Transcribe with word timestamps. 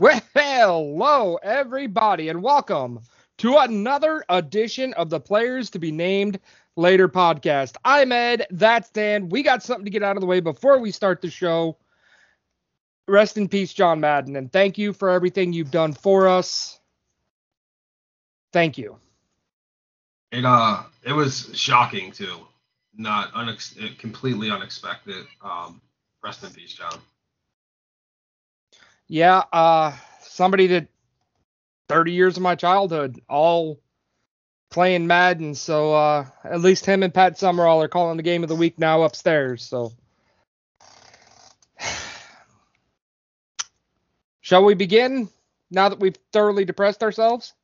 Well, 0.00 0.20
hello, 0.34 1.36
everybody, 1.36 2.28
and 2.28 2.42
welcome 2.42 2.98
to 3.38 3.58
another 3.58 4.24
edition 4.28 4.92
of 4.94 5.08
the 5.08 5.20
Players 5.20 5.70
to 5.70 5.78
Be 5.78 5.92
Named 5.92 6.40
Later 6.74 7.08
podcast. 7.08 7.76
I'm 7.84 8.10
Ed, 8.10 8.44
that's 8.50 8.90
Dan. 8.90 9.28
We 9.28 9.44
got 9.44 9.62
something 9.62 9.84
to 9.84 9.92
get 9.92 10.02
out 10.02 10.16
of 10.16 10.20
the 10.20 10.26
way 10.26 10.40
before 10.40 10.80
we 10.80 10.90
start 10.90 11.22
the 11.22 11.30
show. 11.30 11.78
Rest 13.06 13.38
in 13.38 13.46
peace, 13.48 13.72
John 13.72 14.00
Madden, 14.00 14.34
and 14.34 14.52
thank 14.52 14.78
you 14.78 14.92
for 14.92 15.10
everything 15.10 15.52
you've 15.52 15.70
done 15.70 15.92
for 15.92 16.26
us. 16.26 16.80
Thank 18.52 18.76
you. 18.76 18.98
It 20.32 20.44
uh, 20.44 20.82
it 21.04 21.12
was 21.12 21.50
shocking 21.54 22.10
too, 22.10 22.40
not 22.96 23.32
unex- 23.34 23.96
completely 23.98 24.50
unexpected. 24.50 25.24
Um, 25.40 25.80
rest 26.20 26.42
in 26.42 26.50
peace, 26.50 26.72
John. 26.72 26.98
Yeah, 29.08 29.42
uh, 29.52 29.92
somebody 30.22 30.68
that 30.68 30.88
30 31.88 32.12
years 32.12 32.36
of 32.36 32.42
my 32.42 32.54
childhood, 32.54 33.20
all 33.28 33.80
playing 34.70 35.06
Madden. 35.06 35.54
So 35.54 35.94
uh, 35.94 36.26
at 36.42 36.60
least 36.60 36.84
him 36.84 37.02
and 37.02 37.14
Pat 37.14 37.38
Summerall 37.38 37.82
are 37.82 37.88
calling 37.88 38.16
the 38.16 38.22
game 38.22 38.42
of 38.42 38.48
the 38.48 38.56
week 38.56 38.78
now 38.78 39.02
upstairs. 39.02 39.62
So 39.62 39.92
shall 44.40 44.64
we 44.64 44.74
begin 44.74 45.28
now 45.70 45.88
that 45.90 46.00
we've 46.00 46.16
thoroughly 46.32 46.64
depressed 46.64 47.02
ourselves? 47.02 47.54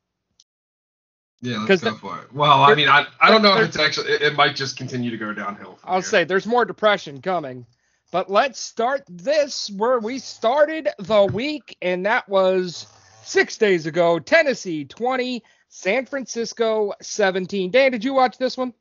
Yeah, 1.41 1.65
let's 1.67 1.83
go 1.83 1.95
for 1.95 2.19
it. 2.19 2.31
Well, 2.31 2.61
I 2.61 2.75
mean, 2.75 2.87
I, 2.87 3.07
I 3.19 3.31
don't 3.31 3.41
know 3.41 3.57
if 3.57 3.69
it's 3.69 3.79
actually 3.79 4.11
it, 4.11 4.21
it 4.21 4.35
might 4.35 4.55
just 4.55 4.77
continue 4.77 5.09
to 5.09 5.17
go 5.17 5.33
downhill. 5.33 5.79
I'll 5.83 5.95
here. 5.95 6.03
say 6.03 6.23
there's 6.23 6.45
more 6.45 6.65
depression 6.65 7.19
coming. 7.19 7.65
But 8.11 8.29
let's 8.29 8.59
start 8.59 9.03
this 9.07 9.69
where 9.71 9.99
we 9.99 10.19
started 10.19 10.89
the 10.99 11.25
week, 11.25 11.77
and 11.81 12.05
that 12.05 12.27
was 12.27 12.85
six 13.23 13.57
days 13.57 13.85
ago. 13.85 14.19
Tennessee 14.19 14.83
20, 14.83 15.41
San 15.69 16.05
Francisco 16.05 16.93
17. 17.01 17.71
Dan, 17.71 17.91
did 17.91 18.03
you 18.03 18.13
watch 18.13 18.37
this 18.37 18.57
one? 18.57 18.73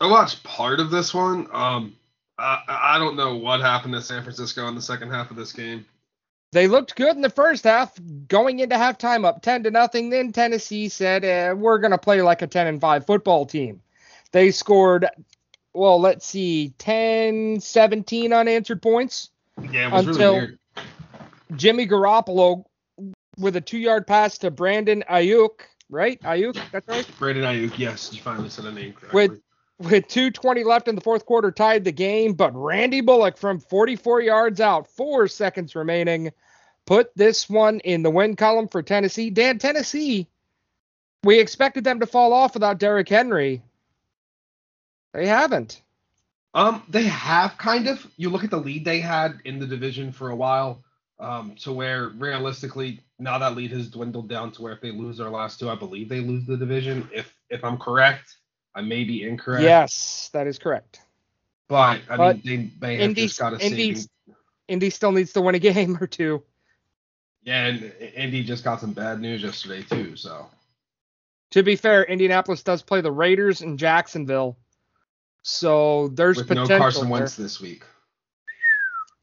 I 0.00 0.10
watched 0.10 0.42
part 0.44 0.80
of 0.80 0.90
this 0.90 1.12
one. 1.12 1.46
Um, 1.52 1.94
I, 2.38 2.62
I 2.66 2.98
don't 2.98 3.16
know 3.16 3.36
what 3.36 3.60
happened 3.60 3.92
to 3.92 4.00
San 4.00 4.22
Francisco 4.22 4.66
in 4.68 4.74
the 4.74 4.82
second 4.82 5.10
half 5.10 5.30
of 5.30 5.36
this 5.36 5.52
game. 5.52 5.84
They 6.52 6.68
looked 6.68 6.96
good 6.96 7.16
in 7.16 7.22
the 7.22 7.28
first 7.28 7.64
half, 7.64 7.98
going 8.28 8.60
into 8.60 8.76
halftime 8.76 9.26
up 9.26 9.42
10 9.42 9.64
to 9.64 9.70
nothing. 9.70 10.08
Then 10.08 10.32
Tennessee 10.32 10.88
said, 10.88 11.22
eh, 11.22 11.52
"We're 11.52 11.78
going 11.78 11.90
to 11.90 11.98
play 11.98 12.22
like 12.22 12.40
a 12.40 12.46
10 12.46 12.66
and 12.66 12.80
5 12.80 13.04
football 13.04 13.44
team." 13.44 13.82
They 14.32 14.50
scored 14.52 15.06
well, 15.76 16.00
let's 16.00 16.26
see, 16.26 16.70
10, 16.78 17.60
17 17.60 18.32
unanswered 18.32 18.82
points. 18.82 19.30
Yeah, 19.70 19.90
until 19.92 20.34
really 20.34 20.58
Jimmy 21.54 21.86
Garoppolo 21.86 22.64
with 23.38 23.56
a 23.56 23.60
two 23.60 23.78
yard 23.78 24.06
pass 24.06 24.38
to 24.38 24.50
Brandon 24.50 25.04
Ayuk, 25.08 25.60
right? 25.88 26.20
Ayuk, 26.22 26.58
that's 26.72 26.86
right. 26.88 27.08
Brandon 27.18 27.44
Aiyuk, 27.44 27.78
yes, 27.78 28.12
you 28.12 28.20
finally 28.20 28.48
said 28.48 28.64
a 28.64 28.72
name 28.72 28.92
correctly. 28.92 29.28
With 29.28 29.40
with 29.78 30.08
220 30.08 30.64
left 30.64 30.88
in 30.88 30.94
the 30.94 31.02
fourth 31.02 31.26
quarter, 31.26 31.50
tied 31.50 31.84
the 31.84 31.92
game, 31.92 32.32
but 32.32 32.54
Randy 32.54 33.02
Bullock 33.02 33.36
from 33.36 33.60
44 33.60 34.22
yards 34.22 34.60
out, 34.60 34.88
four 34.88 35.28
seconds 35.28 35.74
remaining, 35.74 36.32
put 36.86 37.14
this 37.14 37.48
one 37.50 37.80
in 37.80 38.02
the 38.02 38.10
win 38.10 38.36
column 38.36 38.68
for 38.68 38.82
Tennessee. 38.82 39.28
Dan, 39.28 39.58
Tennessee, 39.58 40.28
we 41.24 41.38
expected 41.38 41.84
them 41.84 42.00
to 42.00 42.06
fall 42.06 42.32
off 42.32 42.54
without 42.54 42.78
Derrick 42.78 43.08
Henry. 43.08 43.62
They 45.16 45.26
haven't. 45.26 45.80
Um, 46.52 46.82
they 46.90 47.04
have 47.04 47.56
kind 47.56 47.88
of. 47.88 48.06
You 48.18 48.28
look 48.28 48.44
at 48.44 48.50
the 48.50 48.58
lead 48.58 48.84
they 48.84 49.00
had 49.00 49.40
in 49.46 49.58
the 49.58 49.66
division 49.66 50.12
for 50.12 50.28
a 50.28 50.36
while, 50.36 50.84
um, 51.18 51.54
to 51.62 51.72
where 51.72 52.08
realistically 52.08 53.00
now 53.18 53.38
that 53.38 53.56
lead 53.56 53.70
has 53.70 53.88
dwindled 53.88 54.28
down 54.28 54.52
to 54.52 54.62
where 54.62 54.74
if 54.74 54.82
they 54.82 54.90
lose 54.90 55.16
their 55.16 55.30
last 55.30 55.58
two, 55.58 55.70
I 55.70 55.74
believe 55.74 56.10
they 56.10 56.20
lose 56.20 56.44
the 56.44 56.56
division. 56.58 57.08
If 57.14 57.34
if 57.48 57.64
I'm 57.64 57.78
correct, 57.78 58.36
I 58.74 58.82
may 58.82 59.04
be 59.04 59.26
incorrect. 59.26 59.62
Yes, 59.64 60.28
that 60.34 60.46
is 60.46 60.58
correct. 60.58 61.00
But 61.66 62.00
I 62.10 62.16
but 62.18 62.44
mean, 62.44 62.72
they 62.80 62.86
may 62.86 62.96
have 62.96 63.04
Indy, 63.08 63.26
just 63.26 63.38
got 63.38 63.54
a 63.54 63.58
Indy. 63.58 63.96
Indy 64.68 64.90
still 64.90 65.12
needs 65.12 65.32
to 65.32 65.40
win 65.40 65.54
a 65.54 65.58
game 65.72 65.96
or 65.98 66.06
two. 66.06 66.42
Yeah, 67.42 67.68
and 67.68 67.92
Indy 68.14 68.44
just 68.44 68.64
got 68.64 68.82
some 68.82 68.92
bad 68.92 69.22
news 69.22 69.42
yesterday 69.42 69.82
too. 69.82 70.14
So. 70.14 70.46
To 71.52 71.62
be 71.62 71.76
fair, 71.76 72.02
Indianapolis 72.04 72.62
does 72.62 72.82
play 72.82 73.00
the 73.00 73.12
Raiders 73.12 73.62
in 73.62 73.78
Jacksonville 73.78 74.58
so 75.48 76.08
there's 76.08 76.38
With 76.38 76.48
potential. 76.48 76.76
No 76.76 76.78
Carson 76.78 77.08
Wentz 77.08 77.36
this 77.36 77.60
week. 77.60 77.84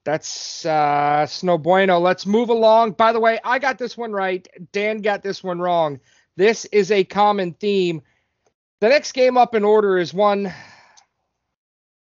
That's 0.06 0.66
uh, 0.66 1.28
no 1.44 1.57
bueno. 1.57 2.00
Let's 2.00 2.25
move 2.25 2.47
along. 2.47 2.94
By 2.94 3.11
the 3.11 3.19
way, 3.19 3.39
I 3.44 3.59
got 3.59 3.78
this 3.78 3.97
one 3.97 4.13
right. 4.13 4.47
Dan 4.72 5.00
got 5.00 5.22
this 5.22 5.44
one 5.44 5.59
wrong. 5.59 6.00
This 6.38 6.63
is 6.66 6.91
a 6.91 7.03
common 7.03 7.51
theme. 7.53 8.01
The 8.79 8.88
next 8.88 9.12
game 9.12 9.38
up 9.38 9.53
in 9.53 9.66
order 9.66 9.97
is 9.97 10.13
one 10.13 10.53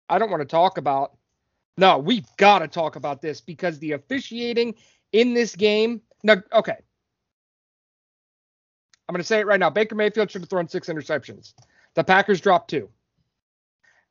I 0.09 0.19
don't 0.19 0.31
want 0.31 0.41
to 0.41 0.49
talk 0.49 0.77
about. 0.77 1.17
No, 1.77 1.99
we've 1.99 2.27
got 2.37 2.59
to 2.59 2.69
talk 2.69 2.97
about 2.97 3.23
this 3.23 3.41
because 3.41 3.79
the 3.79 3.93
officiating 3.93 4.75
in 5.13 5.35
this 5.35 5.55
game. 5.55 6.01
Now, 6.25 6.43
okay. 6.53 6.77
I'm 9.09 9.13
going 9.13 9.21
to 9.21 9.25
say 9.25 9.39
it 9.39 9.47
right 9.47 9.61
now. 9.61 9.71
Baker 9.71 9.95
Mayfield 9.95 10.33
should 10.33 10.43
have 10.43 10.51
thrown 10.51 10.67
six 10.67 10.89
interceptions. 10.89 11.55
The 11.95 12.03
Packers 12.03 12.41
dropped 12.41 12.71
two. 12.71 12.89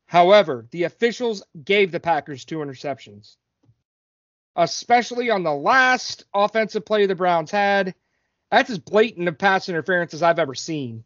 However, 0.09 0.65
the 0.71 0.85
officials 0.85 1.43
gave 1.63 1.91
the 1.91 1.99
Packers 1.99 2.43
two 2.43 2.57
interceptions, 2.57 3.35
especially 4.55 5.29
on 5.29 5.43
the 5.43 5.53
last 5.53 6.23
offensive 6.33 6.83
play 6.83 7.05
the 7.05 7.13
Browns 7.13 7.51
had. 7.51 7.93
That's 8.49 8.71
as 8.71 8.79
blatant 8.79 9.27
of 9.27 9.37
pass 9.37 9.69
interference 9.69 10.15
as 10.15 10.23
I've 10.23 10.39
ever 10.39 10.55
seen. 10.55 11.03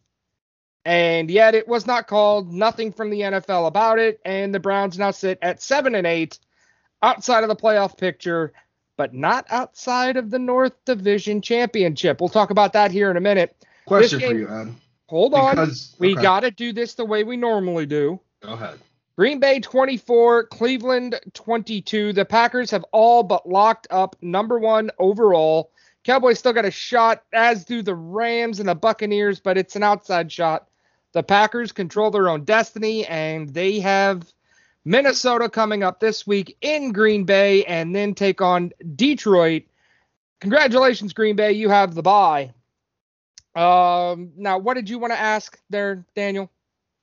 And 0.86 1.30
yet 1.30 1.54
it 1.54 1.68
was 1.68 1.86
not 1.86 2.08
called, 2.08 2.54
nothing 2.54 2.94
from 2.94 3.10
the 3.10 3.20
NFL 3.20 3.68
about 3.68 4.00
it, 4.00 4.22
and 4.24 4.56
the 4.56 4.62
Browns 4.62 4.98
now 4.98 5.12
sit 5.12 5.38
at 5.42 5.62
7 5.62 5.96
and 5.96 6.08
8 6.08 6.40
outside 7.02 7.44
of 7.44 7.50
the 7.50 7.58
playoff 7.58 7.98
picture, 7.98 8.54
but 8.96 9.14
not 9.14 9.46
outside 9.50 10.16
of 10.16 10.30
the 10.30 10.40
North 10.40 10.86
Division 10.86 11.42
Championship. 11.42 12.22
We'll 12.22 12.30
talk 12.30 12.52
about 12.52 12.72
that 12.72 12.90
here 12.92 13.12
in 13.12 13.18
a 13.18 13.22
minute. 13.22 13.54
Question 13.86 14.20
game, 14.20 14.30
for 14.30 14.38
you, 14.38 14.48
Ed. 14.48 14.76
Hold 15.08 15.34
because, 15.34 15.92
on. 15.92 15.98
We 16.00 16.16
got 16.16 16.40
to 16.40 16.52
do 16.52 16.72
this 16.72 16.94
the 16.94 17.04
way 17.04 17.26
we 17.26 17.36
normally 17.36 17.86
do. 17.86 18.22
Go 18.40 18.54
ahead. 18.54 18.80
Green 19.16 19.40
Bay 19.40 19.60
24, 19.60 20.46
Cleveland 20.48 21.20
22. 21.34 22.14
The 22.14 22.26
Packers 22.26 22.72
have 22.72 22.84
all 22.92 23.22
but 23.22 23.48
locked 23.48 23.86
up 23.92 24.16
number 24.22 24.58
one 24.58 24.90
overall. 24.98 25.72
Cowboys 26.04 26.40
still 26.40 26.54
got 26.54 26.66
a 26.66 26.72
shot, 26.72 27.24
as 27.32 27.64
do 27.64 27.84
the 27.84 27.94
Rams 27.94 28.60
and 28.60 28.68
the 28.68 28.76
Buccaneers, 28.76 29.40
but 29.40 29.58
it's 29.58 29.76
an 29.76 29.84
outside 29.84 30.32
shot. 30.32 30.68
The 31.12 31.22
Packers 31.22 31.72
control 31.72 32.10
their 32.10 32.28
own 32.28 32.44
destiny, 32.44 33.06
and 33.06 33.48
they 33.54 33.80
have 33.82 34.26
Minnesota 34.84 35.48
coming 35.48 35.84
up 35.84 36.00
this 36.00 36.26
week 36.26 36.58
in 36.62 36.92
Green 36.92 37.24
Bay 37.24 37.64
and 37.66 37.96
then 37.96 38.16
take 38.16 38.42
on 38.42 38.72
Detroit. 38.96 39.64
Congratulations, 40.40 41.14
Green 41.14 41.36
Bay. 41.36 41.52
You 41.52 41.70
have 41.70 41.94
the 41.94 42.02
bye. 42.02 42.52
Um, 43.56 44.32
now, 44.36 44.58
what 44.58 44.74
did 44.74 44.90
you 44.90 44.98
want 44.98 45.14
to 45.14 45.20
ask 45.20 45.60
there, 45.70 46.04
Daniel? 46.16 46.52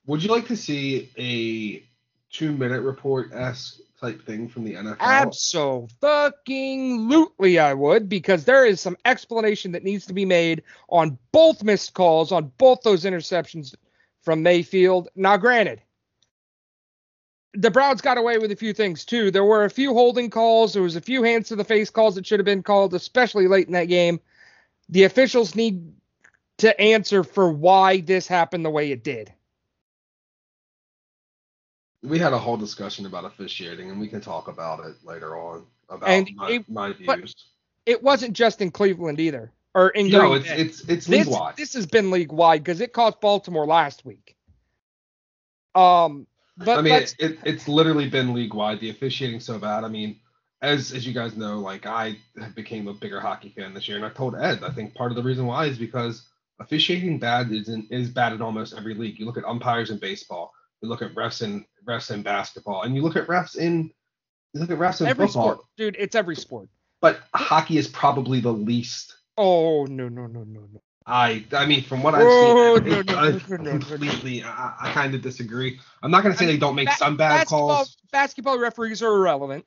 Would 0.06 0.24
you 0.24 0.30
like 0.30 0.48
to 0.48 0.56
see 0.56 1.08
a 1.16 1.88
two 2.30 2.52
minute 2.52 2.82
report 2.82 3.32
esque 3.32 3.80
type 4.00 4.24
thing 4.24 4.48
from 4.48 4.64
the 4.64 4.74
NFL? 4.74 4.98
Absolutely, 5.00 7.58
I 7.58 7.74
would, 7.74 8.08
because 8.08 8.44
there 8.44 8.64
is 8.64 8.80
some 8.80 8.96
explanation 9.04 9.72
that 9.72 9.84
needs 9.84 10.06
to 10.06 10.14
be 10.14 10.24
made 10.24 10.62
on 10.88 11.18
both 11.32 11.62
missed 11.62 11.94
calls, 11.94 12.32
on 12.32 12.50
both 12.58 12.82
those 12.82 13.04
interceptions 13.04 13.74
from 14.22 14.42
Mayfield. 14.42 15.08
Now, 15.14 15.36
granted, 15.36 15.82
the 17.54 17.70
Browns 17.70 18.00
got 18.00 18.18
away 18.18 18.38
with 18.38 18.52
a 18.52 18.56
few 18.56 18.72
things 18.72 19.04
too. 19.04 19.30
There 19.30 19.44
were 19.44 19.64
a 19.64 19.70
few 19.70 19.92
holding 19.92 20.30
calls, 20.30 20.72
there 20.72 20.82
was 20.82 20.96
a 20.96 21.00
few 21.00 21.22
hands 21.22 21.48
to 21.48 21.56
the 21.56 21.64
face 21.64 21.90
calls 21.90 22.14
that 22.14 22.26
should 22.26 22.38
have 22.38 22.46
been 22.46 22.62
called, 22.62 22.94
especially 22.94 23.48
late 23.48 23.66
in 23.66 23.74
that 23.74 23.86
game. 23.86 24.20
The 24.88 25.04
officials 25.04 25.54
need 25.54 25.92
to 26.58 26.78
answer 26.80 27.24
for 27.24 27.50
why 27.50 28.00
this 28.00 28.26
happened 28.26 28.64
the 28.64 28.70
way 28.70 28.92
it 28.92 29.02
did 29.02 29.32
we 32.02 32.18
had 32.18 32.32
a 32.32 32.38
whole 32.38 32.56
discussion 32.56 33.06
about 33.06 33.24
officiating, 33.24 33.90
and 33.90 34.00
we 34.00 34.08
can 34.08 34.20
talk 34.20 34.48
about 34.48 34.84
it 34.84 34.96
later 35.04 35.36
on 35.36 35.64
about 35.88 36.08
and 36.08 36.30
my, 36.34 36.50
it, 36.50 36.68
my 36.68 36.92
views. 36.92 37.34
It 37.86 38.02
wasn't 38.02 38.34
just 38.34 38.60
in 38.60 38.70
Cleveland 38.70 39.20
either, 39.20 39.52
or 39.74 39.90
in 39.90 40.08
no, 40.08 40.34
it's, 40.34 40.48
it's 40.48 40.80
it's 40.88 41.08
league 41.08 41.26
wide. 41.26 41.56
This 41.56 41.74
has 41.74 41.86
been 41.86 42.10
league 42.10 42.32
wide 42.32 42.62
because 42.64 42.80
it 42.80 42.92
cost 42.92 43.20
Baltimore 43.20 43.66
last 43.66 44.04
week. 44.04 44.36
Um, 45.74 46.26
but 46.56 46.78
I 46.78 46.82
mean, 46.82 46.94
it, 46.94 47.14
it, 47.18 47.38
it's 47.44 47.68
literally 47.68 48.08
been 48.08 48.34
league 48.34 48.54
wide. 48.54 48.80
The 48.80 48.90
officiating 48.90 49.40
so 49.40 49.58
bad. 49.58 49.84
I 49.84 49.88
mean, 49.88 50.20
as 50.62 50.92
as 50.92 51.06
you 51.06 51.12
guys 51.12 51.36
know, 51.36 51.58
like 51.58 51.86
I 51.86 52.16
became 52.54 52.88
a 52.88 52.94
bigger 52.94 53.20
hockey 53.20 53.50
fan 53.50 53.74
this 53.74 53.88
year, 53.88 53.96
and 53.96 54.06
I 54.06 54.10
told 54.10 54.34
Ed, 54.36 54.62
I 54.62 54.70
think 54.70 54.94
part 54.94 55.12
of 55.12 55.16
the 55.16 55.22
reason 55.22 55.46
why 55.46 55.66
is 55.66 55.78
because 55.78 56.28
officiating 56.60 57.18
bad 57.18 57.50
is 57.50 57.68
in, 57.68 57.86
is 57.90 58.10
bad 58.10 58.32
in 58.32 58.42
almost 58.42 58.74
every 58.76 58.94
league. 58.94 59.18
You 59.18 59.26
look 59.26 59.38
at 59.38 59.44
umpires 59.44 59.90
in 59.90 59.98
baseball, 59.98 60.52
you 60.82 60.88
look 60.88 61.02
at 61.02 61.14
refs 61.14 61.42
in 61.42 61.64
refs 61.86 62.10
in 62.10 62.22
basketball, 62.22 62.82
and 62.82 62.94
you 62.94 63.02
look 63.02 63.16
at 63.16 63.26
refs 63.26 63.56
in 63.56 63.90
you 64.52 64.60
look 64.60 64.70
at 64.70 64.78
refs 64.78 65.00
in 65.00 65.06
every 65.06 65.26
football. 65.26 65.54
sport, 65.54 65.66
dude. 65.76 65.96
It's 65.98 66.14
every 66.14 66.36
sport. 66.36 66.68
but 67.00 67.20
hockey 67.34 67.78
is 67.78 67.88
probably 67.88 68.40
the 68.40 68.52
least. 68.52 69.16
Oh 69.36 69.86
no 69.86 70.08
no 70.08 70.26
no 70.26 70.44
no 70.44 70.60
no. 70.72 70.82
I 71.06 71.44
I 71.52 71.66
mean, 71.66 71.82
from 71.82 72.02
what 72.02 72.14
I've 72.14 72.30
seen, 72.30 72.54
no, 72.54 73.02
no, 73.02 73.16
I 73.16 73.30
no, 73.30 73.70
completely, 73.70 74.44
I, 74.44 74.74
I 74.80 74.92
kind 74.92 75.14
of 75.14 75.22
disagree. 75.22 75.80
I'm 76.02 76.10
not 76.10 76.22
gonna 76.22 76.36
say 76.36 76.46
they 76.46 76.58
don't 76.58 76.74
make 76.74 76.88
Ba- 76.88 76.96
some 76.96 77.16
bad 77.16 77.38
basketball, 77.38 77.68
calls. 77.68 77.96
Basketball 78.12 78.58
referees 78.58 79.02
are 79.02 79.14
irrelevant 79.14 79.64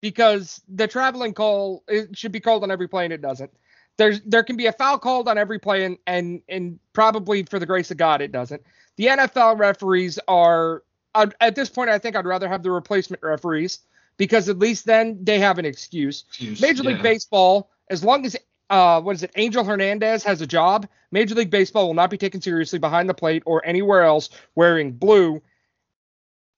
because 0.00 0.60
the 0.68 0.86
traveling 0.86 1.32
call 1.32 1.82
it 1.88 2.16
should 2.16 2.32
be 2.32 2.40
called 2.40 2.62
on 2.62 2.70
every 2.70 2.88
play 2.88 3.04
and 3.04 3.12
it 3.12 3.22
doesn't. 3.22 3.50
There's 3.96 4.20
there 4.22 4.42
can 4.42 4.56
be 4.56 4.66
a 4.66 4.72
foul 4.72 4.98
called 4.98 5.28
on 5.28 5.38
every 5.38 5.58
play 5.58 5.84
and 5.84 5.98
and 6.06 6.42
and 6.48 6.78
probably 6.92 7.44
for 7.44 7.58
the 7.58 7.66
grace 7.66 7.90
of 7.90 7.96
God 7.96 8.20
it 8.20 8.30
doesn't. 8.30 8.62
The 8.96 9.06
NFL 9.06 9.58
referees 9.58 10.18
are 10.28 10.82
I'd- 11.16 11.34
at 11.40 11.54
this 11.54 11.68
point 11.68 11.90
I 11.90 11.98
think 11.98 12.14
I'd 12.16 12.26
rather 12.26 12.48
have 12.48 12.62
the 12.62 12.70
replacement 12.70 13.22
referees 13.22 13.80
because 14.16 14.48
at 14.48 14.58
least 14.58 14.86
then 14.86 15.18
they 15.24 15.38
have 15.40 15.58
an 15.58 15.64
excuse. 15.64 16.24
Excuse, 16.28 16.60
Major 16.60 16.82
League 16.84 16.96
yeah. 16.98 17.02
Baseball, 17.02 17.70
as 17.90 18.04
long 18.04 18.24
as 18.26 18.36
uh, 18.70 19.00
what 19.00 19.14
is 19.16 19.22
it, 19.22 19.30
Angel 19.36 19.62
Hernandez 19.64 20.24
has 20.24 20.40
a 20.40 20.46
job, 20.46 20.88
Major 21.12 21.34
League 21.34 21.50
Baseball 21.50 21.86
will 21.86 21.94
not 21.94 22.10
be 22.10 22.18
taken 22.18 22.40
seriously 22.40 22.78
behind 22.78 23.08
the 23.08 23.14
plate 23.14 23.42
or 23.46 23.64
anywhere 23.64 24.02
else 24.02 24.28
wearing 24.54 24.92
blue. 24.92 25.40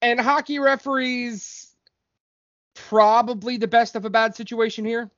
And 0.00 0.20
hockey 0.20 0.58
referees, 0.58 1.68
probably 2.74 3.56
the 3.56 3.66
best 3.68 3.96
of 3.96 4.04
a 4.04 4.10
bad 4.10 4.34
situation 4.36 4.84
here. 4.84 5.10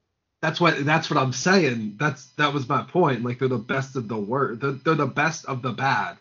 That's 0.43 0.59
what 0.61 0.85
that's 0.87 1.11
what 1.11 1.19
I'm 1.23 1.35
saying. 1.35 1.97
That's 1.99 2.27
that 2.39 2.55
was 2.55 2.67
my 2.69 2.83
point. 2.83 3.23
Like 3.23 3.39
they're 3.39 3.49
the 3.49 3.59
best 3.59 3.95
of 3.95 4.09
the 4.09 4.17
worst. 4.17 4.61
They're, 4.63 4.73
they're 4.73 4.95
the 4.95 5.07
best 5.07 5.45
of 5.45 5.61
the 5.61 5.73
bad. 5.73 6.17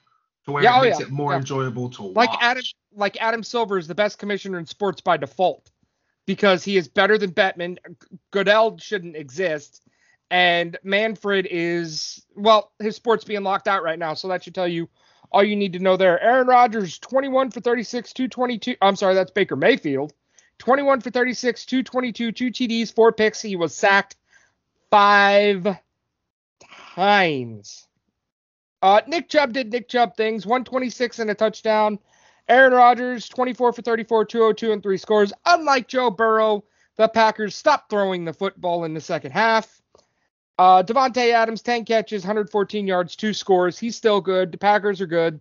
To 0.45 0.51
where 0.51 0.63
Yeah, 0.63 0.75
it 0.75 0.79
oh, 0.79 0.83
makes 0.83 0.99
yeah, 0.99 1.05
it 1.05 1.11
more 1.11 1.31
yeah. 1.31 1.37
enjoyable 1.39 1.89
to 1.91 2.03
Like 2.03 2.29
watch. 2.31 2.39
Adam, 2.41 2.63
like 2.95 3.21
Adam 3.21 3.43
Silver 3.43 3.77
is 3.77 3.87
the 3.87 3.95
best 3.95 4.19
commissioner 4.19 4.59
in 4.59 4.65
sports 4.65 5.01
by 5.01 5.17
default 5.17 5.69
because 6.25 6.63
he 6.63 6.77
is 6.77 6.87
better 6.87 7.17
than 7.17 7.31
Bettman. 7.31 7.77
Goodell 8.31 8.77
shouldn't 8.77 9.15
exist, 9.15 9.81
and 10.31 10.77
Manfred 10.83 11.47
is 11.49 12.25
well, 12.35 12.71
his 12.79 12.95
sport's 12.95 13.25
being 13.25 13.43
locked 13.43 13.67
out 13.67 13.83
right 13.83 13.99
now, 13.99 14.13
so 14.13 14.27
that 14.27 14.43
should 14.43 14.55
tell 14.55 14.67
you 14.67 14.89
all 15.31 15.43
you 15.43 15.55
need 15.55 15.73
to 15.73 15.79
know 15.79 15.97
there. 15.97 16.19
Aaron 16.21 16.47
Rodgers, 16.47 16.97
21 16.99 17.51
for 17.51 17.59
36, 17.59 18.13
222. 18.13 18.75
I'm 18.81 18.95
sorry, 18.95 19.13
that's 19.13 19.31
Baker 19.31 19.55
Mayfield. 19.55 20.13
21 20.59 21.01
for 21.01 21.09
36, 21.09 21.65
222, 21.65 22.31
two 22.31 22.51
TDs, 22.51 22.93
four 22.93 23.11
picks. 23.11 23.41
He 23.41 23.55
was 23.55 23.73
sacked 23.75 24.17
five 24.89 25.77
times. 26.95 27.87
Uh, 28.81 29.01
Nick 29.07 29.29
Chubb 29.29 29.53
did 29.53 29.71
Nick 29.71 29.89
Chubb 29.89 30.15
things, 30.15 30.45
126 30.45 31.19
and 31.19 31.29
a 31.29 31.35
touchdown. 31.35 31.99
Aaron 32.49 32.73
Rodgers, 32.73 33.29
24 33.29 33.73
for 33.73 33.81
34, 33.81 34.25
202 34.25 34.71
and 34.71 34.81
three 34.81 34.97
scores. 34.97 35.31
Unlike 35.45 35.87
Joe 35.87 36.09
Burrow, 36.09 36.63
the 36.95 37.07
Packers 37.07 37.55
stopped 37.55 37.89
throwing 37.89 38.25
the 38.25 38.33
football 38.33 38.83
in 38.83 38.93
the 38.93 39.01
second 39.01 39.31
half. 39.31 39.81
Uh, 40.57 40.83
Davante 40.83 41.31
Adams, 41.31 41.61
10 41.61 41.85
catches, 41.85 42.23
114 42.23 42.87
yards, 42.87 43.15
two 43.15 43.33
scores. 43.33 43.77
He's 43.79 43.95
still 43.95 44.19
good. 44.19 44.51
The 44.51 44.57
Packers 44.57 44.99
are 44.99 45.07
good. 45.07 45.39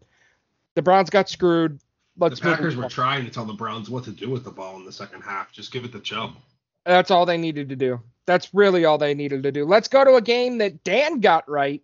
The 0.75 0.83
Browns 0.83 1.11
got 1.11 1.29
screwed. 1.29 1.81
the 2.17 2.27
Let's 2.27 2.45
move 2.45 2.55
Packers 2.55 2.77
were 2.77 2.89
trying 2.89 3.25
to 3.25 3.31
tell 3.31 3.45
the 3.45 3.55
Browns 3.55 3.91
what 3.91 4.05
to 4.05 4.13
do 4.13 4.31
with 4.31 4.45
the 4.45 4.51
ball 4.51 4.77
in 4.77 4.85
the 4.85 4.93
second 4.93 5.23
half. 5.23 5.51
Just 5.51 5.73
give 5.73 5.85
it 5.85 5.93
to 5.93 6.01
Chubb. 6.01 6.37
That's 6.85 7.11
all 7.11 7.27
they 7.27 7.39
needed 7.39 7.69
to 7.71 7.77
do. 7.77 8.01
That's 8.27 8.55
really 8.55 8.85
all 8.85 8.99
they 8.99 9.15
needed 9.15 9.43
to 9.43 9.51
do. 9.51 9.65
Let's 9.65 9.89
go 9.89 10.05
to 10.05 10.15
a 10.15 10.23
game 10.23 10.59
that 10.59 10.85
Dan 10.85 11.21
got 11.21 11.49
right 11.49 11.83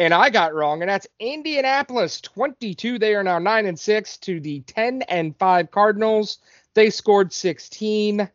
and 0.00 0.14
I 0.14 0.30
got 0.30 0.54
wrong, 0.54 0.80
and 0.80 0.88
that's 0.88 1.06
Indianapolis 1.18 2.22
22. 2.22 2.98
They 2.98 3.14
are 3.14 3.22
now 3.22 3.38
9 3.38 3.66
and 3.66 3.78
6 3.78 4.16
to 4.16 4.40
the 4.40 4.60
10 4.60 5.02
and 5.02 5.36
5 5.36 5.70
Cardinals. 5.70 6.38
They 6.72 6.88
scored 6.88 7.34
16. 7.34 8.26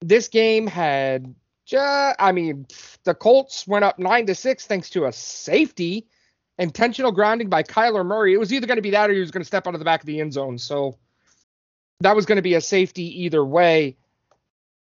This 0.00 0.26
game 0.26 0.66
had 0.66 1.32
just, 1.64 2.16
I 2.18 2.32
mean, 2.32 2.66
the 3.04 3.14
Colts 3.14 3.68
went 3.68 3.84
up 3.84 4.00
9 4.00 4.26
to 4.26 4.34
6 4.34 4.66
thanks 4.66 4.90
to 4.90 5.04
a 5.04 5.12
safety, 5.12 6.08
intentional 6.58 7.12
grounding 7.12 7.48
by 7.48 7.62
Kyler 7.62 8.04
Murray. 8.04 8.34
It 8.34 8.40
was 8.40 8.52
either 8.52 8.66
going 8.66 8.78
to 8.78 8.82
be 8.82 8.90
that 8.90 9.10
or 9.10 9.12
he 9.12 9.20
was 9.20 9.30
going 9.30 9.42
to 9.42 9.46
step 9.46 9.68
out 9.68 9.74
of 9.74 9.78
the 9.78 9.84
back 9.84 10.00
of 10.00 10.06
the 10.06 10.20
end 10.20 10.32
zone. 10.32 10.58
So 10.58 10.98
that 12.00 12.16
was 12.16 12.26
going 12.26 12.34
to 12.34 12.42
be 12.42 12.54
a 12.54 12.60
safety 12.60 13.22
either 13.26 13.44
way. 13.44 13.96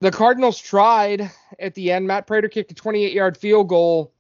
The 0.02 0.12
Cardinals 0.12 0.60
tried 0.60 1.32
at 1.58 1.74
the 1.74 1.94
end. 1.94 2.06
Matt 2.06 2.28
Prater 2.28 2.50
kicked 2.50 2.74
a 2.74 2.76
28 2.76 3.14
yard 3.14 3.38
field 3.38 3.70
goal. 3.70 4.12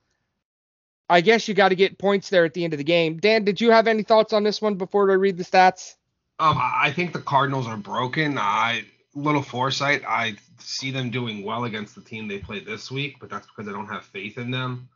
I 1.09 1.21
guess 1.21 1.47
you 1.47 1.53
got 1.53 1.69
to 1.69 1.75
get 1.75 1.97
points 1.97 2.29
there 2.29 2.45
at 2.45 2.53
the 2.53 2.63
end 2.63 2.73
of 2.73 2.77
the 2.77 2.83
game. 2.83 3.17
Dan, 3.17 3.43
did 3.43 3.61
you 3.61 3.71
have 3.71 3.87
any 3.87 4.03
thoughts 4.03 4.33
on 4.33 4.43
this 4.43 4.61
one 4.61 4.75
before 4.75 5.09
I 5.11 5.15
read 5.15 5.37
the 5.37 5.43
stats? 5.43 5.95
Um, 6.39 6.57
I 6.59 6.91
think 6.91 7.13
the 7.13 7.21
Cardinals 7.21 7.67
are 7.67 7.77
broken. 7.77 8.37
I 8.37 8.85
little 9.13 9.41
foresight. 9.41 10.03
I 10.05 10.35
see 10.59 10.91
them 10.91 11.09
doing 11.09 11.43
well 11.43 11.63
against 11.63 11.95
the 11.95 12.01
team 12.01 12.27
they 12.27 12.39
play 12.39 12.59
this 12.59 12.91
week, 12.91 13.17
but 13.19 13.29
that's 13.29 13.47
because 13.47 13.69
I 13.69 13.71
don't 13.71 13.87
have 13.87 14.03
faith 14.05 14.37
in 14.37 14.51
them. 14.51 14.89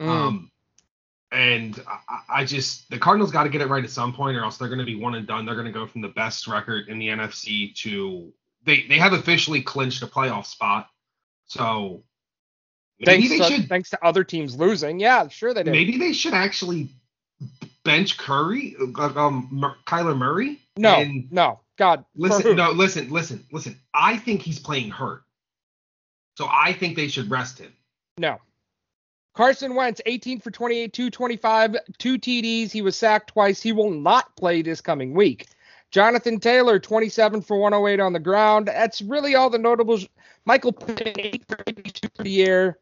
Mm. 0.00 0.08
Um, 0.08 0.50
and 1.32 1.82
I- 1.88 1.98
I, 2.08 2.40
I 2.40 2.44
just 2.44 2.88
the 2.90 2.98
Cardinals 2.98 3.32
got 3.32 3.44
to 3.44 3.48
get 3.48 3.60
it 3.60 3.68
right 3.68 3.82
at 3.82 3.90
some 3.90 4.12
point, 4.12 4.36
or 4.36 4.44
else 4.44 4.56
they're 4.56 4.68
going 4.68 4.78
to 4.78 4.84
be 4.84 4.94
one 4.94 5.14
and 5.14 5.26
done. 5.26 5.46
They're 5.46 5.56
going 5.56 5.66
to 5.66 5.72
go 5.72 5.86
from 5.86 6.02
the 6.02 6.08
best 6.08 6.46
record 6.46 6.88
in 6.88 6.98
the 6.98 7.08
NFC 7.08 7.74
to 7.76 8.32
they 8.64 8.86
they 8.88 8.98
have 8.98 9.12
officially 9.12 9.62
clinched 9.62 10.02
a 10.02 10.06
playoff 10.06 10.46
spot. 10.46 10.88
So 11.46 12.04
maybe 13.00 13.28
thanks, 13.28 13.28
they 13.28 13.38
to, 13.38 13.44
should 13.44 13.68
thanks 13.68 13.90
to 13.90 14.04
other 14.04 14.24
teams 14.24 14.56
losing. 14.56 15.00
Yeah, 15.00 15.28
sure 15.28 15.54
they 15.54 15.62
did. 15.62 15.72
maybe 15.72 15.98
they 15.98 16.12
should 16.12 16.34
actually 16.34 16.90
bench 17.84 18.16
Curry, 18.16 18.76
uh, 18.80 19.12
um, 19.16 19.74
Kyler 19.86 20.16
Murray. 20.16 20.60
no, 20.76 21.04
no, 21.30 21.60
God. 21.76 22.04
Listen, 22.16 22.56
no, 22.56 22.70
listen, 22.70 23.10
listen, 23.10 23.44
listen. 23.52 23.78
I 23.92 24.16
think 24.16 24.42
he's 24.42 24.58
playing 24.58 24.90
hurt. 24.90 25.22
So 26.36 26.48
I 26.50 26.72
think 26.72 26.96
they 26.96 27.08
should 27.08 27.30
rest 27.30 27.58
him. 27.58 27.72
No. 28.18 28.40
Carson 29.34 29.74
Wentz, 29.74 30.00
18 30.06 30.40
for 30.40 30.50
28, 30.50 30.92
225, 30.92 31.76
two 31.98 32.18
TDs. 32.18 32.70
He 32.70 32.82
was 32.82 32.96
sacked 32.96 33.30
twice. 33.30 33.60
He 33.60 33.72
will 33.72 33.90
not 33.90 34.34
play 34.36 34.62
this 34.62 34.80
coming 34.80 35.12
week. 35.12 35.48
Jonathan 35.90 36.40
Taylor, 36.40 36.78
27 36.78 37.42
for 37.42 37.58
108 37.58 38.00
on 38.00 38.12
the 38.12 38.20
ground. 38.20 38.66
That's 38.66 39.02
really 39.02 39.34
all 39.34 39.50
the 39.50 39.58
notables. 39.58 40.08
Michael 40.44 40.72
Pittman, 40.72 41.14
8 41.18 41.44
for 41.48 41.56
82 41.66 42.08
for 42.16 42.22
the 42.22 42.30
year. 42.30 42.78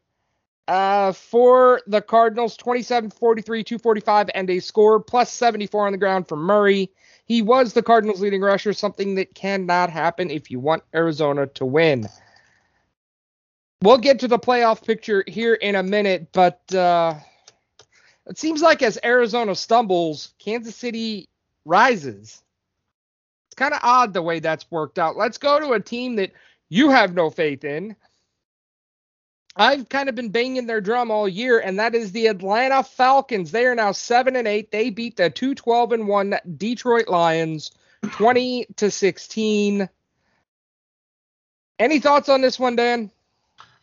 Uh, 0.68 1.12
for 1.12 1.80
the 1.88 2.00
Cardinals, 2.00 2.56
27 2.56 3.10
43, 3.10 3.64
245, 3.64 4.30
and 4.34 4.48
a 4.48 4.60
score 4.60 5.00
plus 5.00 5.32
74 5.32 5.86
on 5.86 5.92
the 5.92 5.98
ground 5.98 6.28
for 6.28 6.36
Murray. 6.36 6.90
He 7.26 7.42
was 7.42 7.72
the 7.72 7.82
Cardinals' 7.82 8.20
leading 8.20 8.40
rusher, 8.40 8.72
something 8.72 9.16
that 9.16 9.34
cannot 9.34 9.90
happen 9.90 10.30
if 10.30 10.50
you 10.50 10.60
want 10.60 10.84
Arizona 10.94 11.46
to 11.48 11.64
win. 11.64 12.08
We'll 13.82 13.98
get 13.98 14.20
to 14.20 14.28
the 14.28 14.38
playoff 14.38 14.84
picture 14.86 15.24
here 15.26 15.54
in 15.54 15.74
a 15.74 15.82
minute, 15.82 16.28
but 16.32 16.72
uh, 16.72 17.14
it 18.26 18.38
seems 18.38 18.62
like 18.62 18.82
as 18.82 18.98
Arizona 19.02 19.56
stumbles, 19.56 20.34
Kansas 20.38 20.76
City 20.76 21.28
rises. 21.64 22.40
It's 23.48 23.56
kind 23.56 23.74
of 23.74 23.80
odd 23.82 24.14
the 24.14 24.22
way 24.22 24.38
that's 24.38 24.70
worked 24.70 24.98
out. 24.98 25.16
Let's 25.16 25.38
go 25.38 25.58
to 25.58 25.72
a 25.72 25.80
team 25.80 26.16
that 26.16 26.32
you 26.68 26.90
have 26.90 27.14
no 27.14 27.30
faith 27.30 27.64
in. 27.64 27.96
I've 29.54 29.88
kind 29.88 30.08
of 30.08 30.14
been 30.14 30.30
banging 30.30 30.66
their 30.66 30.80
drum 30.80 31.10
all 31.10 31.28
year, 31.28 31.58
and 31.58 31.78
that 31.78 31.94
is 31.94 32.12
the 32.12 32.26
Atlanta 32.28 32.82
Falcons. 32.82 33.50
They 33.50 33.66
are 33.66 33.74
now 33.74 33.92
seven 33.92 34.36
and 34.36 34.48
eight. 34.48 34.70
They 34.70 34.90
beat 34.90 35.16
the 35.16 35.28
two 35.28 35.54
twelve 35.54 35.92
and 35.92 36.08
one 36.08 36.38
Detroit 36.56 37.08
Lions, 37.08 37.70
twenty 38.12 38.66
to 38.76 38.90
sixteen. 38.90 39.88
Any 41.78 42.00
thoughts 42.00 42.28
on 42.28 42.40
this 42.40 42.58
one, 42.58 42.76
Dan? 42.76 43.10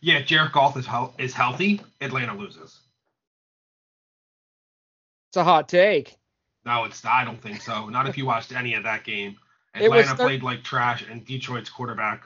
Yeah, 0.00 0.22
Jared 0.22 0.52
Goff 0.52 0.76
is 0.76 0.86
hel- 0.86 1.14
is 1.18 1.34
healthy. 1.34 1.80
Atlanta 2.00 2.34
loses. 2.34 2.80
It's 5.28 5.36
a 5.36 5.44
hot 5.44 5.68
take. 5.68 6.16
No, 6.64 6.84
it's 6.84 7.04
I 7.04 7.24
don't 7.24 7.40
think 7.40 7.62
so. 7.62 7.88
Not 7.88 8.08
if 8.08 8.18
you 8.18 8.26
watched 8.26 8.52
any 8.52 8.74
of 8.74 8.82
that 8.84 9.04
game. 9.04 9.36
Atlanta 9.74 10.16
thir- 10.16 10.24
played 10.24 10.42
like 10.42 10.64
trash, 10.64 11.06
and 11.08 11.24
Detroit's 11.24 11.70
quarterback 11.70 12.24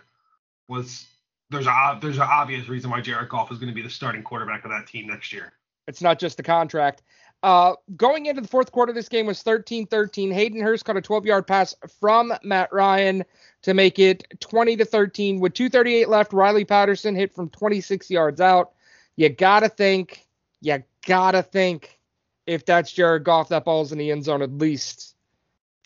was 0.66 1.06
there's 1.54 1.66
a 1.66 1.98
there's 2.00 2.16
an 2.16 2.28
obvious 2.30 2.68
reason 2.68 2.90
why 2.90 3.00
Jared 3.00 3.28
Goff 3.28 3.50
is 3.50 3.58
going 3.58 3.68
to 3.68 3.74
be 3.74 3.82
the 3.82 3.90
starting 3.90 4.22
quarterback 4.22 4.64
of 4.64 4.70
that 4.70 4.86
team 4.86 5.06
next 5.06 5.32
year. 5.32 5.52
It's 5.86 6.02
not 6.02 6.18
just 6.18 6.36
the 6.36 6.42
contract. 6.42 7.02
Uh, 7.42 7.74
going 7.96 8.24
into 8.24 8.40
the 8.40 8.48
fourth 8.48 8.72
quarter, 8.72 8.90
this 8.90 9.08
game 9.08 9.26
was 9.26 9.42
13-13. 9.42 10.32
Hayden 10.32 10.62
Hurst 10.62 10.86
caught 10.86 10.96
a 10.96 11.02
12-yard 11.02 11.46
pass 11.46 11.74
from 12.00 12.32
Matt 12.42 12.72
Ryan 12.72 13.22
to 13.60 13.74
make 13.74 13.98
it 13.98 14.24
20 14.40 14.76
to 14.76 14.84
13. 14.86 15.40
With 15.40 15.52
2:38 15.52 16.08
left, 16.08 16.32
Riley 16.32 16.64
Patterson 16.64 17.14
hit 17.14 17.34
from 17.34 17.50
26 17.50 18.10
yards 18.10 18.40
out. 18.40 18.72
You 19.16 19.28
gotta 19.28 19.68
think, 19.68 20.26
you 20.62 20.82
gotta 21.06 21.42
think, 21.42 21.98
if 22.46 22.64
that's 22.64 22.90
Jared 22.90 23.24
Goff, 23.24 23.50
that 23.50 23.64
ball's 23.64 23.92
in 23.92 23.98
the 23.98 24.10
end 24.10 24.24
zone 24.24 24.42
at 24.42 24.52
least. 24.52 25.14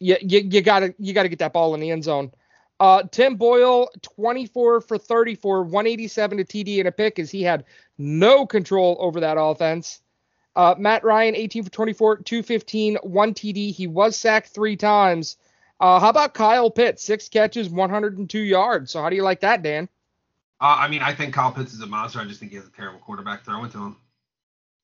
You, 0.01 0.17
you, 0.21 0.41
you 0.41 0.61
gotta 0.61 0.95
you 0.99 1.13
gotta 1.13 1.29
get 1.29 1.41
that 1.41 1.53
ball 1.53 1.75
in 1.75 1.81
the 1.81 1.91
end 1.91 2.05
zone. 2.05 2.31
Uh, 2.81 3.03
Tim 3.11 3.37
Boyle, 3.37 3.91
24 4.03 4.81
for 4.81 4.99
34, 4.99 5.65
187 5.65 6.39
to 6.39 6.45
TD 6.45 6.79
and 6.79 6.89
a 6.89 6.93
pick, 6.93 7.19
as 7.19 7.31
he 7.31 7.43
had 7.43 7.65
no 7.97 8.47
control 8.47 8.97
over 9.01 9.21
that 9.21 9.37
offense. 9.39 10.01
Uh, 10.55 10.75
Matt 10.79 11.05
Ryan, 11.05 11.35
18 11.35 11.65
for 11.65 11.71
24, 11.71 12.17
215, 12.19 12.97
one 13.03 13.35
TD. 13.35 13.73
He 13.73 13.87
was 13.87 14.17
sacked 14.17 14.49
three 14.49 14.77
times. 14.77 15.37
Uh, 15.81 16.01
how 16.01 16.09
about 16.09 16.35
Kyle 16.35 16.71
Pitts, 16.71 17.05
six 17.05 17.29
catches, 17.29 17.69
102 17.69 18.39
yards? 18.39 18.91
So 18.91 19.01
how 19.03 19.11
do 19.11 19.17
you 19.17 19.23
like 19.23 19.41
that, 19.41 19.63
Dan? 19.63 19.89
Uh, 20.61 20.77
I 20.79 20.89
mean, 20.89 21.03
I 21.03 21.15
think 21.15 21.35
Kyle 21.35 21.53
Pitts 21.53 21.73
is 21.73 21.81
a 21.81 21.87
monster. 21.87 22.19
I 22.19 22.25
just 22.25 22.41
think 22.41 22.51
he 22.51 22.59
has 22.59 22.67
a 22.67 22.71
terrible 22.71 22.99
quarterback 22.99 23.45
throwing 23.45 23.71
to 23.71 23.79
him. 23.79 23.97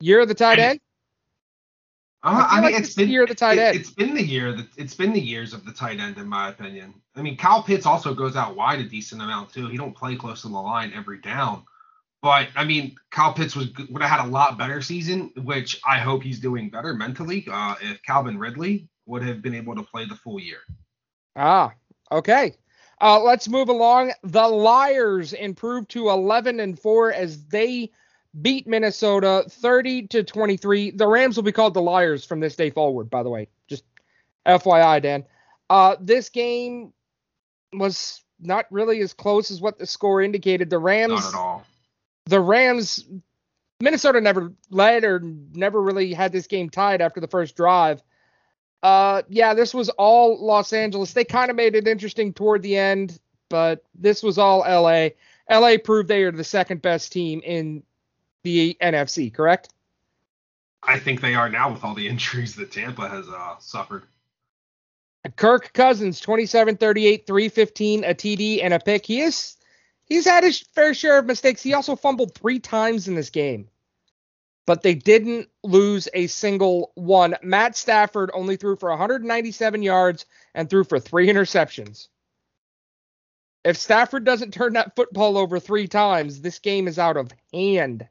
You're 0.00 0.26
the 0.26 0.34
tight 0.34 0.58
end. 0.58 0.80
Uh, 2.25 2.47
I 2.50 2.57
I, 2.59 2.61
mean, 2.62 2.73
like 2.73 2.81
it's 2.81 2.88
is 2.90 2.95
the 2.95 3.04
year 3.04 3.23
of 3.25 3.28
the 3.28 3.35
tight 3.35 3.59
it- 3.59 3.62
end. 3.62 3.76
It's 3.76 3.90
been 3.90 4.14
the 4.14 4.25
year 4.25 4.52
that 4.52 4.66
it's 4.76 4.95
been 4.95 5.12
the 5.12 5.21
years 5.21 5.52
of 5.52 5.64
the 5.64 5.73
tight 5.73 6.00
end, 6.00 6.16
in 6.16 6.26
my 6.26 6.49
opinion. 6.49 6.95
I 7.14 7.23
mean, 7.23 7.37
Kyle 7.37 7.62
Pitts 7.62 7.87
also 7.87 8.14
goes 8.14 8.35
out 8.35 8.57
wide 8.57 8.81
a 8.81 8.85
decent 8.85 9.21
amount 9.23 9.52
too. 9.52 9.69
He 9.69 9.76
don't 9.76 9.95
play 9.95 10.16
close 10.16 10.43
to 10.43 10.49
the 10.49 10.54
line 10.54 10.93
every 10.95 11.19
down, 11.21 11.64
but 12.23 12.49
I 12.57 12.64
mean, 12.64 12.97
Kyle 13.11 13.35
Pitts 13.35 13.54
was 13.54 13.69
would 13.90 14.02
have 14.02 14.11
had 14.11 14.26
a 14.26 14.31
lot 14.31 14.57
better 14.57 14.81
season, 14.81 15.31
which 15.37 15.81
I 15.87 15.99
hope 15.99 16.23
he's 16.23 16.40
doing 16.40 16.71
better 16.71 16.95
mentally. 16.95 17.47
Uh, 17.50 17.75
if 17.83 18.02
Calvin 18.02 18.38
Ridley 18.38 18.88
would 19.07 19.23
have 19.23 19.43
been 19.43 19.54
able 19.54 19.75
to 19.76 19.83
play 19.83 20.07
the 20.07 20.16
full 20.16 20.40
year. 20.40 20.61
Ah, 21.37 21.73
okay. 22.11 22.54
Uh, 23.00 23.21
let's 23.21 23.49
move 23.49 23.69
along. 23.69 24.12
The 24.23 24.49
Liars 24.49 25.35
improved 25.35 25.90
to 25.90 26.09
11 26.09 26.61
and 26.61 26.78
4 26.78 27.12
as 27.12 27.45
they 27.47 27.90
beat 28.41 28.67
Minnesota 28.67 29.45
30 29.49 30.09
to 30.09 30.23
23. 30.25 30.91
The 30.93 31.07
Rams 31.07 31.37
will 31.37 31.45
be 31.45 31.53
called 31.53 31.75
the 31.75 31.83
Liars 31.83 32.25
from 32.25 32.41
this 32.41 32.57
day 32.57 32.71
forward, 32.71 33.11
by 33.11 33.23
the 33.23 33.31
way. 33.31 33.49
Just 33.69 33.85
FYI, 34.47 35.00
Dan. 35.03 35.25
Uh, 35.71 35.97
this 36.00 36.29
game 36.29 36.93
was 37.73 38.23
not 38.41 38.67
really 38.71 39.00
as 39.00 39.12
close 39.12 39.50
as 39.50 39.61
what 39.61 39.79
the 39.79 39.87
score 39.87 40.21
indicated. 40.23 40.71
The 40.71 40.79
Rams 40.79 41.12
Not 41.12 41.29
at 41.29 41.35
all. 41.35 41.64
the 42.26 42.41
Rams, 42.41 43.05
Minnesota 43.81 44.21
never 44.21 44.53
led 44.71 45.05
or 45.05 45.21
never 45.21 45.81
really 45.81 46.12
had 46.12 46.33
this 46.33 46.47
game 46.47 46.69
tied 46.71 47.00
after 47.00 47.21
the 47.21 47.29
first 47.29 47.57
drive. 47.57 48.03
Uh, 48.83 49.23
yeah, 49.29 49.55
this 49.55 49.73
was 49.73 49.88
all 49.91 50.45
Los 50.45 50.73
Angeles. 50.73 51.12
They 51.12 51.25
kind 51.25 51.50
of 51.50 51.57
made 51.57 51.75
it 51.75 51.88
interesting 51.88 52.35
toward 52.35 52.62
the 52.62 52.76
end, 52.76 53.19
but 53.49 53.83
this 53.95 54.23
was 54.23 54.37
all 54.37 54.59
LA. 54.61 55.09
LA 55.50 55.76
proved 55.83 56.09
they 56.09 56.23
are 56.25 56.33
the 56.33 56.45
second 56.45 56.83
best 56.83 57.11
team 57.12 57.41
in 57.45 57.83
the 58.44 58.76
NFC, 58.80 59.34
correct? 59.34 59.70
I 60.82 60.98
think 60.98 61.20
they 61.20 61.34
are 61.34 61.48
now 61.48 61.72
with 61.72 61.82
all 61.82 61.94
the 61.94 62.08
injuries 62.08 62.54
that 62.56 62.70
Tampa 62.70 63.08
has 63.08 63.26
uh, 63.28 63.56
suffered. 63.58 64.04
Kirk 65.36 65.72
Cousins, 65.72 66.20
27 66.20 66.76
38, 66.76 67.26
315, 67.26 68.04
a 68.04 68.14
TD, 68.14 68.62
and 68.62 68.74
a 68.74 68.78
pick. 68.78 69.06
He 69.06 69.22
is 69.22 69.56
he's 70.04 70.26
had 70.26 70.44
his 70.44 70.60
fair 70.74 70.92
share 70.92 71.18
of 71.18 71.24
mistakes. 71.24 71.62
He 71.62 71.72
also 71.72 71.96
fumbled 71.96 72.34
three 72.34 72.60
times 72.60 73.08
in 73.08 73.14
this 73.14 73.30
game. 73.30 73.68
But 74.66 74.82
they 74.82 74.94
didn't 74.94 75.48
lose 75.62 76.08
a 76.14 76.26
single 76.26 76.92
one. 76.94 77.36
Matt 77.42 77.76
Stafford 77.76 78.30
only 78.32 78.56
threw 78.56 78.76
for 78.76 78.90
197 78.90 79.82
yards 79.82 80.26
and 80.54 80.68
threw 80.68 80.84
for 80.84 80.98
three 80.98 81.28
interceptions. 81.28 82.08
If 83.64 83.78
Stafford 83.78 84.24
doesn't 84.24 84.52
turn 84.52 84.74
that 84.74 84.94
football 84.94 85.38
over 85.38 85.58
three 85.58 85.88
times, 85.88 86.40
this 86.40 86.58
game 86.58 86.86
is 86.86 86.98
out 86.98 87.16
of 87.16 87.32
hand. 87.52 88.06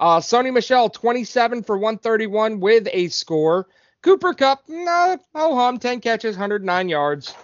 Uh, 0.00 0.20
Sony 0.20 0.52
Michel, 0.52 0.88
27 0.88 1.62
for 1.64 1.76
131 1.76 2.60
with 2.60 2.88
a 2.92 3.08
score. 3.08 3.66
Cooper 4.02 4.32
Kupp, 4.32 4.62
no, 4.68 5.18
ho 5.34 5.56
hum, 5.56 5.78
10 5.78 6.00
catches, 6.00 6.36
109 6.36 6.88
yards. 6.88 7.34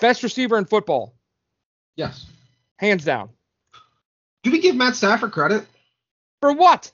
Best 0.00 0.22
receiver 0.22 0.58
in 0.58 0.64
football, 0.64 1.14
Yes. 1.94 2.26
hands 2.76 3.04
down. 3.04 3.30
Do 4.42 4.50
we 4.50 4.60
give 4.60 4.74
Matt 4.74 4.96
Stafford 4.96 5.32
credit? 5.32 5.66
For 6.40 6.52
what? 6.52 6.90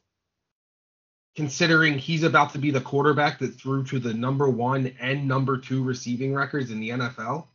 considering 1.37 1.99
he's 1.99 2.23
about 2.23 2.51
to 2.51 2.59
be 2.59 2.71
the 2.71 2.81
quarterback 2.81 3.39
that 3.39 3.55
threw 3.55 3.85
to 3.85 3.99
the 3.99 4.15
number 4.15 4.49
one 4.49 4.91
and 4.99 5.29
number 5.29 5.59
two 5.59 5.85
receiving 5.85 6.35
records 6.35 6.71
in 6.71 6.81
the 6.81 6.89
NFL. 6.89 7.47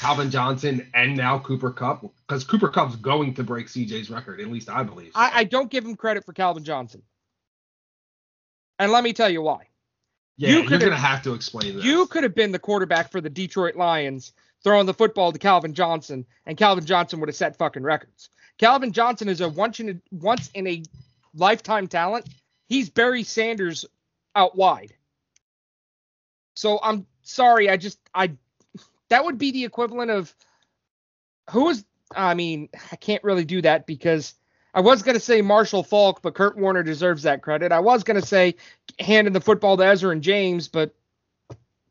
Calvin 0.00 0.30
Johnson 0.30 0.88
and 0.94 1.16
now 1.16 1.38
Cooper 1.38 1.70
Kupp, 1.70 2.02
because 2.26 2.44
Cooper 2.44 2.68
Kupp's 2.68 2.96
going 2.96 3.34
to 3.34 3.42
break 3.42 3.66
CJ's 3.66 4.10
record, 4.10 4.40
at 4.40 4.48
least 4.48 4.68
I 4.68 4.82
believe. 4.82 5.12
so. 5.12 5.20
I, 5.20 5.30
I 5.34 5.44
don't 5.44 5.70
give 5.70 5.84
him 5.84 5.96
credit 5.96 6.24
for 6.24 6.32
Calvin 6.32 6.64
Johnson. 6.64 7.02
And 8.78 8.92
let 8.92 9.04
me 9.04 9.12
tell 9.12 9.30
you 9.30 9.42
why. 9.42 9.68
yeah, 10.36 10.50
you 10.50 10.66
are 10.66 10.78
gonna 10.78 10.96
have 10.96 11.22
to 11.22 11.32
explain 11.32 11.76
this. 11.76 11.84
You 11.84 12.06
could 12.06 12.22
have 12.24 12.34
been 12.34 12.52
the 12.52 12.58
quarterback 12.58 13.10
for 13.10 13.20
the 13.22 13.30
Detroit 13.30 13.74
Lions, 13.74 14.32
throwing 14.62 14.86
the 14.86 14.94
football 14.94 15.32
to 15.32 15.38
Calvin 15.38 15.72
Johnson, 15.72 16.26
and 16.44 16.58
Calvin 16.58 16.84
Johnson 16.84 17.20
would 17.20 17.28
have 17.28 17.36
set 17.36 17.56
fucking 17.56 17.82
records. 17.82 18.28
Calvin 18.58 18.92
Johnson 18.92 19.28
is 19.28 19.40
a 19.40 19.48
once 19.48 19.80
in 19.80 19.88
a, 19.88 19.94
once 20.10 20.50
in 20.54 20.66
a 20.66 20.82
lifetime 21.34 21.86
talent. 21.88 22.28
He's 22.68 22.90
Barry 22.90 23.22
Sanders 23.22 23.86
out 24.34 24.56
wide. 24.56 24.92
So 26.54 26.78
I'm 26.82 27.06
sorry, 27.22 27.70
I 27.70 27.76
just 27.76 27.98
I 28.14 28.32
that 29.08 29.24
would 29.24 29.38
be 29.38 29.50
the 29.50 29.64
equivalent 29.64 30.10
of 30.10 30.34
who 31.50 31.68
is 31.68 31.84
I 32.14 32.34
mean, 32.34 32.68
I 32.92 32.96
can't 32.96 33.24
really 33.24 33.44
do 33.44 33.62
that 33.62 33.86
because 33.86 34.34
I 34.74 34.80
was 34.80 35.02
going 35.02 35.14
to 35.16 35.20
say 35.20 35.42
Marshall 35.42 35.82
Faulk, 35.82 36.22
but 36.22 36.34
Kurt 36.34 36.56
Warner 36.56 36.82
deserves 36.82 37.22
that 37.24 37.42
credit. 37.42 37.72
I 37.72 37.80
was 37.80 38.04
going 38.04 38.20
to 38.20 38.26
say 38.26 38.54
handing 38.98 39.32
the 39.32 39.40
football 39.40 39.76
to 39.76 39.82
Edgerrin 39.82 40.20
James, 40.20 40.68
but 40.68 40.94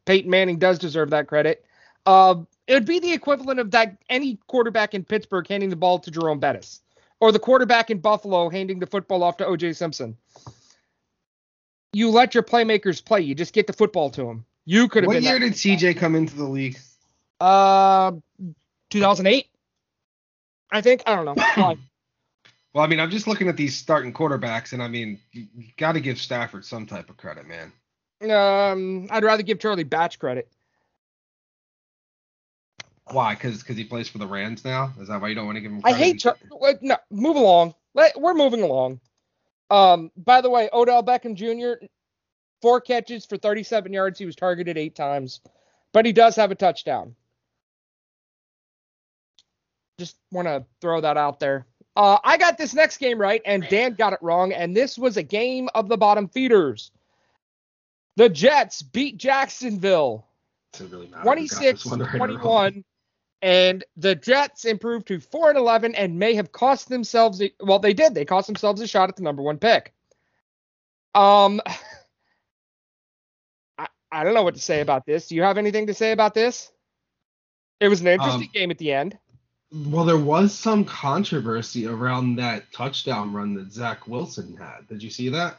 Peyton 0.05 0.29
Manning 0.29 0.60
does 0.60 0.79
deserve 0.79 1.10
that 1.10 1.27
credit. 1.27 1.65
Uh, 2.05 2.36
it 2.67 2.74
would 2.74 2.86
be 2.86 3.00
the 3.00 3.12
equivalent 3.12 3.60
of 3.60 3.72
that 3.72 3.98
any 4.10 4.39
quarterback 4.48 4.93
in 4.93 5.03
Pittsburgh 5.03 5.48
handing 5.48 5.69
the 5.69 5.75
ball 5.75 6.00
to 6.00 6.12
Jerome 6.12 6.39
Bettis, 6.39 6.81
or 7.19 7.31
the 7.31 7.39
quarterback 7.39 7.89
in 7.89 8.00
Buffalo 8.00 8.50
handing 8.50 8.79
the 8.79 8.88
football 8.88 9.24
off 9.24 9.38
to 9.38 9.45
O.J. 9.45 9.74
Simpson. 9.74 10.15
You 11.91 12.10
let 12.12 12.34
your 12.34 12.43
playmakers 12.43 13.03
play. 13.03 13.22
You 13.22 13.34
just 13.36 13.53
get 13.53 13.67
the 13.67 13.74
football 13.74 14.10
to 14.12 14.24
them. 14.25 14.45
You 14.65 14.88
could 14.88 15.03
have 15.03 15.07
what 15.07 15.15
been. 15.15 15.24
year 15.24 15.39
did 15.39 15.53
CJ 15.53 15.98
come 15.98 16.15
into 16.15 16.36
the 16.36 16.43
league? 16.43 16.77
Uh, 17.39 18.13
2008. 18.89 19.48
I 20.72 20.82
think. 20.82 21.04
I 21.06 21.15
don't 21.15 21.25
know. 21.25 21.75
Well, 22.75 22.84
I 22.84 22.88
mean, 22.88 23.00
I'm 23.00 23.10
just 23.10 23.25
looking 23.25 23.48
at 23.48 23.56
these 23.56 23.74
starting 23.77 24.12
quarterbacks, 24.12 24.74
and 24.74 24.84
I 24.84 24.89
mean, 24.89 25.18
you, 25.32 25.48
you 25.56 25.68
got 25.77 25.94
to 25.94 26.01
give 26.01 26.18
Stafford 26.18 26.65
some 26.65 26.86
type 26.86 27.10
of 27.10 27.15
credit, 27.15 27.46
man. 27.48 27.72
um, 28.30 29.08
I'd 29.10 29.24
rather 29.24 29.44
give 29.44 29.60
Charlie 29.60 29.86
Batch 29.86 30.20
credit. 30.20 30.50
Why? 33.12 33.34
Because 33.34 33.60
because 33.60 33.77
he 33.77 33.86
plays 33.86 34.10
for 34.10 34.18
the 34.18 34.27
Rams 34.27 34.65
now. 34.65 34.92
Is 35.00 35.08
that 35.08 35.22
why 35.22 35.30
you 35.30 35.36
don't 35.36 35.46
want 35.46 35.56
to 35.56 35.62
give 35.62 35.72
him? 35.72 35.80
I 35.86 35.94
hate 35.94 36.20
Char- 36.20 36.36
no. 36.82 36.98
Move 37.10 37.38
along. 37.38 37.75
Let, 37.94 38.20
we're 38.20 38.34
moving 38.34 38.62
along. 38.62 39.00
Um, 39.70 40.12
by 40.18 40.42
the 40.42 40.50
way, 40.50 40.70
Odell 40.74 41.01
Beckham 41.01 41.36
Jr. 41.36 41.86
four 42.62 42.82
catches 42.82 43.25
for 43.25 43.38
37 43.38 43.94
yards. 43.94 44.20
He 44.20 44.25
was 44.25 44.36
targeted 44.36 44.77
eight 44.77 44.96
times, 44.96 45.39
but 45.94 46.06
he 46.06 46.12
does 46.12 46.36
have 46.36 46.51
a 46.51 46.56
touchdown. 46.56 47.15
Just 49.98 50.18
want 50.32 50.48
to 50.48 50.66
throw 50.82 51.02
that 51.02 51.18
out 51.18 51.40
there. 51.40 51.66
Uh, 51.96 52.18
I 52.24 52.38
got 52.38 52.58
this 52.58 52.74
next 52.74 52.98
game 52.98 53.18
right, 53.20 53.42
and 53.46 53.66
Dan 53.70 53.94
got 53.94 54.12
it 54.14 54.20
wrong. 54.22 54.52
And 54.52 54.75
this 54.75 54.98
was 54.98 55.16
a 55.18 55.24
game 55.24 55.70
of 55.74 55.88
the 55.88 55.96
bottom 55.98 56.28
feeders. 56.28 56.92
The 58.18 58.28
Jets 58.30 58.82
beat 58.82 59.18
Jacksonville 59.18 60.28
really 60.80 61.08
matter. 61.08 61.08
who 61.08 61.12
got 61.16 61.24
26 61.24 61.84
this 61.84 61.92
one 61.92 62.00
right 62.02 62.16
or 62.16 62.18
wrong. 62.18 62.28
21 62.38 62.84
and 63.42 63.84
the 63.98 64.16
Jets 64.16 64.66
improved 64.66 65.08
to 65.08 65.20
4 65.20 65.50
and 65.50 65.58
11 65.58 65.96
and 65.96 66.18
may 66.20 66.34
have 66.36 66.52
cost 66.52 66.90
themselves 66.90 67.42
a, 67.42 67.52
well 67.62 67.80
they 67.80 67.94
did 67.94 68.14
they 68.14 68.25
cost 68.25 68.48
themselves 68.48 68.82
a 68.82 68.88
shot 68.88 69.08
at 69.10 69.16
the 69.16 69.24
number 69.24 69.42
1 69.42 69.58
pick. 69.58 69.94
Um 71.14 71.62
I, 73.78 73.88
I 74.12 74.24
don't 74.24 74.34
know 74.34 74.44
what 74.44 74.56
to 74.56 74.62
say 74.62 74.82
about 74.82 75.06
this. 75.06 75.28
Do 75.28 75.36
you 75.36 75.44
have 75.44 75.58
anything 75.58 75.88
to 75.88 75.94
say 75.94 76.12
about 76.12 76.34
this? 76.34 76.72
It 77.80 77.90
was 77.90 78.02
an 78.02 78.08
interesting 78.08 78.44
Um, 78.44 78.52
game 78.54 78.72
at 78.72 78.78
the 78.78 78.94
end. 78.94 79.18
Well, 79.72 80.05
there 80.05 80.17
was 80.17 80.53
some 80.53 80.86
controversy 80.86 81.88
around 81.88 82.38
that 82.38 82.72
touchdown 82.72 83.34
run 83.34 83.53
that 83.55 83.72
Zach 83.72 84.07
Wilson 84.07 84.55
had. 84.55 84.88
Did 84.88 85.03
you 85.03 85.10
see 85.10 85.29
that? 85.29 85.57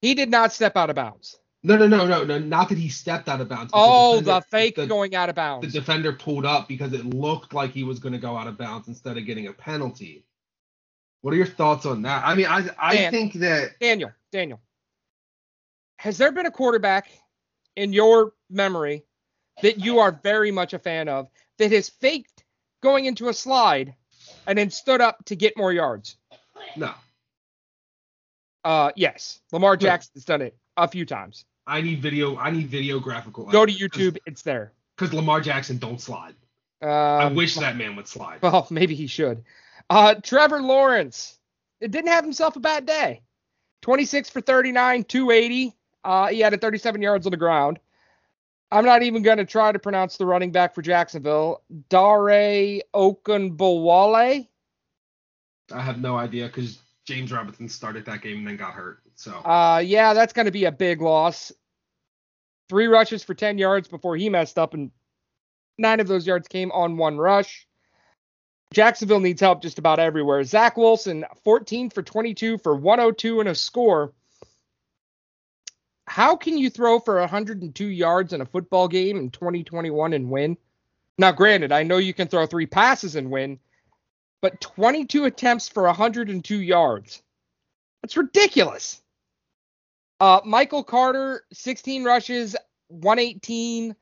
He 0.00 0.14
did 0.14 0.30
not 0.30 0.52
step 0.52 0.76
out 0.76 0.88
of 0.88 0.96
bounds. 0.96 1.36
No, 1.62 1.76
no, 1.76 1.86
no, 1.86 2.06
no, 2.06 2.24
no. 2.24 2.38
Not 2.38 2.70
that 2.70 2.78
he 2.78 2.88
stepped 2.88 3.28
out 3.28 3.40
of 3.40 3.48
bounds. 3.48 3.70
Oh, 3.74 4.16
the 4.16 4.22
defender- 4.22 4.46
fake 4.50 4.76
the, 4.76 4.86
going 4.86 5.14
out 5.14 5.28
of 5.28 5.34
bounds. 5.34 5.66
The 5.66 5.80
defender 5.80 6.12
pulled 6.12 6.46
up 6.46 6.68
because 6.68 6.92
it 6.94 7.04
looked 7.04 7.52
like 7.52 7.72
he 7.72 7.84
was 7.84 7.98
going 7.98 8.14
to 8.14 8.18
go 8.18 8.34
out 8.36 8.46
of 8.46 8.56
bounds 8.56 8.88
instead 8.88 9.18
of 9.18 9.26
getting 9.26 9.46
a 9.48 9.52
penalty. 9.52 10.24
What 11.20 11.34
are 11.34 11.36
your 11.36 11.44
thoughts 11.46 11.84
on 11.84 12.00
that? 12.02 12.24
I 12.24 12.34
mean, 12.34 12.46
I 12.46 12.66
I 12.78 12.96
Dan. 12.96 13.10
think 13.12 13.34
that 13.34 13.78
Daniel, 13.78 14.10
Daniel. 14.32 14.58
Has 15.98 16.16
there 16.16 16.32
been 16.32 16.46
a 16.46 16.50
quarterback 16.50 17.10
in 17.76 17.92
your 17.92 18.32
memory 18.48 19.04
that 19.60 19.78
you 19.78 19.98
are 19.98 20.18
very 20.22 20.50
much 20.50 20.72
a 20.72 20.78
fan 20.78 21.10
of 21.10 21.28
that 21.58 21.72
has 21.72 21.90
faked 21.90 22.39
going 22.82 23.04
into 23.04 23.28
a 23.28 23.34
slide 23.34 23.94
and 24.46 24.56
then 24.58 24.70
stood 24.70 25.00
up 25.00 25.24
to 25.26 25.36
get 25.36 25.56
more 25.56 25.72
yards? 25.72 26.16
no. 26.76 26.92
Uh, 28.64 28.90
yes. 28.96 29.40
Lamar. 29.52 29.76
Jackson's 29.76 30.24
done 30.24 30.42
it 30.42 30.56
a 30.76 30.86
few 30.88 31.06
times. 31.06 31.44
I 31.66 31.80
need 31.80 32.02
video. 32.02 32.36
I 32.36 32.50
need 32.50 32.66
video 32.68 32.98
graphical. 33.00 33.44
Go 33.46 33.64
to 33.64 33.72
YouTube, 33.72 34.18
it's 34.26 34.42
there. 34.42 34.72
because 34.96 35.14
Lamar 35.14 35.40
Jackson 35.40 35.78
don't 35.78 36.00
slide. 36.00 36.34
I 36.82 37.24
Um, 37.24 37.34
wish 37.34 37.56
that 37.56 37.76
man 37.76 37.96
would 37.96 38.08
slide. 38.08 38.40
Well, 38.42 38.66
maybe 38.70 38.94
he 38.94 39.06
should. 39.06 39.44
Uh, 39.88 40.14
Trevor 40.14 40.60
Lawrence. 40.62 41.38
It 41.80 41.90
didn't 41.90 42.08
have 42.10 42.24
himself 42.24 42.56
a 42.56 42.60
bad 42.60 42.84
day. 42.86 43.22
26 43.82 44.28
for 44.30 44.40
39, 44.42 45.04
280. 45.04 45.74
Uh, 46.04 46.26
he 46.28 46.40
had 46.40 46.52
a 46.52 46.58
37 46.58 47.00
yards 47.00 47.26
on 47.26 47.30
the 47.30 47.36
ground. 47.38 47.78
I'm 48.72 48.84
not 48.84 49.02
even 49.02 49.22
going 49.22 49.38
to 49.38 49.44
try 49.44 49.72
to 49.72 49.78
pronounce 49.78 50.16
the 50.16 50.26
running 50.26 50.52
back 50.52 50.74
for 50.74 50.82
Jacksonville, 50.82 51.62
Dare 51.88 52.82
Ogunbowale. 52.94 54.46
I 55.72 55.80
have 55.80 56.00
no 56.00 56.16
idea 56.16 56.46
because 56.46 56.78
James 57.04 57.32
Robinson 57.32 57.68
started 57.68 58.04
that 58.06 58.22
game 58.22 58.38
and 58.38 58.46
then 58.46 58.56
got 58.56 58.72
hurt. 58.72 59.00
So 59.16 59.32
Uh, 59.32 59.82
yeah, 59.84 60.14
that's 60.14 60.32
going 60.32 60.46
to 60.46 60.52
be 60.52 60.64
a 60.64 60.72
big 60.72 61.00
loss. 61.00 61.52
Three 62.68 62.86
rushes 62.86 63.24
for 63.24 63.34
10 63.34 63.58
yards 63.58 63.88
before 63.88 64.16
he 64.16 64.28
messed 64.28 64.58
up, 64.58 64.74
and 64.74 64.92
nine 65.76 65.98
of 65.98 66.06
those 66.06 66.26
yards 66.26 66.46
came 66.46 66.70
on 66.70 66.96
one 66.96 67.18
rush. 67.18 67.66
Jacksonville 68.72 69.18
needs 69.18 69.40
help 69.40 69.62
just 69.62 69.80
about 69.80 69.98
everywhere. 69.98 70.44
Zach 70.44 70.76
Wilson, 70.76 71.24
14 71.42 71.90
for 71.90 72.02
22 72.04 72.58
for 72.58 72.76
102 72.76 73.40
and 73.40 73.48
a 73.48 73.54
score. 73.56 74.12
How 76.10 76.34
can 76.34 76.58
you 76.58 76.70
throw 76.70 76.98
for 76.98 77.20
102 77.20 77.86
yards 77.86 78.32
in 78.32 78.40
a 78.40 78.44
football 78.44 78.88
game 78.88 79.16
in 79.16 79.30
2021 79.30 80.12
and 80.12 80.28
win? 80.28 80.56
Now, 81.16 81.30
granted, 81.30 81.70
I 81.70 81.84
know 81.84 81.98
you 81.98 82.12
can 82.12 82.26
throw 82.26 82.46
three 82.46 82.66
passes 82.66 83.14
and 83.14 83.30
win, 83.30 83.60
but 84.42 84.60
22 84.60 85.26
attempts 85.26 85.68
for 85.68 85.84
102 85.84 86.56
yards. 86.56 87.22
That's 88.02 88.16
ridiculous. 88.16 89.00
Uh, 90.18 90.40
Michael 90.44 90.82
Carter, 90.82 91.44
16 91.52 92.02
rushes, 92.02 92.56
118. 92.88 93.94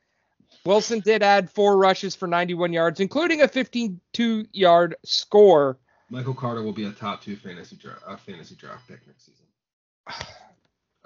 Wilson 0.64 1.00
did 1.00 1.22
add 1.22 1.50
four 1.50 1.76
rushes 1.76 2.16
for 2.16 2.26
91 2.26 2.72
yards, 2.72 3.00
including 3.00 3.42
a 3.42 3.48
52 3.48 4.46
yard 4.52 4.96
score. 5.04 5.78
Michael 6.08 6.32
Carter 6.32 6.62
will 6.62 6.72
be 6.72 6.84
a 6.84 6.92
top 6.92 7.20
two 7.22 7.36
fantasy 7.36 7.76
draft, 7.76 8.00
uh, 8.06 8.16
fantasy 8.16 8.54
draft 8.54 8.88
pick 8.88 9.06
next 9.06 9.26
season. 9.26 9.44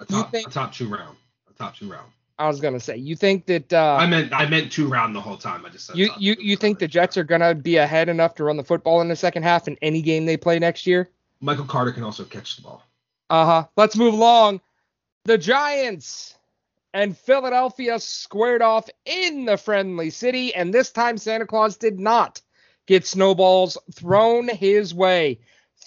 A 0.09 0.13
You 0.13 0.21
top, 0.21 0.31
think- 0.31 0.47
a 0.47 0.51
top 0.51 0.73
two 0.73 0.87
round, 0.87 1.17
a 1.49 1.53
top 1.53 1.75
two 1.75 1.89
round. 1.89 2.09
I 2.39 2.47
was 2.47 2.59
gonna 2.59 2.79
say, 2.79 2.97
you 2.97 3.15
think 3.15 3.45
that 3.45 3.71
uh, 3.71 3.97
I 3.99 4.07
meant 4.07 4.33
I 4.33 4.47
meant 4.47 4.71
two 4.71 4.87
round 4.87 5.15
the 5.15 5.21
whole 5.21 5.37
time. 5.37 5.65
I 5.65 5.69
just 5.69 5.85
said 5.85 5.95
you 5.95 6.09
you 6.17 6.35
you 6.39 6.55
think 6.57 6.79
the. 6.79 6.87
Jets 6.87 7.15
are 7.15 7.23
gonna 7.23 7.53
be 7.53 7.77
ahead 7.77 8.09
enough 8.09 8.33
to 8.35 8.43
run 8.43 8.57
the 8.57 8.63
football 8.63 9.01
in 9.01 9.07
the 9.07 9.15
second 9.15 9.43
half 9.43 9.67
in 9.67 9.77
any 9.81 10.01
game 10.01 10.25
they 10.25 10.35
play 10.35 10.57
next 10.59 10.87
year? 10.87 11.09
Michael 11.41 11.65
Carter 11.65 11.91
can 11.91 12.03
also 12.03 12.23
catch 12.23 12.55
the 12.55 12.63
ball. 12.63 12.83
Uh 13.29 13.45
huh. 13.45 13.67
Let's 13.77 13.95
move 13.95 14.15
along. 14.15 14.61
The 15.25 15.37
Giants 15.37 16.35
and 16.93 17.17
Philadelphia 17.17 17.99
squared 17.99 18.61
off 18.61 18.89
in 19.05 19.45
the 19.45 19.57
friendly 19.57 20.09
city, 20.09 20.53
and 20.55 20.73
this 20.73 20.91
time 20.91 21.17
Santa 21.17 21.45
Claus 21.45 21.77
did 21.77 21.99
not 21.99 22.41
get 22.87 23.05
snowballs 23.05 23.77
thrown 23.93 24.47
his 24.47 24.93
way. 24.93 25.39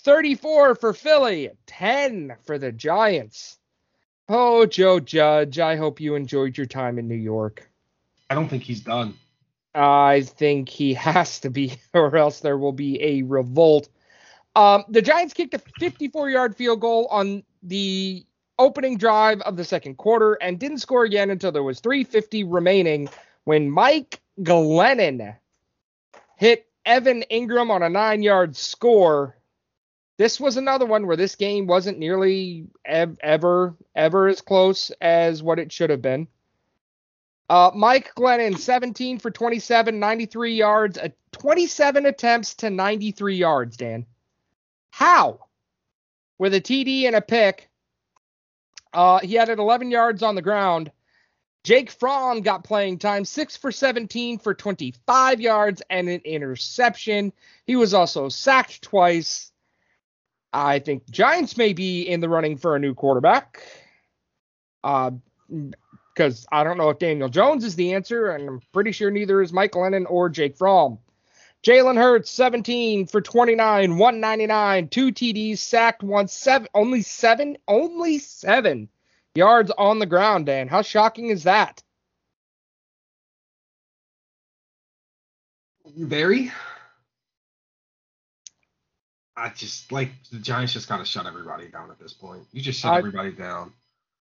34 0.04 0.76
for 0.76 0.92
Philly, 0.92 1.50
10 1.66 2.36
for 2.44 2.58
the 2.58 2.72
Giants. 2.72 3.58
Oh, 4.28 4.66
Joe 4.66 4.98
Judge, 4.98 5.58
I 5.58 5.76
hope 5.76 6.00
you 6.00 6.14
enjoyed 6.14 6.56
your 6.56 6.66
time 6.66 6.98
in 6.98 7.06
New 7.06 7.14
York. 7.14 7.68
I 8.28 8.34
don't 8.34 8.48
think 8.48 8.64
he's 8.64 8.80
done. 8.80 9.14
I 9.74 10.22
think 10.22 10.68
he 10.68 10.94
has 10.94 11.40
to 11.40 11.50
be, 11.50 11.74
or 11.94 12.16
else 12.16 12.40
there 12.40 12.58
will 12.58 12.72
be 12.72 13.00
a 13.02 13.22
revolt. 13.22 13.88
Um, 14.56 14.84
the 14.88 15.02
Giants 15.02 15.34
kicked 15.34 15.54
a 15.54 15.60
54 15.78 16.30
yard 16.30 16.56
field 16.56 16.80
goal 16.80 17.06
on 17.10 17.44
the 17.62 18.24
opening 18.58 18.96
drive 18.96 19.40
of 19.42 19.56
the 19.56 19.64
second 19.64 19.96
quarter 19.96 20.34
and 20.34 20.58
didn't 20.58 20.78
score 20.78 21.04
again 21.04 21.30
until 21.30 21.52
there 21.52 21.62
was 21.62 21.80
350 21.80 22.44
remaining 22.44 23.08
when 23.44 23.70
Mike 23.70 24.20
Glennon 24.40 25.36
hit 26.36 26.66
Evan 26.86 27.22
Engram 27.30 27.70
on 27.70 27.82
a 27.82 27.88
nine 27.88 28.22
yard 28.22 28.56
score. 28.56 29.36
This 30.18 30.40
was 30.40 30.56
another 30.56 30.86
one 30.86 31.06
where 31.06 31.16
this 31.16 31.34
game 31.34 31.66
wasn't 31.66 31.98
nearly 31.98 32.66
ev- 32.84 33.18
ever, 33.20 33.74
ever 33.94 34.28
as 34.28 34.40
close 34.40 34.90
as 35.00 35.42
what 35.42 35.58
it 35.58 35.72
should 35.72 35.90
have 35.90 36.00
been. 36.00 36.28
Uh, 37.48 37.70
Mike 37.74 38.12
Glennon, 38.16 38.58
17 38.58 39.18
for 39.18 39.30
27, 39.30 40.00
93 40.00 40.54
yards, 40.54 40.98
uh, 40.98 41.08
27 41.32 42.06
attempts 42.06 42.54
to 42.54 42.70
93 42.70 43.36
yards, 43.36 43.76
Dan. 43.76 44.06
How? 44.90 45.40
With 46.38 46.54
a 46.54 46.60
TD 46.60 47.04
and 47.06 47.14
a 47.14 47.20
pick. 47.20 47.68
Uh, 48.92 49.20
he 49.20 49.36
it 49.36 49.48
11 49.50 49.90
yards 49.90 50.22
on 50.22 50.34
the 50.34 50.42
ground. 50.42 50.90
Jake 51.62 51.90
Fromm 51.90 52.40
got 52.40 52.64
playing 52.64 52.98
time, 52.98 53.24
6 53.24 53.56
for 53.56 53.70
17 53.70 54.38
for 54.38 54.54
25 54.54 55.40
yards 55.40 55.82
and 55.90 56.08
an 56.08 56.20
interception. 56.24 57.32
He 57.66 57.76
was 57.76 57.92
also 57.92 58.28
sacked 58.28 58.82
twice. 58.82 59.52
I 60.56 60.78
think 60.78 61.08
Giants 61.10 61.58
may 61.58 61.74
be 61.74 62.02
in 62.02 62.20
the 62.20 62.30
running 62.30 62.56
for 62.56 62.74
a 62.74 62.78
new 62.78 62.94
quarterback. 62.94 63.62
Uh, 64.82 65.10
because 66.14 66.46
I 66.50 66.64
don't 66.64 66.78
know 66.78 66.88
if 66.88 66.98
Daniel 66.98 67.28
Jones 67.28 67.62
is 67.62 67.76
the 67.76 67.92
answer, 67.92 68.30
and 68.30 68.48
I'm 68.48 68.60
pretty 68.72 68.90
sure 68.92 69.10
neither 69.10 69.42
is 69.42 69.52
Mike 69.52 69.72
Glennon 69.72 70.06
or 70.08 70.30
Jake 70.30 70.56
Fromm. 70.56 70.98
Jalen 71.62 71.96
Hurts, 71.96 72.30
17 72.30 73.06
for 73.06 73.20
29, 73.20 73.98
199, 73.98 74.88
two 74.88 75.12
TDs, 75.12 75.58
sacked 75.58 76.02
one, 76.02 76.26
seven, 76.26 76.68
only 76.74 77.02
seven, 77.02 77.58
only 77.68 78.18
seven 78.18 78.88
yards 79.34 79.70
on 79.76 79.98
the 79.98 80.06
ground. 80.06 80.46
Dan, 80.46 80.68
how 80.68 80.80
shocking 80.80 81.28
is 81.28 81.42
that? 81.42 81.82
Very. 85.96 86.50
I 89.36 89.50
just 89.50 89.92
like 89.92 90.10
the 90.30 90.38
Giants 90.38 90.72
just 90.72 90.88
gotta 90.88 91.04
shut 91.04 91.26
everybody 91.26 91.68
down 91.68 91.90
at 91.90 91.98
this 91.98 92.12
point. 92.12 92.44
You 92.52 92.62
just 92.62 92.80
shut 92.80 92.92
I- 92.92 92.98
everybody 92.98 93.32
down. 93.32 93.72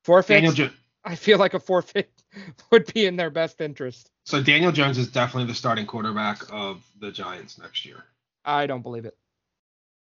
Forfeit. 0.04 0.54
Jo- 0.54 0.70
I 1.04 1.14
feel 1.14 1.38
like 1.38 1.54
a 1.54 1.60
forfeit 1.60 2.10
would 2.70 2.92
be 2.92 3.06
in 3.06 3.16
their 3.16 3.30
best 3.30 3.60
interest. 3.60 4.10
so 4.24 4.42
Daniel 4.42 4.72
Jones 4.72 4.98
is 4.98 5.08
definitely 5.08 5.46
the 5.46 5.54
starting 5.54 5.86
quarterback 5.86 6.42
of 6.50 6.84
the 7.00 7.10
Giants 7.10 7.58
next 7.58 7.84
year. 7.86 8.04
I 8.44 8.66
don't 8.66 8.82
believe 8.82 9.04
it. 9.04 9.16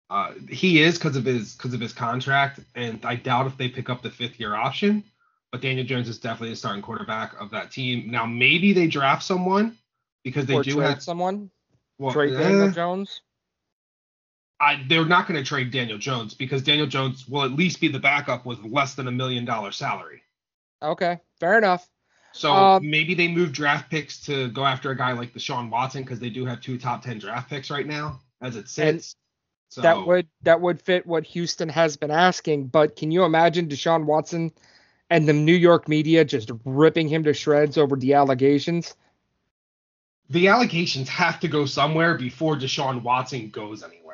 Uh, 0.10 0.34
he 0.50 0.82
is 0.82 0.98
because 0.98 1.16
of 1.16 1.26
his 1.26 1.56
because 1.56 1.74
of 1.74 1.80
his 1.80 1.94
contract, 1.94 2.60
and 2.76 3.04
I 3.04 3.16
doubt 3.16 3.48
if 3.48 3.58
they 3.58 3.70
pick 3.70 3.90
up 3.90 4.02
the 4.02 4.12
fifth 4.12 4.40
year 4.40 4.56
option. 4.56 5.04
But 5.52 5.62
Daniel 5.62 5.86
Jones 5.86 6.10
is 6.10 6.20
definitely 6.20 6.50
the 6.50 6.56
starting 6.58 6.82
quarterback 6.82 7.40
of 7.40 7.52
that 7.52 7.72
team. 7.72 8.12
Now 8.12 8.26
maybe 8.26 8.74
they 8.74 8.88
draft 8.88 9.24
someone 9.24 9.78
because 10.24 10.46
they 10.46 10.56
or 10.56 10.64
do 10.64 10.80
have 10.80 11.02
someone. 11.02 11.50
well, 11.98 12.12
trade 12.12 12.34
eh, 12.34 12.40
Daniel 12.40 12.72
Jones. 12.72 13.22
I, 14.60 14.84
they're 14.88 15.06
not 15.06 15.28
going 15.28 15.42
to 15.42 15.48
trade 15.48 15.72
Daniel 15.72 15.98
Jones 15.98 16.34
because 16.34 16.62
Daniel 16.62 16.88
Jones 16.88 17.28
will 17.28 17.44
at 17.44 17.52
least 17.52 17.82
be 17.82 17.88
the 17.88 18.00
backup 18.00 18.46
with 18.46 18.64
less 18.64 18.96
than 18.96 19.08
a 19.08 19.12
million 19.12 19.46
dollar 19.46 19.72
salary. 19.72 20.24
Okay, 20.82 21.20
fair 21.40 21.58
enough. 21.58 21.88
So 22.32 22.52
Um, 22.52 22.90
maybe 22.90 23.14
they 23.16 23.28
move 23.28 23.52
draft 23.52 23.90
picks 23.90 24.20
to 24.22 24.50
go 24.50 24.66
after 24.66 24.92
a 24.92 24.98
guy 24.98 25.14
like 25.14 25.34
the 25.34 25.40
Deshaun 25.40 25.70
Watson 25.70 26.04
because 26.04 26.20
they 26.20 26.30
do 26.30 26.46
have 26.46 26.62
two 26.62 26.78
top 26.78 27.02
ten 27.02 27.18
draft 27.20 27.50
picks 27.50 27.70
right 27.70 27.88
now 27.88 28.22
as 28.42 28.56
it 28.56 28.68
sits. 28.70 29.16
so 29.70 29.82
That 29.82 30.06
would 30.06 30.28
that 30.44 30.62
would 30.62 30.82
fit 30.82 31.06
what 31.06 31.26
Houston 31.26 31.70
has 31.70 31.98
been 31.98 32.12
asking, 32.12 32.68
but 32.68 32.96
can 32.96 33.12
you 33.12 33.24
imagine 33.24 33.68
Deshaun 33.70 34.06
Watson 34.06 34.52
and 35.10 35.28
the 35.28 35.34
New 35.34 35.56
York 35.56 35.88
media 35.88 36.26
just 36.26 36.52
ripping 36.66 37.08
him 37.08 37.24
to 37.24 37.34
shreds 37.34 37.78
over 37.78 37.96
the 37.96 38.14
allegations? 38.14 38.96
the 40.30 40.48
allegations 40.48 41.08
have 41.10 41.40
to 41.40 41.48
go 41.48 41.66
somewhere 41.66 42.18
before 42.18 42.56
Deshaun 42.56 43.04
Watson 43.04 43.50
goes 43.50 43.84
anywhere. 43.84 44.05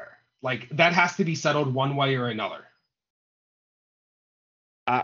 Like 0.42 0.70
that 0.72 0.94
has 0.94 1.16
to 1.18 1.26
be 1.26 1.36
settled 1.36 1.74
one 1.74 1.96
way 1.96 2.16
or 2.16 2.28
another. 2.28 2.66
Uh, 4.88 5.04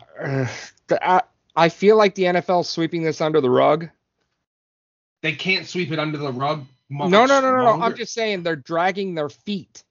I, 0.89 1.21
I 1.55 1.69
feel 1.69 1.95
like 1.95 2.15
the 2.15 2.23
NFL 2.23 2.61
is 2.61 2.69
sweeping 2.69 3.03
this 3.03 3.21
under 3.21 3.41
the 3.41 3.49
rug. 3.49 3.89
They 5.21 5.33
can't 5.33 5.67
sweep 5.67 5.91
it 5.91 5.99
under 5.99 6.17
the 6.17 6.31
rug. 6.31 6.65
No, 6.89 7.07
no, 7.07 7.25
no, 7.41 7.51
no, 7.51 7.57
no. 7.63 7.81
I'm 7.81 7.95
just 7.95 8.13
saying 8.13 8.43
they're 8.43 8.55
dragging 8.55 9.13
their 9.15 9.29
feet. 9.29 9.83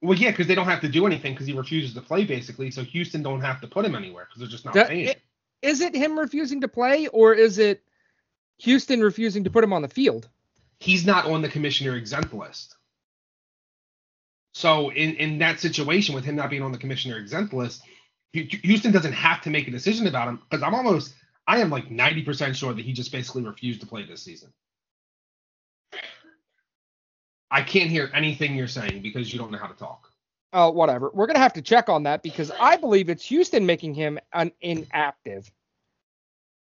Well, 0.00 0.18
yeah, 0.18 0.30
because 0.30 0.46
they 0.48 0.54
don't 0.54 0.66
have 0.66 0.80
to 0.80 0.88
do 0.88 1.06
anything 1.06 1.32
because 1.34 1.46
he 1.46 1.52
refuses 1.52 1.94
to 1.94 2.00
play 2.00 2.24
basically. 2.24 2.70
So 2.70 2.82
Houston 2.82 3.22
don't 3.22 3.40
have 3.40 3.60
to 3.60 3.66
put 3.68 3.84
him 3.84 3.94
anywhere 3.94 4.24
because 4.26 4.40
they're 4.40 4.48
just 4.48 4.64
not 4.64 4.74
paying. 4.88 5.06
it- 5.06 5.22
Is 5.62 5.80
it 5.80 5.94
him 5.94 6.18
refusing 6.18 6.60
to 6.62 6.68
play, 6.68 7.06
or 7.08 7.34
is 7.34 7.58
it 7.58 7.82
Houston 8.58 9.00
refusing 9.00 9.44
to 9.44 9.50
put 9.50 9.62
him 9.62 9.72
on 9.72 9.82
the 9.82 9.88
field? 9.88 10.28
he's 10.80 11.06
not 11.06 11.26
on 11.26 11.42
the 11.42 11.48
commissioner 11.48 11.94
exempt 11.96 12.34
list. 12.34 12.74
So 14.52 14.90
in 14.90 15.14
in 15.16 15.38
that 15.38 15.60
situation 15.60 16.14
with 16.14 16.24
him 16.24 16.36
not 16.36 16.50
being 16.50 16.62
on 16.62 16.72
the 16.72 16.78
commissioner 16.78 17.18
exempt 17.18 17.52
list, 17.54 17.82
Houston 18.32 18.92
doesn't 18.92 19.12
have 19.12 19.40
to 19.42 19.50
make 19.50 19.68
a 19.68 19.70
decision 19.70 20.06
about 20.06 20.28
him 20.28 20.40
because 20.48 20.62
I'm 20.62 20.74
almost 20.74 21.14
I 21.46 21.58
am 21.58 21.70
like 21.70 21.88
90% 21.88 22.54
sure 22.54 22.72
that 22.72 22.84
he 22.84 22.92
just 22.92 23.10
basically 23.10 23.42
refused 23.42 23.80
to 23.80 23.86
play 23.86 24.04
this 24.04 24.22
season. 24.22 24.52
I 27.50 27.62
can't 27.62 27.90
hear 27.90 28.10
anything 28.14 28.54
you're 28.54 28.68
saying 28.68 29.02
because 29.02 29.32
you 29.32 29.38
don't 29.38 29.50
know 29.50 29.58
how 29.58 29.66
to 29.66 29.76
talk. 29.76 30.10
Oh, 30.54 30.70
whatever. 30.70 31.10
We're 31.12 31.26
gonna 31.26 31.38
have 31.38 31.54
to 31.54 31.62
check 31.62 31.88
on 31.88 32.04
that 32.04 32.22
because 32.22 32.50
I 32.60 32.76
believe 32.76 33.08
it's 33.08 33.24
Houston 33.24 33.66
making 33.66 33.94
him 33.94 34.18
an 34.32 34.52
inactive. 34.60 35.50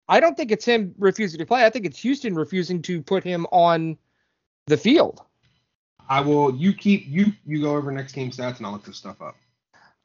I 0.07 0.19
don't 0.19 0.35
think 0.35 0.51
it's 0.51 0.65
him 0.65 0.95
refusing 0.97 1.39
to 1.39 1.45
play. 1.45 1.65
I 1.65 1.69
think 1.69 1.85
it's 1.85 1.99
Houston 1.99 2.33
refusing 2.33 2.81
to 2.83 3.01
put 3.01 3.23
him 3.23 3.45
on 3.51 3.97
the 4.67 4.77
field. 4.77 5.21
I 6.09 6.21
will 6.21 6.55
you 6.55 6.73
keep 6.73 7.05
you 7.07 7.33
you 7.45 7.61
go 7.61 7.75
over 7.75 7.91
next 7.91 8.13
game 8.13 8.31
stats 8.31 8.57
and 8.57 8.65
I'll 8.65 8.71
look 8.73 8.85
this 8.85 8.97
stuff 8.97 9.21
up. 9.21 9.35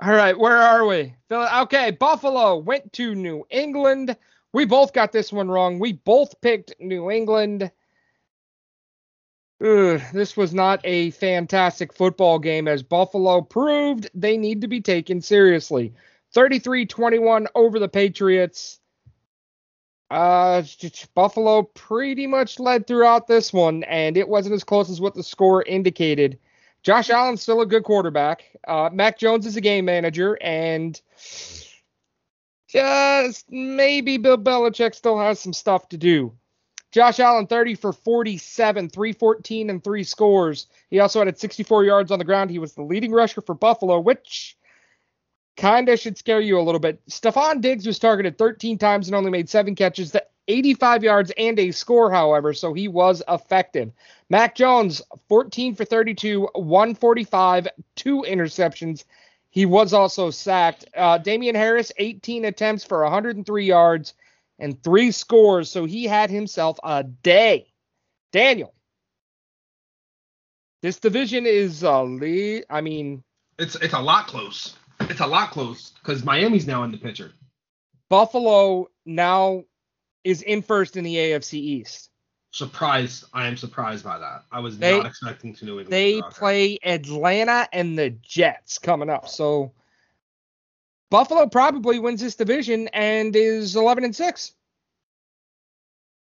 All 0.03 0.12
right, 0.12 0.37
where 0.37 0.57
are 0.57 0.85
we? 0.85 1.15
Okay, 1.31 1.93
Buffalo 1.93 2.57
went 2.57 2.93
to 2.95 3.15
New 3.15 3.47
England, 3.51 4.17
We 4.53 4.65
both 4.65 4.93
got 4.93 5.12
this 5.12 5.33
one 5.33 5.49
wrong. 5.49 5.79
We 5.79 5.93
both 5.93 6.41
picked 6.41 6.75
New 6.81 7.09
England. 7.09 7.71
Ugh, 9.65 10.01
this 10.12 10.37
was 10.37 10.53
not 10.53 10.81
a 10.83 11.11
fantastic 11.12 11.93
football 11.93 12.41
game 12.41 12.67
as 12.67 12.83
Buffalo 12.83 13.43
proved 13.43 14.11
they 14.12 14.37
need 14.37 14.61
to 14.62 14.69
be 14.69 14.81
taken 14.81 15.21
seriously. 15.23 15.95
33 16.35 16.85
21 16.87 17.47
over 17.55 17.79
the 17.79 17.88
Patriots. 17.88 18.81
Uh, 20.12 20.62
Buffalo 21.14 21.62
pretty 21.62 22.27
much 22.27 22.61
led 22.61 22.87
throughout 22.87 23.27
this 23.27 23.51
one, 23.51 23.83
and 23.85 24.18
it 24.18 24.29
wasn't 24.29 24.55
as 24.55 24.62
close 24.62 24.90
as 24.90 25.01
what 25.01 25.14
the 25.14 25.22
score 25.22 25.62
indicated. 25.62 26.38
Josh 26.83 27.09
Allen's 27.09 27.40
still 27.40 27.62
a 27.62 27.66
good 27.66 27.83
quarterback. 27.83 28.44
Uh, 28.68 28.90
Mac 28.92 29.18
Jones 29.18 29.46
is 29.46 29.57
a 29.57 29.62
game 29.62 29.87
manager, 29.87 30.37
and 30.42 31.01
just 32.68 33.51
maybe 33.51 34.18
Bill 34.18 34.37
Belichick 34.37 34.94
still 34.94 35.18
has 35.18 35.40
some 35.40 35.55
stuff 35.55 35.88
to 35.88 35.96
do. 35.96 36.35
Josh 36.90 37.18
Allen 37.18 37.46
30 37.46 37.77
for 37.77 37.94
47, 37.94 38.90
314 38.90 39.70
and 39.70 39.83
three 39.83 40.05
scores. 40.05 40.66
He 40.90 41.01
also 41.01 41.25
had 41.25 41.38
64 41.38 41.85
yards 41.85 42.11
on 42.11 42.18
the 42.18 42.27
ground. 42.27 42.51
He 42.51 42.59
was 42.59 42.75
the 42.75 42.83
leading 42.83 43.12
rusher 43.12 43.40
for 43.40 43.55
Buffalo, 43.55 43.98
which 43.98 44.59
kind 45.57 45.88
of 45.88 45.99
should 45.99 46.19
scare 46.19 46.41
you 46.41 46.59
a 46.59 46.62
little 46.62 46.81
bit. 46.81 47.05
Stefon 47.09 47.61
Diggs 47.61 47.87
was 47.87 47.99
targeted 47.99 48.38
13 48.38 48.79
times 48.79 49.09
and 49.09 49.15
only 49.15 49.31
made 49.31 49.49
seven 49.49 49.75
catches, 49.75 50.15
85 50.49 51.05
yards 51.05 51.33
and 51.37 51.59
a 51.59 51.71
score, 51.71 52.11
however, 52.11 52.53
so 52.53 52.73
he 52.73 52.88
was 52.88 53.23
effective. 53.29 53.93
Mac 54.29 54.55
Jones, 54.55 55.03
14 55.29 55.75
for 55.75 55.85
32, 55.85 56.49
145, 56.55 57.69
two 57.97 58.25
interceptions. 58.27 59.05
He 59.51 59.67
was 59.67 59.93
also 59.93 60.31
sacked. 60.31 60.87
Uh, 60.97 61.19
Damien 61.19 61.55
Harris, 61.55 61.93
18 61.99 62.47
attempts 62.47 62.85
for 62.85 63.03
103 63.03 63.67
yards 63.67 64.15
and 64.59 64.83
three 64.83 65.11
scores, 65.11 65.71
so 65.71 65.85
he 65.85 66.05
had 66.05 66.31
himself 66.31 66.79
a 66.83 67.05
day. 67.05 67.69
Daniel, 68.33 68.73
this 70.81 70.99
division 70.99 71.45
is 71.47 71.83
a 71.83 72.03
lead. 72.03 72.65
I 72.71 72.81
mean, 72.81 73.23
it's 73.59 73.75
it's 73.77 73.93
a 73.93 74.01
lot 74.01 74.27
close 74.27 74.77
it's 75.11 75.21
a 75.21 75.27
lot 75.27 75.51
close 75.51 75.93
because 76.03 76.25
Miami's 76.25 76.67
now 76.67 76.83
in 76.85 76.91
the 76.91 76.99
picture. 76.99 77.33
Buffalo 78.09 78.88
now 79.07 79.65
is 80.25 80.43
in 80.43 80.62
first 80.62 80.97
in 80.97 81.05
the 81.05 81.15
AFC 81.15 81.55
East. 81.55 82.11
Surprised, 82.53 83.25
I 83.33 83.47
am 83.47 83.57
surprised 83.57 84.05
by 84.05 84.19
that. 84.19 84.45
I 84.53 84.61
was 84.61 84.79
they, 84.79 84.99
not 84.99 85.07
expecting 85.07 85.55
to 85.55 85.65
New 85.65 85.81
England. 85.81 85.93
They 85.93 86.21
play 86.21 86.79
Atlanta 86.85 87.67
and 87.73 87.99
the 87.99 88.11
Jets 88.11 88.79
coming 88.79 89.09
up, 89.09 89.29
so 89.29 89.73
Buffalo 91.09 91.47
probably 91.47 91.99
wins 91.99 92.21
this 92.21 92.35
division 92.35 92.88
and 92.88 93.35
is 93.35 93.77
11 93.77 94.05
and 94.05 94.15
six. 94.15 94.53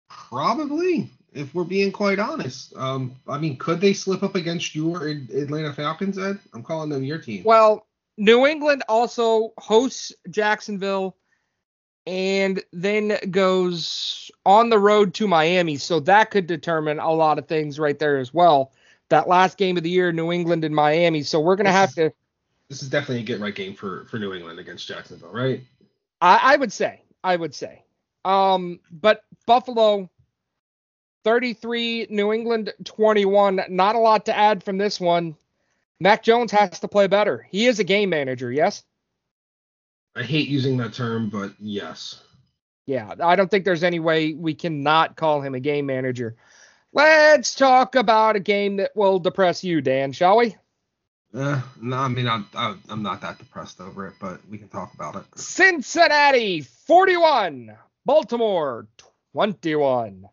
Probably, 0.08 1.10
if 1.32 1.54
we're 1.54 1.64
being 1.64 1.92
quite 1.92 2.18
honest. 2.18 2.76
Um, 2.76 3.16
I 3.26 3.38
mean, 3.38 3.56
could 3.56 3.80
they 3.80 3.92
slip 3.92 4.22
up 4.22 4.34
against 4.34 4.74
your 4.74 5.08
Atlanta 5.08 5.72
Falcons, 5.72 6.18
Ed? 6.18 6.38
I'm 6.52 6.62
calling 6.62 6.90
them 6.90 7.04
your 7.04 7.18
team. 7.18 7.44
Well, 7.44 7.86
New 8.22 8.46
England 8.46 8.84
also 8.88 9.52
hosts 9.58 10.12
Jacksonville 10.30 11.16
and 12.06 12.62
then 12.72 13.18
goes 13.32 14.30
on 14.46 14.70
the 14.70 14.78
road 14.78 15.12
to 15.14 15.26
Miami. 15.26 15.76
So 15.76 15.98
that 15.98 16.30
could 16.30 16.46
determine 16.46 17.00
a 17.00 17.10
lot 17.10 17.40
of 17.40 17.48
things 17.48 17.80
right 17.80 17.98
there 17.98 18.18
as 18.18 18.32
well. 18.32 18.70
That 19.08 19.26
last 19.26 19.58
game 19.58 19.76
of 19.76 19.82
the 19.82 19.90
year, 19.90 20.12
New 20.12 20.30
England 20.30 20.62
and 20.62 20.72
Miami. 20.72 21.24
So 21.24 21.40
we're 21.40 21.56
gonna 21.56 21.70
this 21.70 21.76
have 21.76 21.88
is, 21.88 21.94
to. 21.96 22.12
This 22.68 22.82
is 22.84 22.88
definitely 22.88 23.24
a 23.24 23.26
get 23.26 23.40
right 23.40 23.56
game 23.56 23.74
for 23.74 24.04
for 24.04 24.20
New 24.20 24.32
England 24.34 24.60
against 24.60 24.86
Jacksonville, 24.86 25.32
right? 25.32 25.60
I, 26.20 26.54
I 26.54 26.56
would 26.56 26.72
say. 26.72 27.02
I 27.24 27.34
would 27.34 27.56
say. 27.56 27.82
Um, 28.24 28.78
but 28.92 29.24
Buffalo, 29.46 30.08
33, 31.24 32.06
New 32.08 32.32
England 32.32 32.72
21. 32.84 33.62
Not 33.68 33.96
a 33.96 33.98
lot 33.98 34.26
to 34.26 34.36
add 34.36 34.62
from 34.62 34.78
this 34.78 35.00
one. 35.00 35.36
Mac 36.02 36.24
Jones 36.24 36.50
has 36.50 36.80
to 36.80 36.88
play 36.88 37.06
better. 37.06 37.46
He 37.48 37.66
is 37.66 37.78
a 37.78 37.84
game 37.84 38.10
manager, 38.10 38.50
yes? 38.50 38.82
I 40.16 40.24
hate 40.24 40.48
using 40.48 40.76
that 40.78 40.92
term, 40.92 41.28
but 41.28 41.52
yes. 41.60 42.20
Yeah, 42.86 43.14
I 43.22 43.36
don't 43.36 43.48
think 43.48 43.64
there's 43.64 43.84
any 43.84 44.00
way 44.00 44.34
we 44.34 44.52
cannot 44.52 45.14
call 45.14 45.40
him 45.42 45.54
a 45.54 45.60
game 45.60 45.86
manager. 45.86 46.34
Let's 46.92 47.54
talk 47.54 47.94
about 47.94 48.34
a 48.34 48.40
game 48.40 48.78
that 48.78 48.90
will 48.96 49.20
depress 49.20 49.62
you, 49.62 49.80
Dan, 49.80 50.10
shall 50.10 50.38
we? 50.38 50.56
Uh, 51.32 51.62
no, 51.80 51.96
I 51.98 52.08
mean, 52.08 52.26
I'm, 52.26 52.46
I'm 52.52 53.02
not 53.04 53.20
that 53.20 53.38
depressed 53.38 53.80
over 53.80 54.08
it, 54.08 54.14
but 54.20 54.40
we 54.50 54.58
can 54.58 54.68
talk 54.68 54.92
about 54.94 55.14
it. 55.14 55.24
Cincinnati 55.36 56.62
41, 56.62 57.76
Baltimore 58.04 58.88
21. 59.32 60.24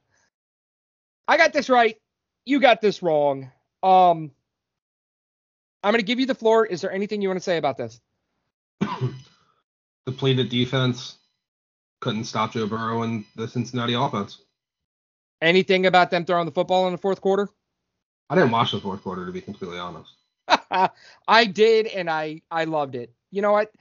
I 1.27 1.37
got 1.37 1.53
this 1.53 1.69
right. 1.69 1.95
You 2.43 2.59
got 2.59 2.81
this 2.81 3.03
wrong. 3.03 3.51
Um, 3.83 4.31
I'm 5.83 5.91
going 5.91 5.99
to 5.99 6.05
give 6.05 6.19
you 6.19 6.25
the 6.25 6.35
floor. 6.35 6.65
Is 6.65 6.81
there 6.81 6.91
anything 6.91 7.21
you 7.21 7.29
want 7.29 7.39
to 7.39 7.43
say 7.43 7.57
about 7.57 7.77
this? 7.77 7.99
Depleted 10.05 10.49
defense 10.49 11.17
couldn't 12.01 12.25
stop 12.25 12.53
Joe 12.53 12.67
Burrow 12.67 13.03
and 13.03 13.25
the 13.35 13.47
Cincinnati 13.47 13.93
offense. 13.93 14.41
Anything 15.41 15.85
about 15.85 16.11
them 16.11 16.25
throwing 16.25 16.45
the 16.45 16.51
football 16.51 16.87
in 16.87 16.91
the 16.91 16.97
fourth 16.97 17.21
quarter? 17.21 17.49
I 18.29 18.35
didn't 18.35 18.51
watch 18.51 18.71
the 18.71 18.79
fourth 18.79 19.03
quarter 19.03 19.25
to 19.25 19.31
be 19.31 19.41
completely 19.41 19.79
honest. 19.79 20.13
I 21.27 21.45
did, 21.45 21.87
and 21.87 22.09
I 22.09 22.41
I 22.51 22.65
loved 22.65 22.95
it. 22.95 23.13
You 23.31 23.41
know 23.41 23.51
what? 23.51 23.71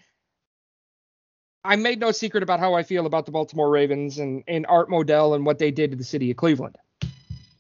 I 1.64 1.76
made 1.76 2.00
no 2.00 2.12
secret 2.12 2.42
about 2.42 2.60
how 2.60 2.74
I 2.74 2.82
feel 2.82 3.06
about 3.06 3.26
the 3.26 3.32
Baltimore 3.32 3.68
Ravens 3.68 4.18
and, 4.18 4.44
and 4.46 4.64
Art 4.66 4.88
Modell 4.88 5.34
and 5.34 5.44
what 5.44 5.58
they 5.58 5.70
did 5.70 5.90
to 5.90 5.96
the 5.96 6.04
city 6.04 6.30
of 6.30 6.36
Cleveland. 6.36 6.76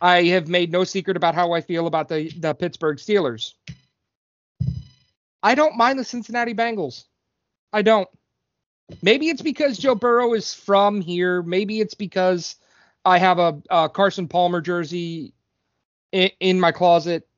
I 0.00 0.24
have 0.24 0.48
made 0.48 0.70
no 0.70 0.84
secret 0.84 1.16
about 1.16 1.34
how 1.34 1.52
I 1.52 1.60
feel 1.60 1.86
about 1.86 2.08
the, 2.08 2.30
the 2.38 2.54
Pittsburgh 2.54 2.98
Steelers. 2.98 3.54
I 5.42 5.54
don't 5.54 5.76
mind 5.76 5.98
the 5.98 6.04
Cincinnati 6.04 6.54
Bengals. 6.54 7.04
I 7.72 7.82
don't. 7.82 8.08
Maybe 9.02 9.28
it's 9.28 9.42
because 9.42 9.78
Joe 9.78 9.94
Burrow 9.94 10.34
is 10.34 10.54
from 10.54 11.00
here. 11.00 11.42
Maybe 11.42 11.80
it's 11.80 11.94
because 11.94 12.56
I 13.04 13.18
have 13.18 13.38
a, 13.38 13.60
a 13.70 13.88
Carson 13.88 14.28
Palmer 14.28 14.60
jersey 14.60 15.34
in, 16.10 16.30
in, 16.40 16.58
my 16.58 16.72
closet. 16.72 17.28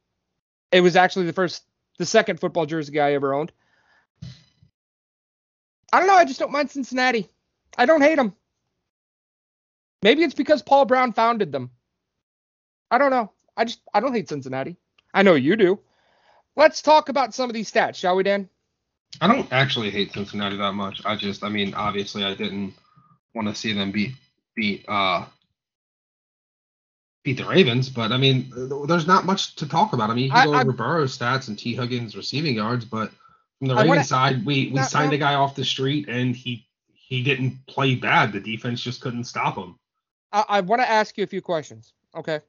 It 0.71 0.81
was 0.81 0.95
actually 0.95 1.27
the 1.27 1.33
first, 1.33 1.65
the 1.99 2.07
second 2.07 2.39
football 2.39 2.67
jersey 2.67 3.01
I 3.01 3.15
ever 3.15 3.35
owned. 3.35 3.53
I 5.93 5.99
don't 5.99 6.07
know. 6.07 6.15
I 6.15 6.25
just 6.25 6.39
don't 6.39 6.53
mind 6.53 6.71
Cincinnati. 6.71 7.29
I 7.77 7.85
don't 7.85 8.01
hate 8.01 8.17
them. 8.17 8.35
Maybe 10.03 10.23
it's 10.23 10.35
because 10.35 10.63
Paul 10.63 10.85
Brown 10.85 11.13
founded 11.13 11.51
them. 11.51 11.71
I 12.91 12.99
don't 12.99 13.11
know. 13.11 13.33
I 13.57 13.65
just 13.65 13.81
I 13.93 14.01
don't 14.01 14.15
hate 14.15 14.29
Cincinnati. 14.29 14.77
I 15.13 15.23
know 15.23 15.35
you 15.35 15.57
do. 15.57 15.81
Let's 16.61 16.83
talk 16.83 17.09
about 17.09 17.33
some 17.33 17.49
of 17.49 17.55
these 17.55 17.73
stats, 17.73 17.95
shall 17.95 18.17
we, 18.17 18.23
Dan? 18.23 18.47
I 19.19 19.29
don't 19.29 19.51
actually 19.51 19.89
hate 19.89 20.13
Cincinnati 20.13 20.59
that 20.59 20.75
much. 20.75 21.01
I 21.07 21.17
just, 21.17 21.43
I 21.43 21.49
mean, 21.49 21.73
obviously, 21.73 22.23
I 22.23 22.35
didn't 22.35 22.75
want 23.35 23.49
to 23.49 23.55
see 23.55 23.73
them 23.73 23.91
beat 23.93 24.13
beat 24.55 24.85
uh 24.87 25.25
beat 27.25 27.39
the 27.39 27.47
Ravens, 27.47 27.89
but 27.89 28.13
I 28.13 28.19
mean, 28.19 28.53
there's 28.87 29.07
not 29.07 29.25
much 29.25 29.57
to 29.57 29.67
talk 29.67 29.95
about. 29.95 30.11
I 30.11 30.15
mean, 30.15 30.27
you 30.27 30.31
can 30.33 30.49
go 30.49 30.53
I, 30.53 30.61
over 30.61 30.73
Burrow's 30.73 31.17
stats 31.17 31.49
and 31.49 31.59
Tee 31.59 31.75
Higgins 31.75 32.15
receiving 32.15 32.57
yards, 32.57 32.85
but 32.85 33.11
from 33.59 33.69
the 33.69 33.77
Ravens 33.77 34.09
side, 34.11 34.45
we 34.45 34.71
we 34.71 34.83
signed 34.83 35.15
a 35.15 35.19
guy 35.19 35.37
off 35.37 35.55
the 35.55 35.65
street 35.65 36.11
and 36.11 36.37
he 36.37 36.67
he 36.93 37.23
didn't 37.23 37.67
play 37.69 37.95
bad. 37.95 38.33
The 38.33 38.41
defense 38.41 38.83
just 38.83 39.01
couldn't 39.01 39.25
stop 39.25 39.57
him. 39.57 39.77
I, 40.31 40.45
I 40.47 40.61
want 40.61 40.83
to 40.83 40.91
ask 40.91 41.17
you 41.17 41.25
a 41.25 41.27
few 41.27 41.41
questions. 41.41 41.95
Okay. 42.15 42.41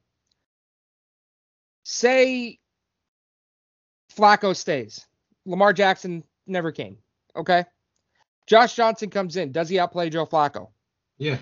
Say 1.84 2.60
Flacco 4.16 4.56
stays. 4.56 5.06
Lamar 5.46 5.74
Jackson 5.74 6.24
never 6.48 6.72
came. 6.72 6.98
Okay. 7.36 7.66
Josh 8.48 8.76
Johnson 8.76 9.10
comes 9.10 9.38
in. 9.38 9.52
Does 9.52 9.70
he 9.70 9.80
outplay 9.80 10.10
Joe 10.10 10.26
Flacco? 10.26 10.70
Yeah. 11.18 11.38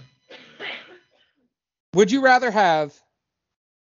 Would 1.93 2.11
you 2.11 2.21
rather 2.21 2.51
have 2.51 2.93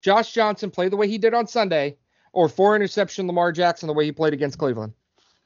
Josh 0.02 0.34
Johnson 0.34 0.70
play 0.70 0.90
the 0.90 0.98
way 0.98 1.08
he 1.08 1.18
did 1.18 1.34
on 1.34 1.48
Sunday 1.48 1.98
or 2.34 2.50
four 2.50 2.76
interception 2.76 3.28
Lamar 3.28 3.52
Jackson 3.52 3.88
the 3.88 3.94
way 3.94 4.06
he 4.06 4.12
played 4.12 4.34
against 4.34 4.58
Cleveland? 4.58 4.94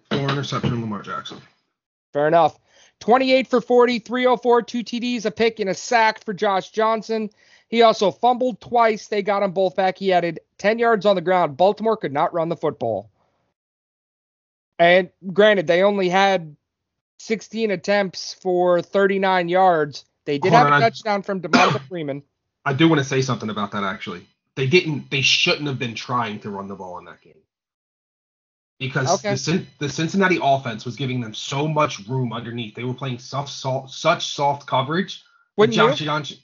Four 0.09 0.29
interception 0.29 0.81
Lamar 0.81 1.03
Jackson. 1.03 1.39
Fair 2.11 2.27
enough. 2.27 2.59
28 2.99 3.47
for 3.47 3.61
40, 3.61 3.99
304, 3.99 4.61
two 4.63 4.83
TDs, 4.83 5.25
a 5.25 5.31
pick, 5.31 5.59
and 5.59 5.69
a 5.69 5.73
sack 5.73 6.23
for 6.25 6.33
Josh 6.33 6.71
Johnson. 6.71 7.29
He 7.69 7.81
also 7.81 8.11
fumbled 8.11 8.59
twice. 8.59 9.07
They 9.07 9.21
got 9.21 9.43
him 9.43 9.51
both 9.51 9.75
back. 9.75 9.97
He 9.97 10.11
added 10.11 10.39
10 10.57 10.79
yards 10.79 11.05
on 11.05 11.15
the 11.15 11.21
ground. 11.21 11.55
Baltimore 11.55 11.95
could 11.95 12.11
not 12.11 12.33
run 12.33 12.49
the 12.49 12.57
football. 12.57 13.09
And 14.79 15.09
granted, 15.33 15.67
they 15.67 15.83
only 15.83 16.09
had 16.09 16.55
16 17.19 17.69
attempts 17.69 18.33
for 18.33 18.81
39 18.81 19.49
yards. 19.49 20.05
They 20.25 20.39
did 20.39 20.53
Hold 20.53 20.63
have 20.63 20.73
on, 20.73 20.81
a 20.81 20.85
touchdown 20.85 21.19
I, 21.19 21.23
from 21.23 21.41
Devonta 21.41 21.81
Freeman. 21.89 22.23
I 22.65 22.73
do 22.73 22.87
want 22.87 22.99
to 22.99 23.05
say 23.05 23.21
something 23.21 23.49
about 23.49 23.71
that 23.71 23.83
actually. 23.83 24.25
They 24.55 24.67
didn't. 24.67 25.11
They 25.11 25.21
shouldn't 25.21 25.67
have 25.67 25.79
been 25.79 25.95
trying 25.95 26.39
to 26.41 26.49
run 26.49 26.67
the 26.67 26.75
ball 26.75 26.97
in 26.97 27.05
that 27.05 27.21
game 27.21 27.33
because 28.79 29.25
okay. 29.25 29.35
the, 29.35 29.65
the, 29.79 29.89
Cincinnati 29.89 30.39
offense 30.41 30.85
was 30.85 30.95
giving 30.95 31.21
them 31.21 31.33
so 31.33 31.67
much 31.67 32.07
room 32.07 32.33
underneath. 32.33 32.75
They 32.75 32.85
were 32.85 32.93
playing 32.93 33.19
soft, 33.19 33.49
soft, 33.49 33.91
such 33.91 34.27
soft 34.27 34.65
coverage 34.65 35.23
Wouldn't 35.57 35.75
you? 35.75 35.83
Josh 35.83 35.99
Johnson. 35.99 36.37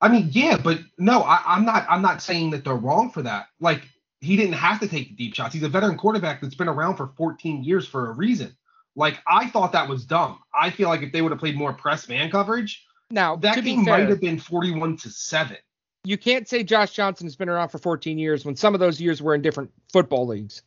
I 0.00 0.08
mean, 0.08 0.28
yeah, 0.32 0.58
but 0.62 0.80
no, 0.98 1.22
I, 1.22 1.42
I'm 1.46 1.64
not. 1.64 1.86
I'm 1.88 2.02
not 2.02 2.22
saying 2.22 2.50
that 2.50 2.64
they're 2.64 2.74
wrong 2.74 3.10
for 3.10 3.22
that. 3.22 3.46
Like 3.60 3.88
he 4.22 4.36
didn't 4.36 4.54
have 4.54 4.78
to 4.80 4.88
take 4.88 5.08
the 5.08 5.14
deep 5.14 5.34
shots. 5.34 5.52
He's 5.52 5.64
a 5.64 5.68
veteran 5.68 5.98
quarterback 5.98 6.40
that's 6.40 6.54
been 6.54 6.68
around 6.68 6.96
for 6.96 7.08
14 7.16 7.64
years 7.64 7.86
for 7.86 8.08
a 8.08 8.12
reason. 8.12 8.56
Like 8.94 9.18
I 9.26 9.48
thought 9.48 9.72
that 9.72 9.88
was 9.88 10.04
dumb. 10.04 10.38
I 10.54 10.70
feel 10.70 10.88
like 10.88 11.02
if 11.02 11.12
they 11.12 11.22
would 11.22 11.32
have 11.32 11.40
played 11.40 11.56
more 11.56 11.72
press 11.72 12.08
man 12.08 12.30
coverage, 12.30 12.84
Now, 13.10 13.36
that 13.36 13.62
game 13.62 13.84
fair, 13.84 13.98
might 13.98 14.08
have 14.08 14.20
been 14.20 14.38
41 14.38 14.96
to 14.98 15.10
seven. 15.10 15.56
you 16.04 16.16
can't 16.16 16.46
say 16.48 16.62
Josh 16.62 16.92
Johnson 16.92 17.26
has 17.26 17.34
been 17.36 17.48
around 17.48 17.70
for 17.70 17.78
14 17.78 18.18
years 18.18 18.44
when 18.44 18.54
some 18.54 18.74
of 18.74 18.80
those 18.80 19.00
years 19.00 19.20
were 19.20 19.34
in 19.34 19.42
different 19.42 19.70
football 19.92 20.26
leagues. 20.26 20.62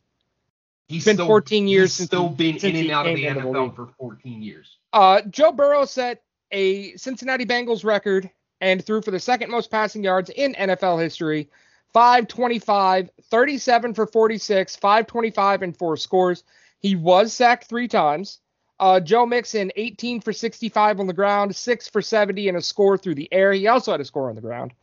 He's 0.88 1.04
been 1.04 1.16
14 1.16 1.66
years 1.66 1.90
he's 1.90 1.94
since 1.94 2.06
still 2.08 2.28
he- 2.28 2.52
been 2.52 2.56
in 2.58 2.76
and 2.76 2.90
out 2.90 3.06
of 3.08 3.16
the 3.16 3.24
NFL 3.26 3.74
for 3.74 3.88
14 3.98 4.42
years. 4.42 4.76
Uh, 4.92 5.22
Joe 5.30 5.50
Burrow 5.52 5.84
set 5.84 6.22
a 6.52 6.94
Cincinnati 6.96 7.44
Bengals 7.46 7.84
record 7.84 8.30
and 8.60 8.84
threw 8.84 9.02
for 9.02 9.10
the 9.10 9.18
second 9.20 9.50
most 9.50 9.70
passing 9.70 10.02
yards 10.04 10.30
in 10.30 10.54
NFL 10.54 11.00
history. 11.02 11.48
525, 11.96 13.08
37 13.30 13.94
for 13.94 14.06
46, 14.06 14.76
525 14.76 15.62
and 15.62 15.74
four 15.74 15.96
scores. 15.96 16.44
He 16.78 16.94
was 16.94 17.32
sacked 17.32 17.70
three 17.70 17.88
times. 17.88 18.40
Uh, 18.78 19.00
Joe 19.00 19.24
Mixon, 19.24 19.72
18 19.76 20.20
for 20.20 20.34
65 20.34 21.00
on 21.00 21.06
the 21.06 21.14
ground, 21.14 21.56
6 21.56 21.88
for 21.88 22.02
70 22.02 22.48
and 22.48 22.58
a 22.58 22.60
score 22.60 22.98
through 22.98 23.14
the 23.14 23.32
air. 23.32 23.50
He 23.54 23.66
also 23.66 23.92
had 23.92 24.02
a 24.02 24.04
score 24.04 24.28
on 24.28 24.34
the 24.34 24.42
ground. 24.42 24.74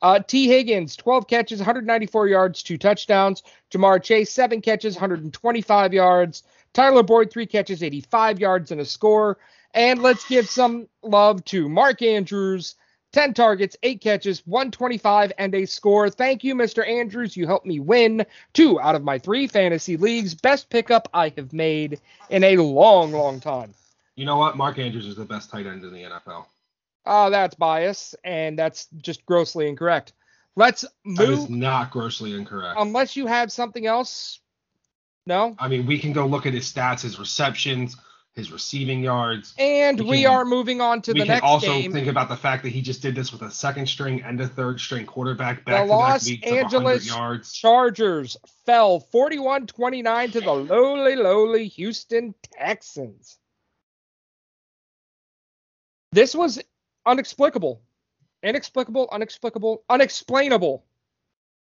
Uh, 0.00 0.20
Tee 0.20 0.46
Higgins, 0.46 0.94
12 0.94 1.26
catches, 1.26 1.58
194 1.58 2.28
yards, 2.28 2.62
two 2.62 2.78
touchdowns. 2.78 3.42
Ja'Marr 3.72 4.00
Chase, 4.00 4.30
7 4.30 4.60
catches, 4.60 4.94
125 4.94 5.92
yards. 5.92 6.44
Tyler 6.72 7.02
Boyd, 7.02 7.32
3 7.32 7.46
catches, 7.46 7.82
85 7.82 8.38
yards 8.38 8.70
and 8.70 8.80
a 8.80 8.84
score. 8.84 9.38
And 9.74 10.02
let's 10.02 10.24
give 10.28 10.48
some 10.48 10.86
love 11.02 11.44
to 11.46 11.68
Mark 11.68 12.00
Andrews, 12.00 12.76
10 13.12 13.34
targets, 13.34 13.76
8 13.82 14.00
catches, 14.00 14.46
125 14.46 15.32
and 15.38 15.54
a 15.54 15.66
score. 15.66 16.10
Thank 16.10 16.44
you, 16.44 16.54
Mr. 16.54 16.86
Andrews. 16.86 17.36
You 17.36 17.46
helped 17.46 17.66
me 17.66 17.80
win 17.80 18.24
two 18.52 18.80
out 18.80 18.94
of 18.94 19.02
my 19.02 19.18
three 19.18 19.46
fantasy 19.46 19.96
leagues. 19.96 20.34
Best 20.34 20.70
pickup 20.70 21.08
I 21.12 21.32
have 21.36 21.52
made 21.52 22.00
in 22.28 22.44
a 22.44 22.56
long, 22.58 23.12
long 23.12 23.40
time. 23.40 23.74
You 24.14 24.26
know 24.26 24.36
what? 24.36 24.56
Mark 24.56 24.78
Andrews 24.78 25.06
is 25.06 25.16
the 25.16 25.24
best 25.24 25.50
tight 25.50 25.66
end 25.66 25.82
in 25.82 25.92
the 25.92 26.02
NFL. 26.02 26.46
Uh, 27.06 27.30
that's 27.30 27.54
bias, 27.54 28.14
and 28.22 28.58
that's 28.58 28.86
just 28.98 29.24
grossly 29.26 29.68
incorrect. 29.68 30.12
Let's 30.56 30.84
move. 31.04 31.16
That 31.16 31.30
is 31.30 31.50
not 31.50 31.90
grossly 31.90 32.34
incorrect. 32.34 32.78
Unless 32.78 33.16
you 33.16 33.26
have 33.26 33.50
something 33.50 33.86
else. 33.86 34.40
No. 35.26 35.56
I 35.58 35.68
mean, 35.68 35.86
we 35.86 35.98
can 35.98 36.12
go 36.12 36.26
look 36.26 36.46
at 36.46 36.54
his 36.54 36.70
stats, 36.70 37.02
his 37.02 37.18
receptions, 37.18 37.96
his 38.34 38.52
receiving 38.52 39.02
yards. 39.02 39.54
And 39.58 39.98
We 40.00 40.06
we 40.06 40.22
can- 40.22 40.30
are 40.32 40.44
moving 40.44 40.80
on 40.80 41.02
to 41.02 41.12
the 41.12 41.20
can 41.20 41.28
next 41.28 41.42
also 41.42 41.66
game. 41.66 41.76
Also 41.86 41.90
think 41.92 42.06
about 42.06 42.28
the 42.28 42.36
fact 42.36 42.62
that 42.62 42.70
he 42.70 42.80
just 42.80 43.02
did 43.02 43.14
this 43.14 43.32
with 43.32 43.42
a 43.42 43.50
second 43.50 43.86
string 43.88 44.22
and 44.22 44.40
a 44.40 44.46
third 44.46 44.80
string 44.80 45.04
quarterback 45.04 45.58
The 45.58 45.64
back 45.64 45.80
back 45.82 45.88
Los 45.88 46.26
weeks 46.26 46.46
of 46.46 46.52
100 46.52 46.64
Angeles 46.64 47.06
yards. 47.08 47.52
Chargers 47.52 48.36
fell 48.66 49.00
41 49.00 49.66
29 49.66 50.30
to 50.32 50.40
the 50.40 50.52
lowly, 50.52 51.16
lowly 51.16 51.68
Houston 51.68 52.34
Texans. 52.42 53.38
This 56.12 56.34
was 56.34 56.60
unexplicable. 57.06 57.82
Inexplicable, 58.42 59.08
unexplicable, 59.12 59.84
unexplainable. 59.88 60.84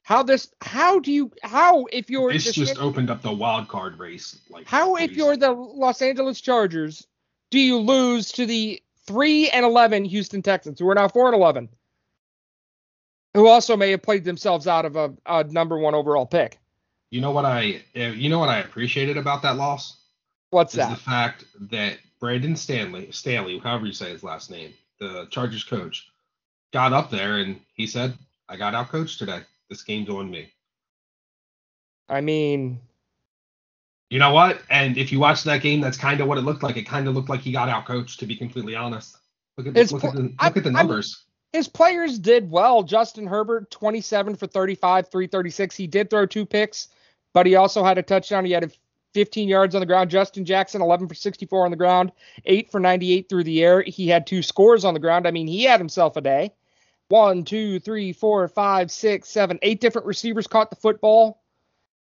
How 0.06 0.22
this, 0.22 0.52
how 0.60 1.00
do 1.00 1.10
you, 1.10 1.32
how 1.42 1.86
if 1.86 2.08
you're, 2.08 2.32
This 2.32 2.44
the 2.44 2.52
just 2.52 2.76
San- 2.76 2.84
opened 2.84 3.10
up 3.10 3.22
the 3.22 3.32
wild 3.32 3.66
card 3.66 3.98
race. 3.98 4.38
Like 4.48 4.64
how 4.64 4.94
if 4.94 5.16
you're 5.16 5.36
the 5.36 5.50
Los 5.50 6.00
Angeles 6.00 6.40
Chargers, 6.40 7.04
do 7.50 7.58
you 7.58 7.78
lose 7.78 8.30
to 8.30 8.46
the 8.46 8.80
3 9.08 9.50
and 9.50 9.66
11 9.66 10.04
Houston 10.04 10.42
Texans, 10.42 10.78
who 10.78 10.88
are 10.88 10.94
now 10.94 11.08
4 11.08 11.26
and 11.26 11.34
11, 11.34 11.68
who 13.34 13.48
also 13.48 13.76
may 13.76 13.90
have 13.90 14.02
played 14.02 14.22
themselves 14.22 14.68
out 14.68 14.84
of 14.84 14.94
a, 14.94 15.12
a 15.26 15.42
number 15.42 15.76
one 15.76 15.96
overall 15.96 16.24
pick? 16.24 16.60
You 17.10 17.20
know 17.20 17.32
what 17.32 17.44
I 17.44 17.82
uh, 17.96 18.02
you 18.02 18.28
know 18.28 18.38
what 18.38 18.48
I 18.48 18.58
appreciated 18.58 19.16
about 19.16 19.42
that 19.42 19.56
loss 19.56 19.96
What's 20.50 20.74
is 20.74 20.78
that? 20.78 20.90
the 20.90 21.02
fact 21.02 21.46
that 21.72 21.98
Brandon 22.20 22.54
Stanley 22.54 23.10
Stanley, 23.10 23.58
however 23.58 23.86
you 23.86 23.92
say 23.92 24.10
his 24.10 24.22
last 24.22 24.52
name, 24.52 24.72
the 25.00 25.26
Chargers 25.30 25.64
coach, 25.64 26.08
got 26.72 26.92
up 26.92 27.10
there 27.10 27.38
and 27.38 27.60
he 27.74 27.88
said, 27.88 28.16
"I 28.48 28.56
got 28.56 28.72
out 28.72 28.90
coached 28.90 29.18
today. 29.18 29.40
This 29.70 29.82
game's 29.82 30.08
on 30.08 30.30
me." 30.30 30.52
I 32.08 32.20
mean, 32.20 32.80
You 34.10 34.20
know 34.20 34.32
what? 34.32 34.60
And 34.70 34.96
if 34.96 35.10
you 35.10 35.18
watch 35.18 35.42
that 35.44 35.62
game, 35.62 35.80
that's 35.80 35.96
kind 35.96 36.20
of 36.20 36.28
what 36.28 36.38
it 36.38 36.42
looked 36.42 36.62
like. 36.62 36.76
It 36.76 36.84
kind 36.84 37.08
of 37.08 37.14
looked 37.16 37.28
like 37.28 37.40
he 37.40 37.50
got 37.50 37.68
out 37.68 37.86
coached, 37.86 38.20
to 38.20 38.26
be 38.26 38.36
completely 38.36 38.76
honest. 38.76 39.16
Look 39.58 39.66
at 39.66 39.74
look 39.74 40.04
at 40.04 40.12
pl- 40.12 40.22
the, 40.22 40.34
I'm- 40.38 40.52
at 40.56 40.62
the 40.62 40.70
numbers. 40.70 41.24
his 41.52 41.66
players 41.66 42.18
did 42.18 42.48
well. 42.48 42.84
Justin 42.84 43.26
Herbert, 43.26 43.68
27 43.72 44.36
for 44.36 44.46
35, 44.46 45.08
336. 45.10 45.74
He 45.76 45.86
did 45.88 46.08
throw 46.08 46.24
two 46.26 46.46
picks, 46.46 46.86
but 47.34 47.46
he 47.46 47.56
also 47.56 47.82
had 47.82 47.98
a 47.98 48.02
touchdown. 48.02 48.44
He 48.44 48.52
had 48.52 48.72
15 49.14 49.48
yards 49.48 49.74
on 49.74 49.80
the 49.80 49.86
ground. 49.86 50.08
Justin 50.10 50.44
Jackson, 50.44 50.80
11 50.82 51.08
for 51.08 51.14
64 51.14 51.64
on 51.64 51.70
the 51.72 51.76
ground, 51.76 52.12
8 52.44 52.70
for 52.70 52.78
98 52.78 53.28
through 53.28 53.42
the 53.44 53.64
air. 53.64 53.82
He 53.82 54.06
had 54.06 54.24
two 54.26 54.42
scores 54.42 54.84
on 54.84 54.94
the 54.94 55.00
ground. 55.00 55.26
I 55.26 55.32
mean, 55.32 55.48
he 55.48 55.64
had 55.64 55.80
himself 55.80 56.16
a 56.16 56.20
day. 56.20 56.52
One, 57.08 57.44
two, 57.44 57.78
three, 57.78 58.12
four, 58.12 58.48
five, 58.48 58.90
six, 58.90 59.28
seven, 59.28 59.58
eight 59.62 59.80
different 59.80 60.06
receivers 60.06 60.46
caught 60.46 60.70
the 60.70 60.76
football. 60.76 61.42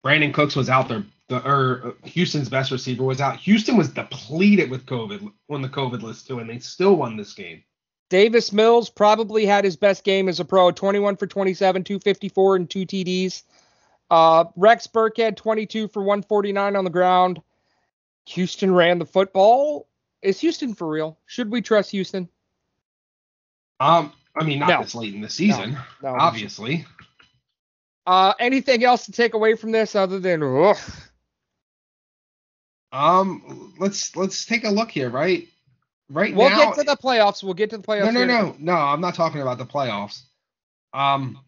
Brandin 0.04 0.34
Cooks 0.34 0.56
was 0.56 0.68
out 0.68 0.88
there. 0.88 1.04
The 1.28 1.46
or 1.46 1.82
uh, 1.84 2.06
Houston's 2.08 2.48
best 2.48 2.72
receiver 2.72 3.04
was 3.04 3.20
out. 3.20 3.36
Houston 3.36 3.76
was 3.76 3.88
depleted 3.88 4.68
with 4.68 4.86
COVID 4.86 5.30
on 5.48 5.62
the 5.62 5.68
COVID 5.68 6.02
list 6.02 6.26
too, 6.26 6.40
and 6.40 6.50
they 6.50 6.58
still 6.58 6.96
won 6.96 7.16
this 7.16 7.34
game. 7.34 7.62
Davis 8.08 8.52
Mills 8.52 8.90
probably 8.90 9.46
had 9.46 9.64
his 9.64 9.76
best 9.76 10.02
game 10.02 10.28
as 10.28 10.40
a 10.40 10.44
pro 10.44 10.72
21 10.72 11.16
for 11.16 11.28
27, 11.28 11.84
254, 11.84 12.56
and 12.56 12.68
two 12.68 12.84
TDs. 12.84 13.44
Uh, 14.10 14.44
Rex 14.56 14.88
Burkhead, 14.88 15.36
22 15.36 15.86
for 15.86 16.02
149 16.02 16.74
on 16.74 16.82
the 16.82 16.90
ground. 16.90 17.40
Houston 18.26 18.74
ran 18.74 18.98
the 18.98 19.06
football. 19.06 19.86
Is 20.22 20.40
Houston 20.40 20.74
for 20.74 20.88
real? 20.88 21.18
Should 21.26 21.50
we 21.50 21.62
trust 21.62 21.92
Houston? 21.92 22.28
Um, 23.78 24.12
I 24.36 24.44
mean, 24.44 24.60
not 24.60 24.68
No. 24.68 24.82
this 24.82 24.94
late 24.94 25.14
in 25.14 25.20
the 25.20 25.28
season, 25.28 25.76
No. 26.02 26.16
obviously. 26.18 26.86
Uh, 28.06 28.32
anything 28.38 28.84
else 28.84 29.06
to 29.06 29.12
take 29.12 29.34
away 29.34 29.54
from 29.54 29.72
this 29.72 29.94
other 29.94 30.18
than 30.20 30.42
ugh, 30.42 30.78
Um, 32.92 33.74
let's 33.78 34.16
let's 34.16 34.44
take 34.44 34.64
a 34.64 34.70
look 34.70 34.90
here, 34.90 35.10
right? 35.10 35.48
Right 36.08 36.34
we'll 36.34 36.50
now, 36.50 36.64
get 36.66 36.74
to 36.76 36.82
the 36.82 36.96
playoffs. 36.96 37.42
We'll 37.42 37.54
get 37.54 37.70
to 37.70 37.76
the 37.78 37.84
playoffs. 37.84 38.12
no, 38.12 38.24
no, 38.24 38.26
no, 38.26 38.56
no. 38.58 38.72
I'm 38.72 39.00
not 39.00 39.14
talking 39.14 39.40
about 39.42 39.58
the 39.58 39.66
playoffs. 39.66 40.22
Um, 40.92 41.38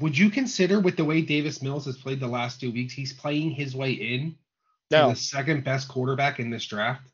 would 0.00 0.16
you 0.16 0.28
consider 0.28 0.80
with 0.80 0.96
the 0.98 1.04
way 1.04 1.22
Davis 1.22 1.62
Mills 1.62 1.86
has 1.86 1.96
played 1.96 2.20
the 2.20 2.28
last 2.28 2.60
two 2.60 2.70
weeks, 2.70 2.92
he's 2.92 3.12
playing 3.14 3.52
his 3.52 3.74
way 3.74 3.92
in 3.92 4.36
to 4.90 5.08
the 5.08 5.14
second 5.14 5.64
best 5.64 5.88
quarterback 5.88 6.40
in 6.40 6.50
this 6.50 6.66
draft? 6.66 7.06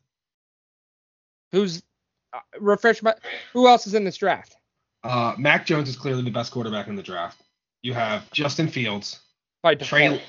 Who's 1.53 1.81
refresh 2.59 3.01
my? 3.03 3.13
Who 3.53 3.67
else 3.67 3.87
is 3.87 3.93
in 3.93 4.03
this 4.03 4.17
draft? 4.17 4.55
Uh, 5.03 5.35
Mac 5.37 5.65
Jones 5.65 5.87
is 5.89 5.95
clearly 5.95 6.23
the 6.23 6.31
best 6.31 6.51
quarterback 6.51 6.87
in 6.87 6.95
the 6.95 7.03
draft. 7.03 7.41
You 7.83 7.93
have 7.93 8.29
Justin 8.31 8.67
Fields, 8.67 9.19
By 9.61 9.75
Trey. 9.75 10.21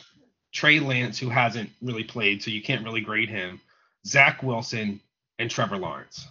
Trey 0.53 0.81
Lance, 0.81 1.19
who 1.19 1.29
hasn't 1.29 1.71
really 1.83 2.05
played, 2.05 2.42
so 2.42 2.51
you 2.51 2.62
can't 2.62 2.83
really 2.85 3.01
grade 3.03 3.29
him. 3.29 3.61
Zach 4.07 4.42
Wilson 4.42 5.01
and 5.38 5.51
Trevor 5.51 5.77
Lawrence. 5.77 6.27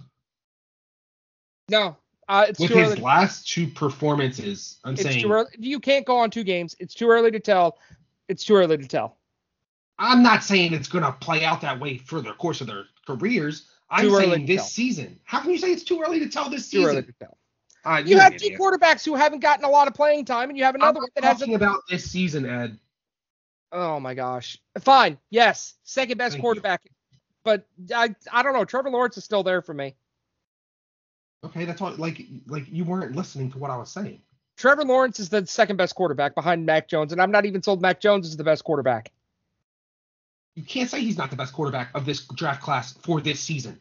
No, 1.69 1.97
uh, 2.27 2.45
it's 2.49 2.59
With 2.59 2.71
his 2.71 2.91
early. 2.91 3.01
last 3.01 3.47
two 3.47 3.67
performances, 3.67 4.77
I'm 4.83 4.93
It's 4.93 5.03
saying 5.03 5.29
early. 5.31 5.49
You 5.57 5.79
can't 5.79 6.05
go 6.05 6.17
on 6.17 6.29
two 6.31 6.43
games. 6.43 6.75
It's 6.79 6.93
too 6.93 7.07
early 7.09 7.31
to 7.31 7.39
tell. 7.39 7.77
It's 8.27 8.43
too 8.43 8.55
early 8.55 8.77
to 8.77 8.87
tell. 8.87 9.17
I'm 9.97 10.23
not 10.23 10.43
saying 10.43 10.73
it's 10.73 10.87
gonna 10.87 11.11
play 11.11 11.45
out 11.45 11.61
that 11.61 11.79
way 11.79 11.97
for 11.97 12.21
the 12.21 12.33
course 12.33 12.61
of 12.61 12.67
their 12.67 12.85
careers. 13.07 13.67
I'm 13.89 14.05
Too 14.07 14.15
early 14.15 14.25
saying 14.31 14.45
this 14.47 14.71
season. 14.71 15.19
How 15.23 15.41
can 15.41 15.51
you 15.51 15.57
say 15.57 15.71
it's 15.71 15.83
too 15.83 16.01
early 16.01 16.19
to 16.19 16.27
tell 16.27 16.49
this 16.49 16.69
Too 16.69 16.79
early 16.83 16.95
season? 17.01 17.05
to 17.05 17.13
tell. 17.25 17.37
Uh, 17.85 17.97
You 18.03 18.17
have 18.17 18.35
two 18.35 18.49
quarterbacks 18.57 19.05
who 19.05 19.13
haven't 19.15 19.39
gotten 19.41 19.63
a 19.63 19.69
lot 19.69 19.87
of 19.87 19.93
playing 19.93 20.25
time, 20.25 20.49
and 20.49 20.57
you 20.57 20.63
have 20.63 20.73
I'm 20.75 20.81
another 20.81 21.01
one 21.01 21.09
that 21.15 21.23
hasn't. 21.23 21.39
talking 21.51 21.55
about 21.55 21.81
this 21.89 22.09
season, 22.09 22.45
Ed. 22.45 22.79
Oh 23.71 23.99
my 23.99 24.13
gosh. 24.15 24.57
Fine. 24.79 25.19
Yes, 25.29 25.75
second 25.83 26.17
best 26.17 26.33
Thank 26.33 26.39
you. 26.39 26.41
quarterback. 26.41 26.81
But 27.43 27.67
I 27.93 28.15
I 28.31 28.41
don't 28.41 28.53
know. 28.53 28.65
Trevor 28.65 28.89
Lawrence 28.89 29.17
is 29.17 29.23
still 29.23 29.43
there 29.43 29.61
for 29.61 29.73
me. 29.73 29.95
Okay, 31.43 31.65
that's 31.65 31.79
all. 31.81 31.91
like 31.95 32.25
like 32.47 32.63
you 32.67 32.83
weren't 32.85 33.15
listening 33.15 33.51
to 33.51 33.59
what 33.59 33.69
I 33.69 33.77
was 33.77 33.91
saying. 33.91 34.19
Trevor 34.57 34.83
Lawrence 34.85 35.19
is 35.19 35.29
the 35.29 35.45
second 35.45 35.75
best 35.77 35.93
quarterback 35.93 36.33
behind 36.33 36.65
Mac 36.65 36.87
Jones, 36.87 37.11
and 37.11 37.21
I'm 37.21 37.29
not 37.29 37.45
even 37.45 37.61
sold 37.61 37.81
Mac 37.81 37.99
Jones 37.99 38.27
is 38.27 38.35
the 38.37 38.43
best 38.43 38.63
quarterback. 38.63 39.11
You 40.55 40.63
can't 40.63 40.89
say 40.89 41.01
he's 41.01 41.17
not 41.17 41.29
the 41.29 41.35
best 41.35 41.53
quarterback 41.53 41.89
of 41.93 42.05
this 42.05 42.25
draft 42.27 42.61
class 42.61 42.93
for 42.93 43.19
this 43.19 43.39
season. 43.39 43.79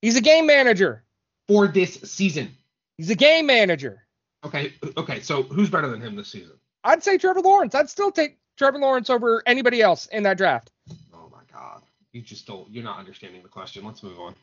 He's 0.00 0.16
a 0.16 0.22
game 0.22 0.46
manager. 0.46 1.04
For 1.46 1.68
this 1.68 1.94
season. 2.04 2.56
He's 2.96 3.10
a 3.10 3.14
game 3.14 3.46
manager. 3.46 4.06
Okay, 4.44 4.72
okay. 4.96 5.20
So 5.20 5.42
who's 5.42 5.68
better 5.68 5.88
than 5.88 6.00
him 6.00 6.16
this 6.16 6.28
season? 6.28 6.52
I'd 6.84 7.02
say 7.02 7.18
Trevor 7.18 7.42
Lawrence. 7.42 7.74
I'd 7.74 7.90
still 7.90 8.10
take 8.10 8.38
Trevor 8.56 8.78
Lawrence 8.78 9.10
over 9.10 9.42
anybody 9.46 9.82
else 9.82 10.06
in 10.06 10.22
that 10.22 10.38
draft. 10.38 10.70
Oh 11.12 11.30
my 11.30 11.42
God, 11.52 11.82
you 12.12 12.22
just 12.22 12.46
don't. 12.46 12.70
You're 12.70 12.84
not 12.84 12.98
understanding 12.98 13.42
the 13.42 13.48
question. 13.48 13.84
Let's 13.84 14.02
move 14.02 14.18
on. 14.18 14.34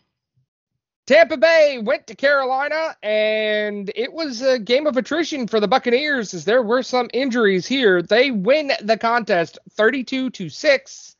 Tampa 1.07 1.37
Bay 1.37 1.79
went 1.81 2.05
to 2.07 2.15
Carolina, 2.15 2.95
and 3.01 3.89
it 3.95 4.11
was 4.11 4.41
a 4.41 4.59
game 4.59 4.85
of 4.85 4.97
attrition 4.97 5.47
for 5.47 5.59
the 5.59 5.67
Buccaneers 5.67 6.33
as 6.33 6.43
there 6.45 6.61
were 6.61 6.83
some 6.83 7.09
injuries 7.13 7.65
here. 7.65 8.01
They 8.01 8.29
win 8.29 8.73
the 8.83 8.97
contest 8.97 9.57
32 9.71 10.29
to 10.31 10.49
6. 10.49 11.15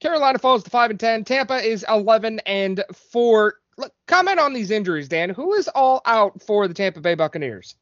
Carolina 0.00 0.38
falls 0.38 0.62
to 0.62 0.70
5 0.70 0.90
and 0.90 1.00
10. 1.00 1.24
Tampa 1.24 1.56
is 1.56 1.84
11 1.88 2.40
and 2.40 2.84
4. 2.94 3.54
Look, 3.76 3.92
comment 4.06 4.38
on 4.38 4.52
these 4.52 4.70
injuries, 4.70 5.08
Dan. 5.08 5.30
Who 5.30 5.54
is 5.54 5.68
all 5.68 6.02
out 6.04 6.42
for 6.42 6.68
the 6.68 6.74
Tampa 6.74 7.00
Bay 7.00 7.14
Buccaneers? 7.14 7.76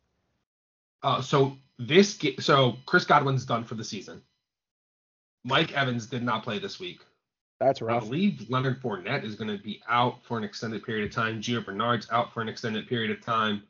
Uh, 1.02 1.20
so 1.20 1.56
this 1.78 2.18
so 2.40 2.76
Chris 2.86 3.04
Godwin's 3.04 3.44
done 3.44 3.64
for 3.64 3.74
the 3.74 3.84
season. 3.84 4.22
Mike 5.44 5.72
Evans 5.76 6.06
did 6.06 6.22
not 6.22 6.42
play 6.42 6.58
this 6.58 6.80
week. 6.80 7.00
That's 7.60 7.80
rough. 7.80 8.02
I 8.02 8.06
believe 8.06 8.50
Leonard 8.50 8.82
Fournette 8.82 9.24
is 9.24 9.34
going 9.34 9.56
to 9.56 9.62
be 9.62 9.80
out 9.88 10.24
for 10.24 10.36
an 10.36 10.44
extended 10.44 10.84
period 10.84 11.08
of 11.08 11.14
time. 11.14 11.40
Gio 11.40 11.64
Bernard's 11.64 12.08
out 12.10 12.34
for 12.34 12.42
an 12.42 12.48
extended 12.48 12.88
period 12.88 13.10
of 13.10 13.24
time. 13.24 13.62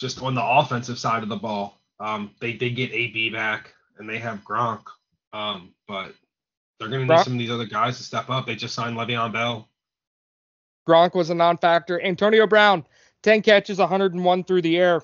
Just 0.00 0.22
on 0.22 0.34
the 0.34 0.44
offensive 0.44 0.98
side 0.98 1.22
of 1.22 1.28
the 1.28 1.36
ball, 1.36 1.80
um, 1.98 2.32
they 2.40 2.52
did 2.52 2.76
get 2.76 2.92
AB 2.92 3.30
back 3.30 3.72
and 3.98 4.08
they 4.08 4.18
have 4.18 4.44
Gronk, 4.44 4.82
um, 5.32 5.72
but 5.88 6.14
they're 6.88 6.98
going 6.98 7.08
to 7.08 7.16
need 7.16 7.24
some 7.24 7.34
of 7.34 7.38
these 7.38 7.50
other 7.50 7.66
guys 7.66 7.96
to 7.98 8.02
step 8.02 8.30
up. 8.30 8.46
They 8.46 8.56
just 8.56 8.74
signed 8.74 8.96
Le'Veon 8.96 9.32
Bell. 9.32 9.68
Gronk 10.88 11.14
was 11.14 11.30
a 11.30 11.34
non-factor. 11.34 12.00
Antonio 12.02 12.46
Brown, 12.46 12.86
10 13.22 13.42
catches, 13.42 13.78
101 13.78 14.44
through 14.44 14.62
the 14.62 14.76
air. 14.76 15.02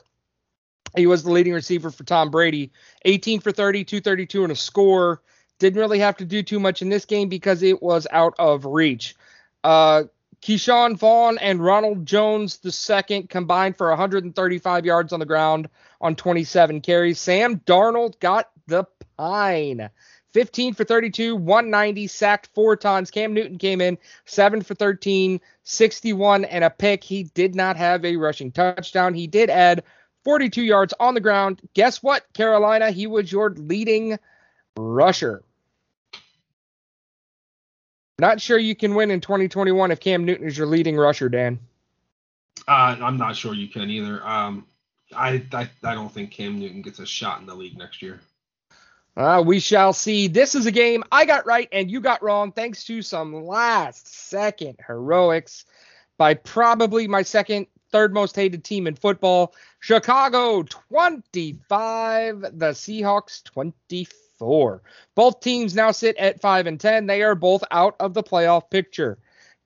He 0.96 1.06
was 1.06 1.22
the 1.22 1.30
leading 1.30 1.52
receiver 1.52 1.90
for 1.90 2.04
Tom 2.04 2.30
Brady. 2.30 2.72
18 3.04 3.40
for 3.40 3.52
30, 3.52 3.84
232 3.84 4.42
and 4.42 4.52
a 4.52 4.56
score. 4.56 5.22
Didn't 5.58 5.78
really 5.78 6.00
have 6.00 6.16
to 6.18 6.24
do 6.24 6.42
too 6.42 6.58
much 6.58 6.82
in 6.82 6.88
this 6.88 7.04
game 7.04 7.28
because 7.28 7.62
it 7.62 7.82
was 7.82 8.06
out 8.10 8.34
of 8.38 8.64
reach. 8.64 9.14
Uh, 9.62 10.04
Ke'Shawn 10.42 10.96
Vaughn 10.96 11.38
and 11.38 11.62
Ronald 11.62 12.06
Jones 12.06 12.58
the 12.58 12.72
second 12.72 13.28
combined 13.28 13.76
for 13.76 13.90
135 13.90 14.86
yards 14.86 15.12
on 15.12 15.20
the 15.20 15.26
ground 15.26 15.68
on 16.00 16.16
27 16.16 16.80
carries. 16.80 17.18
Sam 17.18 17.60
Darnold 17.60 18.18
got 18.20 18.50
the 18.66 18.84
pine. 19.18 19.90
15 20.32 20.74
for 20.74 20.84
32, 20.84 21.36
190, 21.36 22.06
sacked 22.06 22.48
four 22.54 22.76
times. 22.76 23.10
Cam 23.10 23.34
Newton 23.34 23.58
came 23.58 23.80
in 23.80 23.98
7 24.26 24.62
for 24.62 24.74
13, 24.74 25.40
61 25.64 26.44
and 26.44 26.64
a 26.64 26.70
pick. 26.70 27.02
He 27.02 27.24
did 27.24 27.54
not 27.54 27.76
have 27.76 28.04
a 28.04 28.16
rushing 28.16 28.52
touchdown. 28.52 29.14
He 29.14 29.26
did 29.26 29.50
add 29.50 29.82
42 30.24 30.62
yards 30.62 30.94
on 31.00 31.14
the 31.14 31.20
ground. 31.20 31.60
Guess 31.74 32.02
what, 32.02 32.32
Carolina? 32.32 32.90
He 32.90 33.06
was 33.06 33.32
your 33.32 33.50
leading 33.50 34.18
rusher. 34.76 35.42
Not 38.18 38.40
sure 38.40 38.58
you 38.58 38.76
can 38.76 38.94
win 38.94 39.10
in 39.10 39.20
2021 39.20 39.90
if 39.90 39.98
Cam 39.98 40.24
Newton 40.24 40.46
is 40.46 40.56
your 40.56 40.66
leading 40.66 40.96
rusher, 40.96 41.28
Dan. 41.28 41.58
Uh, 42.68 42.96
I'm 43.00 43.16
not 43.16 43.34
sure 43.34 43.54
you 43.54 43.68
can 43.68 43.88
either. 43.88 44.24
Um, 44.26 44.66
I, 45.16 45.42
I 45.52 45.70
I 45.82 45.94
don't 45.94 46.12
think 46.12 46.30
Cam 46.30 46.58
Newton 46.58 46.82
gets 46.82 46.98
a 46.98 47.06
shot 47.06 47.40
in 47.40 47.46
the 47.46 47.54
league 47.54 47.78
next 47.78 48.02
year. 48.02 48.20
Uh, 49.20 49.42
we 49.42 49.60
shall 49.60 49.92
see. 49.92 50.28
This 50.28 50.54
is 50.54 50.64
a 50.64 50.70
game 50.70 51.04
I 51.12 51.26
got 51.26 51.44
right 51.44 51.68
and 51.72 51.90
you 51.90 52.00
got 52.00 52.22
wrong 52.22 52.52
thanks 52.52 52.84
to 52.84 53.02
some 53.02 53.44
last 53.44 54.08
second 54.08 54.78
heroics 54.86 55.66
by 56.16 56.32
probably 56.32 57.06
my 57.06 57.20
second, 57.20 57.66
third 57.92 58.14
most 58.14 58.34
hated 58.34 58.64
team 58.64 58.86
in 58.86 58.94
football. 58.96 59.54
Chicago 59.78 60.62
25, 60.62 62.40
the 62.40 62.70
Seahawks 62.70 63.44
24. 63.44 64.82
Both 65.14 65.40
teams 65.40 65.74
now 65.74 65.90
sit 65.90 66.16
at 66.16 66.40
5 66.40 66.66
and 66.66 66.80
10. 66.80 67.06
They 67.06 67.20
are 67.20 67.34
both 67.34 67.62
out 67.70 67.96
of 68.00 68.14
the 68.14 68.22
playoff 68.22 68.70
picture. 68.70 69.18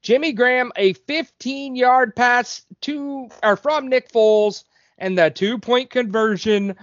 Jimmy 0.03 0.33
Graham, 0.33 0.73
a 0.75 0.95
15 0.95 1.77
yard 1.77 2.17
pass 2.17 2.63
to 2.81 3.29
or 3.41 3.55
from 3.55 3.89
Nick 3.89 4.11
Foles, 4.11 4.65
and 4.99 5.17
the 5.17 5.31
two 5.31 5.61
point 5.61 5.91
conversion. 5.91 6.75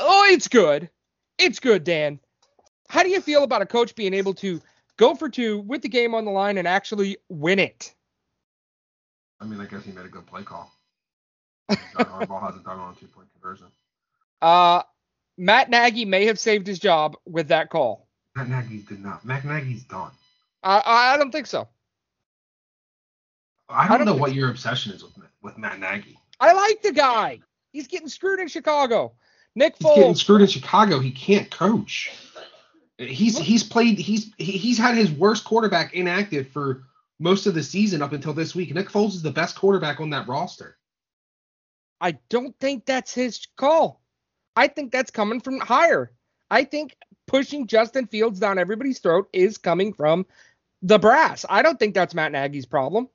Oh, 0.00 0.28
it's 0.28 0.48
good. 0.48 0.90
It's 1.38 1.58
good, 1.60 1.84
Dan. 1.84 2.20
How 2.88 3.02
do 3.02 3.08
you 3.08 3.20
feel 3.20 3.42
about 3.42 3.62
a 3.62 3.66
coach 3.66 3.94
being 3.94 4.14
able 4.14 4.34
to 4.34 4.60
go 4.96 5.14
for 5.14 5.28
two 5.28 5.60
with 5.60 5.82
the 5.82 5.88
game 5.88 6.14
on 6.14 6.24
the 6.24 6.30
line 6.30 6.58
and 6.58 6.68
actually 6.68 7.16
win 7.28 7.58
it? 7.58 7.94
I 9.40 9.46
mean, 9.46 9.60
I 9.60 9.66
guess 9.66 9.84
he 9.84 9.92
made 9.92 10.06
a 10.06 10.08
good 10.08 10.26
play 10.26 10.42
call. 10.42 10.70
Harbaugh 11.70 12.42
hasn't 12.42 12.64
done 12.64 12.78
on 12.78 12.94
two 12.96 13.06
point 13.06 13.28
conversion. 13.32 13.66
Uh, 14.40 14.82
Matt 15.36 15.70
Nagy 15.70 16.04
may 16.04 16.26
have 16.26 16.38
saved 16.38 16.66
his 16.66 16.78
job 16.78 17.16
with 17.26 17.48
that 17.48 17.70
call. 17.70 18.06
Matt 18.36 18.48
Nagy 18.48 18.78
did 18.78 19.02
not. 19.02 19.24
Matt 19.24 19.44
Nagy's 19.44 19.84
done. 19.84 20.10
I 20.62 21.14
I 21.14 21.16
don't 21.16 21.30
think 21.30 21.46
so. 21.46 21.68
I 23.68 23.84
don't, 23.84 23.92
I 23.92 23.96
don't 23.98 24.06
know 24.06 24.20
what 24.20 24.30
so. 24.30 24.36
your 24.36 24.50
obsession 24.50 24.92
is 24.92 25.02
with 25.02 25.12
with 25.42 25.58
Matt 25.58 25.80
Nagy. 25.80 26.18
I 26.38 26.52
like 26.52 26.82
the 26.82 26.92
guy. 26.92 27.40
He's 27.72 27.88
getting 27.88 28.08
screwed 28.08 28.40
in 28.40 28.48
Chicago. 28.48 29.14
Nick 29.54 29.78
Foles. 29.78 29.88
He's 29.88 29.96
getting 29.96 30.14
screwed 30.14 30.40
in 30.42 30.46
Chicago. 30.48 30.98
He 30.98 31.10
can't 31.10 31.50
coach. 31.50 32.12
He's 32.98 33.36
he's 33.38 33.64
played 33.64 33.98
he's 33.98 34.32
he's 34.38 34.78
had 34.78 34.96
his 34.96 35.10
worst 35.10 35.44
quarterback 35.44 35.94
inactive 35.94 36.48
for 36.48 36.84
most 37.18 37.46
of 37.46 37.54
the 37.54 37.62
season 37.62 38.02
up 38.02 38.12
until 38.12 38.32
this 38.32 38.54
week. 38.54 38.74
Nick 38.74 38.88
Foles 38.88 39.14
is 39.14 39.22
the 39.22 39.30
best 39.30 39.56
quarterback 39.56 40.00
on 40.00 40.10
that 40.10 40.28
roster. 40.28 40.76
I 42.00 42.12
don't 42.28 42.58
think 42.60 42.84
that's 42.84 43.12
his 43.14 43.46
call. 43.56 44.00
I 44.56 44.68
think 44.68 44.92
that's 44.92 45.10
coming 45.10 45.40
from 45.40 45.58
higher. 45.60 46.12
I 46.50 46.64
think 46.64 46.96
pushing 47.26 47.66
Justin 47.66 48.06
Fields 48.06 48.38
down 48.38 48.58
everybody's 48.58 48.98
throat 48.98 49.28
is 49.32 49.58
coming 49.58 49.92
from 49.92 50.26
the 50.82 50.98
brass. 50.98 51.44
I 51.48 51.62
don't 51.62 51.78
think 51.78 51.94
that's 51.94 52.14
Matt 52.14 52.32
Nagy's 52.32 52.66
problem. 52.66 53.08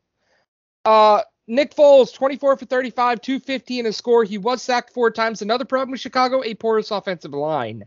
Uh, 0.83 1.21
Nick 1.49 1.73
Foles, 1.73 2.13
24 2.13 2.57
for 2.57 2.65
35, 2.65 3.21
250 3.21 3.79
in 3.79 3.85
a 3.87 3.91
score. 3.91 4.23
He 4.23 4.37
was 4.37 4.61
sacked 4.61 4.93
four 4.93 5.09
times. 5.09 5.41
Another 5.41 5.65
problem 5.65 5.91
with 5.91 5.99
Chicago, 5.99 6.43
a 6.43 6.53
porous 6.53 6.91
offensive 6.91 7.33
line, 7.33 7.85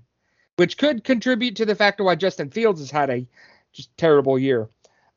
which 0.57 0.77
could 0.77 1.05
contribute 1.05 1.57
to 1.57 1.65
the 1.65 1.77
fact 1.77 2.01
of 2.01 2.07
why 2.07 2.17
Justin 2.17 2.51
Fields 2.51 2.81
has 2.81 2.91
had 2.91 3.09
a 3.09 3.27
just 3.73 3.97
terrible 3.97 4.37
year. 4.37 4.69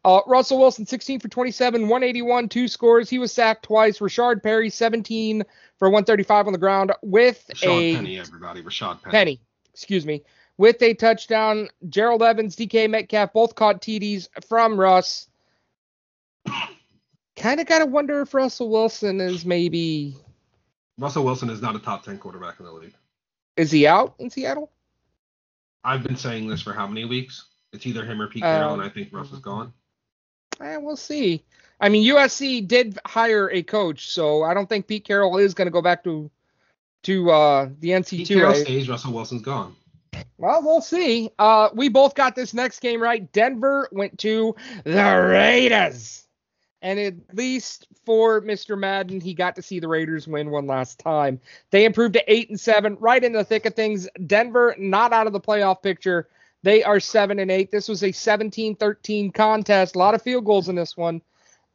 Uh, 0.05 0.21
Russell 0.27 0.60
Wilson, 0.60 0.86
16 0.86 1.21
for 1.21 1.27
27, 1.27 1.81
181, 1.89 2.47
two 2.47 2.67
scores. 2.67 3.10
He 3.10 3.17
was 3.17 3.34
sacked 3.34 3.63
twice. 3.63 3.97
Rashard 3.97 4.43
Perry, 4.43 4.69
17 4.69 5.43
for 5.79 5.89
135 5.89 6.45
on 6.45 6.53
the 6.53 6.60
ground 6.60 6.93
with 7.01 7.43
Rashad 7.55 7.67
a 7.67 7.95
Penny, 7.95 8.19
everybody. 8.19 8.62
Rashad 8.62 9.01
Penny. 9.01 9.12
Penny, 9.12 9.41
excuse 9.73 10.05
me, 10.05 10.23
with 10.58 10.79
a 10.84 10.93
touchdown. 10.93 11.69
Gerald 11.89 12.21
Evans, 12.21 12.55
DK 12.55 12.91
Metcalf, 12.91 13.34
both 13.34 13.55
caught 13.55 13.81
TDs 13.81 14.27
from 14.47 14.79
Russ. 14.79 15.27
Kind 17.36 17.60
of 17.60 17.67
got 17.67 17.80
to 17.80 17.86
wonder 17.86 18.21
if 18.21 18.34
Russell 18.34 18.69
Wilson 18.69 19.21
is 19.21 19.45
maybe. 19.45 20.15
Russell 20.98 21.26
Wilson 21.26 21.50
is 21.50 21.62
not 21.62 21.76
a 21.76 21.80
top 21.80 22.04
10 22.04 22.17
quarterback 22.17 22.60
in 22.60 22.65
the 22.65 22.71
league. 22.71 22.95
Is 23.58 23.71
he 23.71 23.88
out 23.88 24.15
in 24.19 24.30
Seattle? 24.30 24.71
I've 25.84 26.04
been 26.04 26.15
saying 26.15 26.48
this 26.48 26.62
for 26.62 26.74
how 26.74 26.88
many 26.88 27.06
weeks? 27.06 27.45
It's 27.71 27.86
either 27.86 28.06
him 28.06 28.21
or 28.21 28.28
Pete 28.28 28.43
Carroll, 28.43 28.74
um, 28.74 28.80
and 28.80 28.89
I 28.89 28.91
think 28.91 29.10
Russ 29.12 29.32
is 29.32 29.39
gone. 29.39 29.74
Eh, 30.62 30.78
we'll 30.78 30.95
see. 30.95 31.43
I 31.80 31.89
mean, 31.89 32.08
USC 32.10 32.65
did 32.65 32.98
hire 33.06 33.52
a 33.52 33.62
coach, 33.62 34.10
so 34.10 34.43
I 34.43 34.54
don't 34.54 34.67
think 34.67 34.88
Pete 34.88 35.06
Carroll 35.06 35.38
is 35.38 35.54
going 35.54 35.67
to 35.67 35.71
go 35.71 35.82
back 35.82 36.04
to 36.06 36.32
to 37.04 37.30
uh, 37.30 37.69
the 37.80 37.89
NC2. 37.89 38.17
Pete 38.17 38.28
Carroll 38.30 38.56
stays, 38.56 38.89
Russell 38.89 39.13
Wilson's 39.13 39.41
gone. 39.41 39.76
Well, 40.38 40.63
we'll 40.63 40.82
see. 40.82 41.30
Uh, 41.38 41.69
we 41.74 41.89
both 41.89 42.15
got 42.15 42.36
this 42.36 42.54
next 42.54 42.80
game 42.80 43.02
right. 43.02 43.32
Denver 43.32 43.89
went 43.91 44.17
to 44.19 44.56
the 44.84 45.28
Raiders, 45.30 46.24
and 46.86 47.00
at 47.00 47.15
least 47.34 47.88
for 48.06 48.41
Mr. 48.41 48.78
Madden, 48.78 49.19
he 49.19 49.34
got 49.34 49.56
to 49.56 49.62
see 49.63 49.80
the 49.80 49.88
Raiders 49.88 50.28
win 50.28 50.52
one 50.52 50.67
last 50.67 51.00
time. 51.00 51.41
They 51.71 51.84
improved 51.84 52.13
to 52.13 52.32
eight 52.32 52.52
and 52.52 52.60
seven, 52.60 52.95
right 53.00 53.24
in 53.24 53.34
the 53.34 53.43
thick 53.43 53.65
of 53.65 53.74
things. 53.74 54.08
Denver 54.28 54.76
not 54.78 55.12
out 55.12 55.26
of 55.26 55.34
the 55.34 55.39
playoff 55.39 55.82
picture. 55.82 56.30
They 56.62 56.84
are 56.84 57.00
7 57.00 57.39
and 57.39 57.50
8. 57.50 57.71
This 57.71 57.89
was 57.89 58.04
a 58.04 58.10
17-13 58.10 59.34
contest. 59.34 59.95
A 59.95 60.00
lot 60.00 60.13
of 60.13 60.21
field 60.21 60.45
goals 60.45 60.69
in 60.69 60.76
this 60.76 60.95
one, 60.95 61.24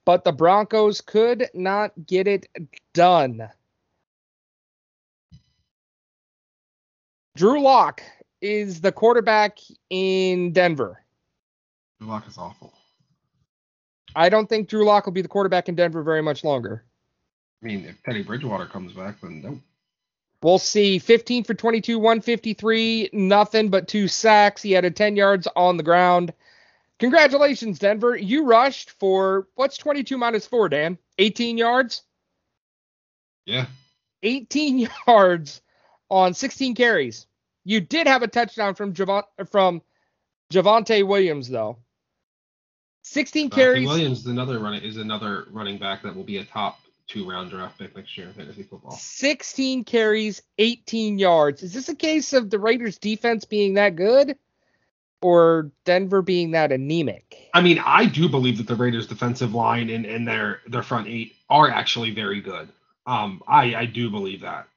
but 0.05 0.23
the 0.23 0.33
Broncos 0.33 1.01
could 1.01 1.49
not 1.55 1.93
get 2.07 2.29
it 2.29 2.47
done. 2.95 3.49
Drew 7.35 7.61
Lock 7.61 8.01
is 8.41 8.81
the 8.81 8.93
quarterback 8.93 9.59
in 9.91 10.53
Denver. 10.53 11.03
Drew 11.99 12.09
Lock 12.09 12.29
is 12.29 12.39
awful. 12.39 12.73
I 14.15 14.29
don't 14.29 14.49
think 14.49 14.69
Drew 14.69 14.85
Lock 14.85 15.07
will 15.07 15.13
be 15.13 15.23
the 15.23 15.29
quarterback 15.29 15.69
in 15.69 15.75
Denver 15.75 16.03
very 16.03 16.23
much 16.23 16.45
longer. 16.45 16.85
I 17.63 17.67
mean, 17.67 17.85
if 17.85 18.03
Teddy 18.03 18.23
Bridgewater 18.23 18.67
comes 18.67 18.93
back, 18.93 19.21
then 19.21 19.43
nope. 19.43 19.59
We'll 20.43 20.59
see 20.59 20.99
15 20.99 21.45
for 21.45 21.53
22, 21.53 21.99
153, 21.99 23.11
nothing 23.13 23.69
but 23.69 23.89
two 23.89 24.09
sacks. 24.09 24.63
He 24.63 24.73
had 24.73 24.87
a 24.87 24.91
10 24.91 25.15
yards 25.15 25.47
on 25.55 25.77
the 25.77 25.83
ground. 25.83 26.33
Congratulations, 26.99 27.79
Denver. 27.79 28.17
You 28.17 28.45
rushed 28.45 28.91
for 28.93 29.49
what's 29.55 29.77
22 29.77 30.17
minus 30.17 30.47
4, 30.47 30.71
Dan? 30.71 30.99
18 31.19 31.59
yards? 31.59 32.03
Yeah. 33.45 33.67
18 34.23 34.89
yards 35.07 35.61
on 36.09 36.33
16 36.33 36.75
carries. 36.75 37.27
You 37.65 37.81
did 37.81 38.07
have 38.07 38.23
a 38.23 38.29
touchdown 38.29 38.75
from 38.75 38.95
Javon, 38.95 39.25
from 39.51 39.83
Javonte 40.51 41.07
Williams 41.07 41.49
though. 41.49 41.79
16 43.11 43.47
Matthew 43.47 43.63
carries. 43.65 43.89
Williams 43.89 44.21
is 44.21 44.27
another 44.27 44.61
running 44.61 44.83
is 44.83 44.97
another 44.97 45.47
running 45.51 45.79
back 45.79 46.03
that 46.05 46.15
will 46.15 46.23
be 46.23 46.37
a 46.37 46.45
top 46.45 46.79
two 47.09 47.29
round 47.29 47.51
draft 47.51 47.77
pick 47.77 47.97
next 47.97 48.17
year 48.17 48.29
in 48.29 48.35
fantasy 48.35 48.63
football. 48.63 48.93
16 48.93 49.83
carries, 49.83 50.43
18 50.59 51.19
yards. 51.19 51.65
Is 51.65 51.73
this 51.73 51.89
a 51.89 51.97
case 51.97 52.33
of 52.33 52.51
the 52.51 52.61
Raiders 52.61 52.99
defense 52.99 53.45
being 53.45 53.75
that 53.75 53.97
good 53.97 54.37
or 55.21 55.73
Denver 55.85 56.23
being 56.23 56.53
that 56.53 56.71
anemic? 56.71 57.51
I 57.53 57.63
mean, 57.63 57.83
I 57.85 58.07
do 58.07 58.29
believe 58.29 58.59
that 58.59 58.69
the 58.69 58.77
Raiders 58.77 59.09
defensive 59.09 59.55
line 59.55 59.91
and, 59.91 60.07
and 60.07 60.27
their 60.27 60.61
their 60.69 60.85
front 60.85 61.09
eight 61.09 61.35
are 61.49 61.69
actually 61.69 62.13
very 62.13 62.41
good. 62.41 62.69
Um, 63.07 63.43
I 63.49 63.75
I 63.75 63.87
do 63.87 64.09
believe 64.09 64.43
that. 64.43 64.69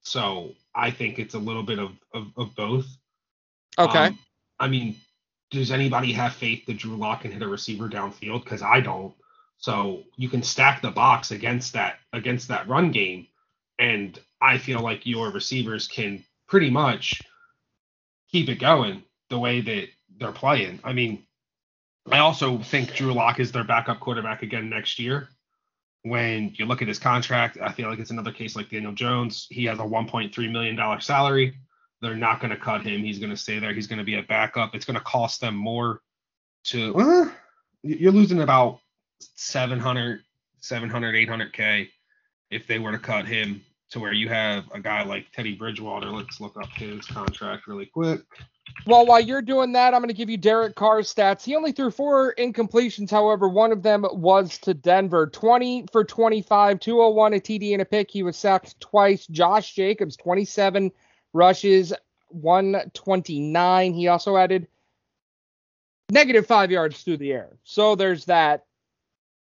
So 0.00 0.52
I 0.74 0.90
think 0.90 1.18
it's 1.18 1.34
a 1.34 1.38
little 1.38 1.62
bit 1.62 1.78
of 1.78 1.92
of, 2.14 2.28
of 2.38 2.56
both. 2.56 2.86
Okay. 3.78 4.06
Um, 4.06 4.18
I 4.58 4.68
mean, 4.68 4.96
does 5.50 5.70
anybody 5.70 6.12
have 6.12 6.34
faith 6.34 6.66
that 6.66 6.78
Drew 6.78 6.96
Lock 6.96 7.22
can 7.22 7.32
hit 7.32 7.42
a 7.42 7.48
receiver 7.48 7.88
downfield? 7.88 8.44
Because 8.44 8.62
I 8.62 8.80
don't. 8.80 9.14
So 9.58 10.02
you 10.16 10.28
can 10.28 10.42
stack 10.42 10.82
the 10.82 10.90
box 10.90 11.30
against 11.30 11.72
that 11.74 11.96
against 12.12 12.48
that 12.48 12.68
run 12.68 12.90
game, 12.90 13.28
and 13.78 14.18
I 14.40 14.58
feel 14.58 14.80
like 14.80 15.06
your 15.06 15.30
receivers 15.30 15.88
can 15.88 16.24
pretty 16.48 16.70
much 16.70 17.22
keep 18.30 18.48
it 18.48 18.58
going 18.58 19.02
the 19.30 19.38
way 19.38 19.60
that 19.60 19.88
they're 20.18 20.32
playing. 20.32 20.80
I 20.84 20.92
mean, 20.92 21.24
I 22.10 22.18
also 22.18 22.58
think 22.58 22.94
Drew 22.94 23.12
Lock 23.12 23.40
is 23.40 23.52
their 23.52 23.64
backup 23.64 24.00
quarterback 24.00 24.42
again 24.42 24.68
next 24.68 24.98
year. 24.98 25.28
When 26.02 26.52
you 26.56 26.66
look 26.66 26.82
at 26.82 26.88
his 26.88 26.98
contract, 26.98 27.56
I 27.62 27.72
feel 27.72 27.88
like 27.88 27.98
it's 27.98 28.10
another 28.10 28.32
case 28.32 28.56
like 28.56 28.68
Daniel 28.68 28.92
Jones. 28.92 29.46
He 29.50 29.64
has 29.64 29.78
a 29.78 29.82
1.3 29.82 30.52
million 30.52 30.76
dollar 30.76 31.00
salary. 31.00 31.54
They're 32.04 32.14
not 32.14 32.40
going 32.40 32.50
to 32.50 32.56
cut 32.56 32.82
him. 32.82 33.02
He's 33.02 33.18
going 33.18 33.30
to 33.30 33.36
stay 33.36 33.58
there. 33.58 33.72
He's 33.72 33.86
going 33.86 33.98
to 33.98 34.04
be 34.04 34.16
a 34.16 34.22
backup. 34.22 34.74
It's 34.74 34.84
going 34.84 34.98
to 34.98 35.04
cost 35.04 35.40
them 35.40 35.56
more 35.56 36.00
to. 36.64 36.94
Uh, 36.94 37.30
you're 37.82 38.12
losing 38.12 38.42
about 38.42 38.80
700, 39.34 40.20
700, 40.60 41.28
800k 41.28 41.88
if 42.50 42.66
they 42.66 42.78
were 42.78 42.92
to 42.92 42.98
cut 42.98 43.26
him 43.26 43.62
to 43.90 44.00
where 44.00 44.12
you 44.12 44.28
have 44.28 44.64
a 44.72 44.80
guy 44.80 45.02
like 45.04 45.30
Teddy 45.32 45.54
Bridgewater. 45.54 46.10
Let's 46.10 46.40
look 46.40 46.56
up 46.56 46.68
his 46.70 47.04
contract 47.06 47.66
really 47.66 47.86
quick. 47.86 48.22
Well, 48.86 49.06
while 49.06 49.20
you're 49.20 49.42
doing 49.42 49.72
that, 49.72 49.94
I'm 49.94 50.00
going 50.00 50.08
to 50.08 50.14
give 50.14 50.28
you 50.28 50.36
Derek 50.36 50.74
Carr's 50.74 51.12
stats. 51.12 51.44
He 51.44 51.54
only 51.54 51.72
threw 51.72 51.90
four 51.90 52.34
incompletions. 52.34 53.10
However, 53.10 53.48
one 53.48 53.72
of 53.72 53.82
them 53.82 54.04
was 54.10 54.58
to 54.58 54.74
Denver. 54.74 55.26
20 55.26 55.86
for 55.92 56.04
25, 56.04 56.80
201, 56.80 57.34
a 57.34 57.36
TD 57.36 57.72
and 57.72 57.82
a 57.82 57.84
pick. 57.84 58.10
He 58.10 58.22
was 58.22 58.36
sacked 58.36 58.78
twice. 58.80 59.26
Josh 59.26 59.74
Jacobs, 59.74 60.16
27 60.16 60.90
rushes, 61.34 61.92
129. 62.28 63.92
He 63.92 64.08
also 64.08 64.36
added 64.36 64.66
negative 66.10 66.46
five 66.46 66.70
yards 66.70 67.02
through 67.02 67.18
the 67.18 67.32
air. 67.32 67.58
So 67.64 67.94
there's 67.94 68.24
that. 68.26 68.64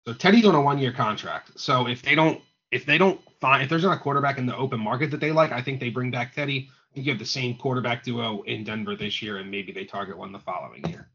So 0.07 0.15
Teddy's 0.15 0.47
on 0.47 0.55
a 0.55 0.61
one-year 0.61 0.93
contract. 0.93 1.59
So 1.59 1.87
if 1.89 2.03
they 2.03 2.15
don't, 2.15 2.41
if 2.71 2.87
they 2.87 2.99
don't 2.99 3.21
find, 3.41 3.63
if 3.63 3.69
there's 3.69 3.83
not 3.83 3.97
a 3.97 4.01
quarterback 4.01 4.39
in 4.39 4.47
the 4.47 4.57
open 4.57 4.81
market 4.81 5.11
that 5.11 5.21
they 5.21 5.33
like, 5.33 5.53
I 5.53 5.61
think 5.61 5.81
they 5.81 5.91
bring 5.91 6.11
back 6.11 6.35
Teddy. 6.35 6.69
I 6.71 6.95
think 6.95 7.07
you 7.07 7.13
have 7.13 7.19
the 7.19 7.27
same 7.27 7.57
quarterback 7.57 8.03
duo 8.03 8.43
in 8.43 8.65
Denver 8.65 8.97
this 8.97 9.23
year, 9.23 9.37
and 9.39 9.51
maybe 9.51 9.73
they 9.73 9.85
target 9.85 10.17
one 10.17 10.33
the 10.33 10.39
following 10.39 10.85
year. 10.89 11.09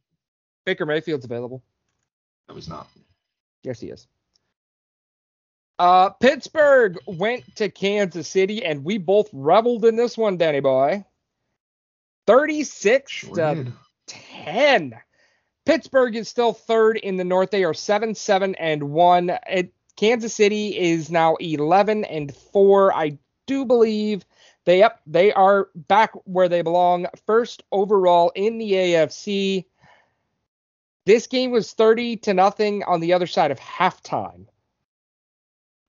Baker 0.65 0.85
Mayfield's 0.85 1.25
available. 1.25 1.63
That 2.47 2.53
was 2.53 2.69
not. 2.69 2.87
Yes, 3.63 3.79
he 3.79 3.87
is. 3.87 4.07
Uh, 5.77 6.09
Pittsburgh 6.09 6.97
went 7.05 7.55
to 7.57 7.69
Kansas 7.69 8.27
City, 8.27 8.63
and 8.63 8.83
we 8.83 8.97
both 8.97 9.29
reveled 9.33 9.85
in 9.85 9.95
this 9.95 10.17
one, 10.17 10.37
Danny 10.37 10.61
boy. 10.61 11.03
36 12.27 13.11
Sure 13.11 13.35
to 13.35 13.55
did. 13.55 13.73
10. 14.07 14.95
Pittsburgh 15.65 16.15
is 16.15 16.29
still 16.29 16.53
third 16.53 16.97
in 16.97 17.17
the 17.17 17.23
North. 17.23 17.51
They 17.51 17.63
are 17.63 17.73
7 17.73 18.15
7 18.15 18.55
and 18.55 18.83
1. 18.83 19.37
It, 19.49 19.73
Kansas 19.95 20.33
City 20.33 20.77
is 20.77 21.09
now 21.09 21.35
11 21.35 22.05
and 22.05 22.33
4. 22.35 22.93
I 22.93 23.17
do 23.47 23.65
believe 23.65 24.25
they 24.65 24.83
up 24.83 24.99
they 25.05 25.31
are 25.33 25.69
back 25.75 26.11
where 26.25 26.49
they 26.49 26.61
belong. 26.61 27.07
First 27.25 27.63
overall 27.71 28.31
in 28.35 28.57
the 28.57 28.71
AFC. 28.73 29.65
This 31.05 31.27
game 31.27 31.51
was 31.51 31.71
30 31.73 32.17
to 32.17 32.33
nothing 32.33 32.83
on 32.83 32.99
the 32.99 33.13
other 33.13 33.27
side 33.27 33.51
of 33.51 33.59
halftime. 33.59 34.47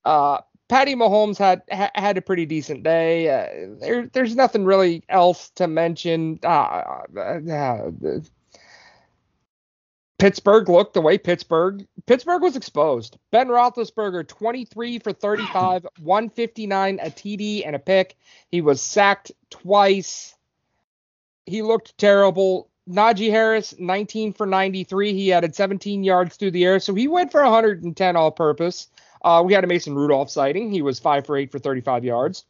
Uh, 0.07 0.41
Patty 0.69 0.95
Mahomes 0.95 1.37
had 1.37 1.63
ha- 1.71 1.91
had 1.95 2.17
a 2.17 2.23
pretty 2.23 2.47
decent 2.47 2.85
day. 2.85 3.29
Uh, 3.29 3.77
there, 3.81 4.07
there's 4.07 4.37
nothing 4.37 4.65
really 4.65 5.03
else 5.09 5.51
to 5.51 5.67
mention. 5.67 6.39
Uh, 6.43 7.03
uh, 7.17 7.21
uh, 7.21 7.91
Pittsburgh 10.19 10.69
looked 10.69 10.95
the 10.95 11.01
way 11.03 11.19
Pittsburgh 11.19 11.87
Pittsburgh 12.07 12.43
was 12.43 12.57
exposed. 12.57 13.19
Ben 13.33 13.49
Roethlisberger, 13.49 14.27
23 14.27 15.01
for 15.01 15.13
35, 15.13 15.87
159, 15.99 17.01
a 17.03 17.11
TD 17.11 17.67
and 17.67 17.77
a 17.77 17.81
pick. 17.81 18.17
He 18.51 18.61
was 18.61 18.81
sacked 18.81 19.33
twice. 19.51 20.35
He 21.47 21.63
looked 21.63 21.99
terrible. 21.99 22.71
Najee 22.89 23.31
Harris, 23.31 23.75
19 23.79 24.33
for 24.33 24.47
93. 24.47 25.13
He 25.13 25.33
added 25.33 25.55
17 25.55 26.05
yards 26.05 26.37
through 26.37 26.53
the 26.53 26.65
air, 26.65 26.79
so 26.79 26.95
he 26.95 27.09
went 27.09 27.33
for 27.33 27.43
110 27.43 28.17
all-purpose. 28.17 28.89
Uh, 29.23 29.43
we 29.45 29.53
had 29.53 29.65
a 29.65 29.67
Mason 29.67 29.95
Rudolph 29.95 30.31
sighting. 30.31 30.71
He 30.71 30.83
was 30.83 30.99
five 30.99 31.27
for 31.27 31.37
eight 31.37 31.51
for 31.51 31.59
35 31.59 32.05
yards. 32.05 32.45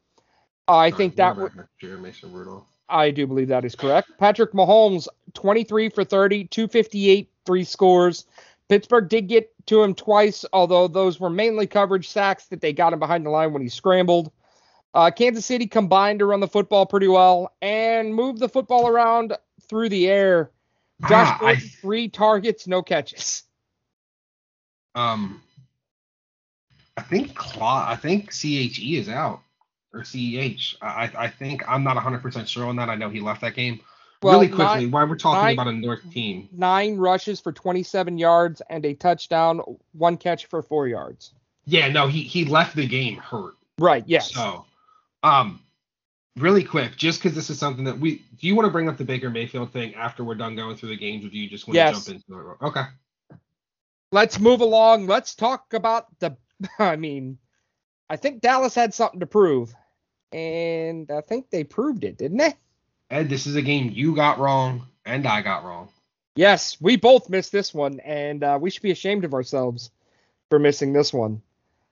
I 0.69 0.91
think 0.91 1.17
that 1.17 1.37
would. 1.37 1.53
Jared 1.81 2.01
Mason 2.03 2.33
Rudolph. 2.33 2.65
I 2.89 3.11
do 3.11 3.27
believe 3.27 3.49
that 3.49 3.65
is 3.65 3.75
correct. 3.75 4.11
Patrick 4.19 4.53
Mahomes, 4.53 5.09
23 5.35 5.89
for 5.91 6.05
30, 6.05 6.45
258, 6.45 7.31
three 7.45 7.65
scores. 7.65 8.27
Pittsburgh 8.69 9.09
did 9.09 9.29
get 9.29 9.53
to 9.67 9.83
him 9.83 9.95
twice, 9.95 10.45
although 10.53 10.87
those 10.89 11.19
were 11.21 11.31
mainly 11.31 11.67
coverage 11.67 12.09
sacks 12.09 12.47
that 12.47 12.61
they 12.61 12.73
got 12.73 12.93
him 12.93 12.99
behind 12.99 13.25
the 13.27 13.31
line 13.31 13.53
when 13.53 13.63
he 13.63 13.69
scrambled. 13.69 14.31
Uh, 14.95 15.11
Kansas 15.11 15.45
City 15.47 15.67
combined 15.67 16.21
to 16.21 16.27
run 16.27 16.41
the 16.41 16.49
football 16.49 16.87
pretty 16.87 17.09
well 17.09 17.53
and 17.61 18.15
move 18.15 18.39
the 18.39 18.49
football 18.49 18.89
around 18.89 19.37
through 19.69 19.89
the 19.89 20.09
air. 20.09 20.51
Josh 21.03 21.29
Ah, 21.29 21.37
I- 21.39 21.41
Gordon, 21.55 21.69
three 21.81 22.09
targets, 22.09 22.67
no 22.67 22.83
catches. 22.83 23.43
Um, 24.95 25.43
I 26.97 27.03
think 27.03 27.35
Cla- 27.35 27.87
I 27.89 27.97
think 27.97 28.31
CHE 28.33 28.97
is 28.99 29.09
out 29.09 29.43
or 29.93 30.01
CEH. 30.01 30.77
I 30.81 30.87
I- 31.07 31.25
I 31.25 31.29
think 31.29 31.63
I'm 31.69 31.85
not 31.85 31.97
100 31.97 32.23
percent 32.23 32.49
sure 32.49 32.67
on 32.67 32.77
that. 32.77 32.89
I 32.89 32.95
know 32.97 33.11
he 33.11 33.21
left 33.21 33.41
that 33.43 33.55
game. 33.55 33.81
Well, 34.23 34.35
really 34.35 34.49
quickly, 34.49 34.65
nine- 34.85 34.91
while 34.91 35.07
we're 35.07 35.17
talking 35.17 35.43
nine- 35.43 35.53
about 35.55 35.69
a 35.69 35.73
North 35.73 36.11
team, 36.11 36.49
nine 36.53 36.97
rushes 36.97 37.39
for 37.41 37.53
27 37.53 38.17
yards 38.17 38.63
and 38.71 38.85
a 38.87 38.95
touchdown, 38.95 39.61
one 39.93 40.17
catch 40.17 40.47
for 40.47 40.63
four 40.63 40.89
yards. 40.89 41.33
yeah, 41.67 41.89
no, 41.89 42.07
he 42.09 42.23
he 42.23 42.45
left 42.45 42.75
the 42.77 42.87
game 42.87 43.17
hurt. 43.19 43.55
Right, 43.79 44.05
yes. 44.07 44.33
So, 44.33 44.65
um, 45.23 45.61
really 46.37 46.65
quick, 46.65 46.97
just 46.97 47.21
because 47.23 47.35
this 47.37 47.51
is 47.51 47.59
something 47.59 47.85
that 47.85 47.99
we 47.99 48.17
do, 48.41 48.47
you 48.47 48.55
want 48.55 48.65
to 48.67 48.71
bring 48.73 48.89
up 48.89 48.97
the 48.97 49.05
Baker 49.05 49.29
Mayfield 49.29 49.71
thing 49.73 49.95
after 49.95 50.25
we're 50.25 50.35
done 50.35 50.57
going 50.57 50.77
through 50.77 50.89
the 50.91 50.97
games, 50.97 51.25
or 51.27 51.29
do 51.29 51.37
you 51.39 51.49
just 51.51 51.67
want 51.69 51.75
Yes. 51.75 52.05
to 52.07 52.13
jump 52.13 52.25
into 52.29 52.51
it? 52.53 52.57
Okay. 52.63 52.85
Let's 54.13 54.39
move 54.41 54.61
along. 54.63 55.07
Let's 55.07 55.35
talk 55.35 55.75
about 55.75 56.07
the. 56.21 56.37
I 56.79 56.97
mean, 56.97 57.39
I 58.09 58.17
think 58.17 58.41
Dallas 58.41 58.75
had 58.75 58.95
something 58.95 59.21
to 59.21 59.27
prove, 59.27 59.75
and 60.33 61.11
I 61.11 61.21
think 61.21 61.51
they 61.51 61.65
proved 61.65 62.05
it, 62.05 62.19
didn't 62.19 62.39
they? 62.39 62.55
Ed, 63.11 63.29
this 63.29 63.47
is 63.47 63.57
a 63.57 63.63
game 63.63 63.93
you 63.95 64.15
got 64.15 64.39
wrong 64.39 64.87
and 65.05 65.27
I 65.27 65.43
got 65.43 65.65
wrong. 65.65 65.89
Yes, 66.35 66.77
we 66.81 66.97
both 66.97 67.31
missed 67.31 67.53
this 67.53 67.73
one, 67.73 68.01
and 68.01 68.45
uh, 68.45 68.59
we 68.61 68.69
should 68.69 68.83
be 68.83 68.91
ashamed 68.91 69.25
of 69.25 69.33
ourselves 69.33 69.91
for 70.51 70.59
missing 70.59 70.93
this 70.93 71.13
one. 71.13 71.41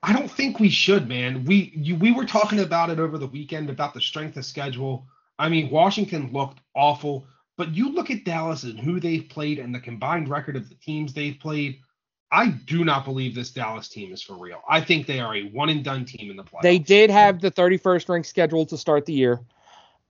I 0.03 0.13
don't 0.13 0.29
think 0.29 0.59
we 0.59 0.69
should, 0.69 1.07
man. 1.07 1.45
We 1.45 1.73
you, 1.75 1.95
we 1.95 2.11
were 2.11 2.25
talking 2.25 2.59
about 2.59 2.91
it 2.91 2.99
over 2.99 3.17
the 3.17 3.25
weekend 3.25 3.71
about 3.71 3.95
the 3.95 4.01
strength 4.01 4.37
of 4.37 4.45
schedule. 4.45 5.07
I 5.39 5.49
mean, 5.49 5.71
Washington 5.71 6.31
looked 6.31 6.59
awful, 6.75 7.25
but 7.57 7.73
you 7.73 7.91
look 7.91 8.11
at 8.11 8.23
Dallas 8.23 8.63
and 8.63 8.79
who 8.79 8.99
they've 8.99 9.27
played 9.27 9.57
and 9.57 9.73
the 9.73 9.79
combined 9.79 10.29
record 10.29 10.55
of 10.57 10.69
the 10.69 10.75
teams 10.75 11.11
they've 11.11 11.39
played. 11.39 11.79
I 12.35 12.47
do 12.49 12.83
not 12.83 13.05
believe 13.05 13.33
this 13.33 13.49
Dallas 13.49 13.87
team 13.87 14.11
is 14.11 14.21
for 14.21 14.33
real. 14.33 14.61
I 14.69 14.81
think 14.81 15.07
they 15.07 15.21
are 15.21 15.33
a 15.33 15.43
one 15.43 15.69
and 15.69 15.85
done 15.85 16.03
team 16.03 16.29
in 16.29 16.35
the 16.35 16.43
playoffs. 16.43 16.63
They 16.63 16.79
did 16.79 17.09
have 17.09 17.39
the 17.39 17.49
31st 17.49 18.09
ranked 18.09 18.27
schedule 18.27 18.65
to 18.65 18.77
start 18.77 19.05
the 19.05 19.13
year. 19.13 19.39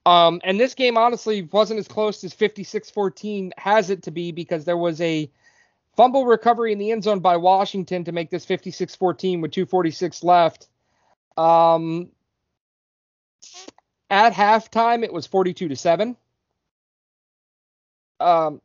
Um, 0.06 0.40
and 0.42 0.58
this 0.58 0.74
game 0.74 0.98
honestly 0.98 1.42
wasn't 1.42 1.78
as 1.78 1.86
close 1.86 2.24
as 2.24 2.34
56-14 2.34 3.52
has 3.58 3.90
it 3.90 4.02
to 4.02 4.10
be 4.10 4.32
because 4.32 4.64
there 4.64 4.76
was 4.76 5.00
a 5.00 5.30
fumble 5.96 6.26
recovery 6.26 6.72
in 6.72 6.78
the 6.78 6.90
end 6.90 7.04
zone 7.04 7.20
by 7.20 7.36
Washington 7.36 8.02
to 8.02 8.10
make 8.10 8.30
this 8.30 8.44
56-14 8.44 9.40
with 9.40 9.52
246 9.52 10.24
left. 10.24 10.66
Um, 11.36 12.08
at 14.10 14.32
halftime, 14.32 15.04
it 15.04 15.12
was 15.12 15.28
42 15.28 15.68
to 15.68 15.76
7. 15.76 16.16
Um, 18.18 18.60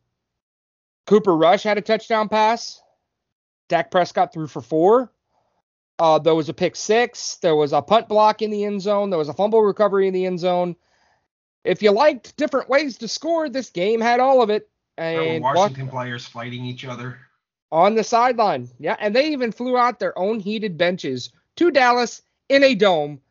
Cooper 1.06 1.36
Rush 1.36 1.62
had 1.62 1.78
a 1.78 1.82
touchdown 1.82 2.28
pass. 2.28 2.82
Dak 3.72 3.90
Prescott 3.90 4.34
threw 4.34 4.48
for 4.48 4.62
four. 4.62 5.14
Uh, 5.98 6.20
there 6.20 6.36
was 6.36 6.50
a 6.50 6.54
pick 6.54 6.76
six. 6.76 7.38
There 7.38 7.56
was 7.56 7.72
a 7.72 7.82
punt 7.82 8.10
block 8.10 8.42
in 8.42 8.52
the 8.52 8.66
end 8.66 8.82
zone. 8.82 9.10
There 9.10 9.18
was 9.18 9.30
a 9.30 9.34
fumble 9.34 9.62
recovery 9.62 10.10
in 10.10 10.14
the 10.14 10.26
end 10.26 10.42
zone. 10.42 10.76
If 11.64 11.82
you 11.82 11.92
liked 11.92 12.36
different 12.36 12.68
ways 12.68 12.98
to 12.98 13.08
score, 13.08 13.48
this 13.48 13.70
game 13.70 14.02
had 14.02 14.20
all 14.20 14.42
of 14.42 14.50
it. 14.50 14.68
And 14.98 15.42
Washington 15.42 15.88
players 15.88 16.26
fighting 16.26 16.66
each 16.66 16.84
other. 16.84 17.18
on 17.72 17.96
the 17.96 18.04
sideline. 18.04 18.68
Yeah, 18.78 18.98
and 19.00 19.16
they 19.16 19.30
even 19.30 19.54
flew 19.54 19.78
out 19.78 20.00
their 20.00 20.18
own 20.20 20.42
heated 20.42 20.78
benches 20.78 21.32
to 21.56 21.72
Dallas 21.72 22.22
in 22.50 22.64
a 22.64 22.76
dome. 22.76 23.22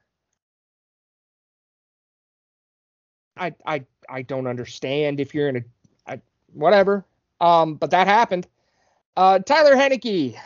I 3.37 3.53
I 3.67 3.85
I 4.09 4.23
don't 4.23 4.47
understand 4.47 5.21
if 5.21 5.35
you're 5.35 5.51
in 5.51 5.57
a 5.57 5.65
I, 6.07 6.21
whatever. 6.55 7.05
Um, 7.43 7.75
but 7.75 7.91
that 7.91 8.07
happened. 8.07 8.47
Uh, 9.17 9.39
Tyler 9.41 9.75
Heinicke 9.75 10.37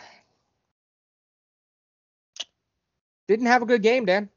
didn't 3.29 3.47
have 3.47 3.63
a 3.63 3.67
good 3.67 3.83
game, 3.83 4.05
Dan. 4.05 4.29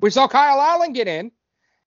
We 0.00 0.10
saw 0.10 0.26
Kyle 0.28 0.60
Allen 0.60 0.92
get 0.92 1.08
in. 1.08 1.30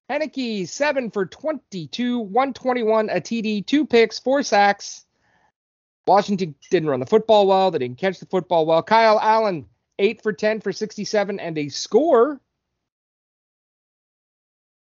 Heinicke 0.10 0.68
7 0.68 1.12
for 1.12 1.26
22, 1.26 2.20
121, 2.20 3.10
a 3.10 3.16
TD, 3.16 3.66
two 3.66 3.86
picks, 3.86 4.20
four 4.20 4.42
sacks. 4.42 5.06
Washington 6.06 6.56
didn't 6.72 6.88
run 6.90 7.02
the 7.02 7.06
football 7.06 7.46
well. 7.48 7.70
They 7.72 7.80
didn't 7.80 7.98
catch 7.98 8.20
the 8.20 8.26
football 8.26 8.66
well. 8.66 8.82
Kyle 8.82 9.20
Allen, 9.20 9.66
8 10.00 10.24
for 10.24 10.32
10 10.32 10.62
for 10.62 10.72
67 10.72 11.40
and 11.40 11.58
a 11.58 11.68
score. 11.68 12.40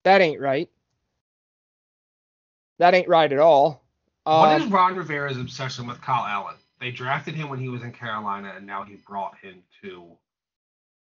That 0.03 0.21
ain't 0.21 0.39
right. 0.39 0.69
That 2.77 2.93
ain't 2.93 3.07
right 3.07 3.31
at 3.33 3.39
all. 3.39 3.83
What 4.23 4.53
Um, 4.53 4.61
is 4.61 4.67
Ron 4.67 4.95
Rivera's 4.95 5.37
obsession 5.37 5.87
with 5.87 5.99
Kyle 6.01 6.23
Allen? 6.25 6.55
They 6.79 6.91
drafted 6.91 7.35
him 7.35 7.49
when 7.49 7.59
he 7.59 7.69
was 7.69 7.83
in 7.83 7.91
Carolina, 7.91 8.53
and 8.55 8.65
now 8.65 8.83
he 8.83 8.95
brought 8.95 9.37
him 9.37 9.61
to, 9.81 10.05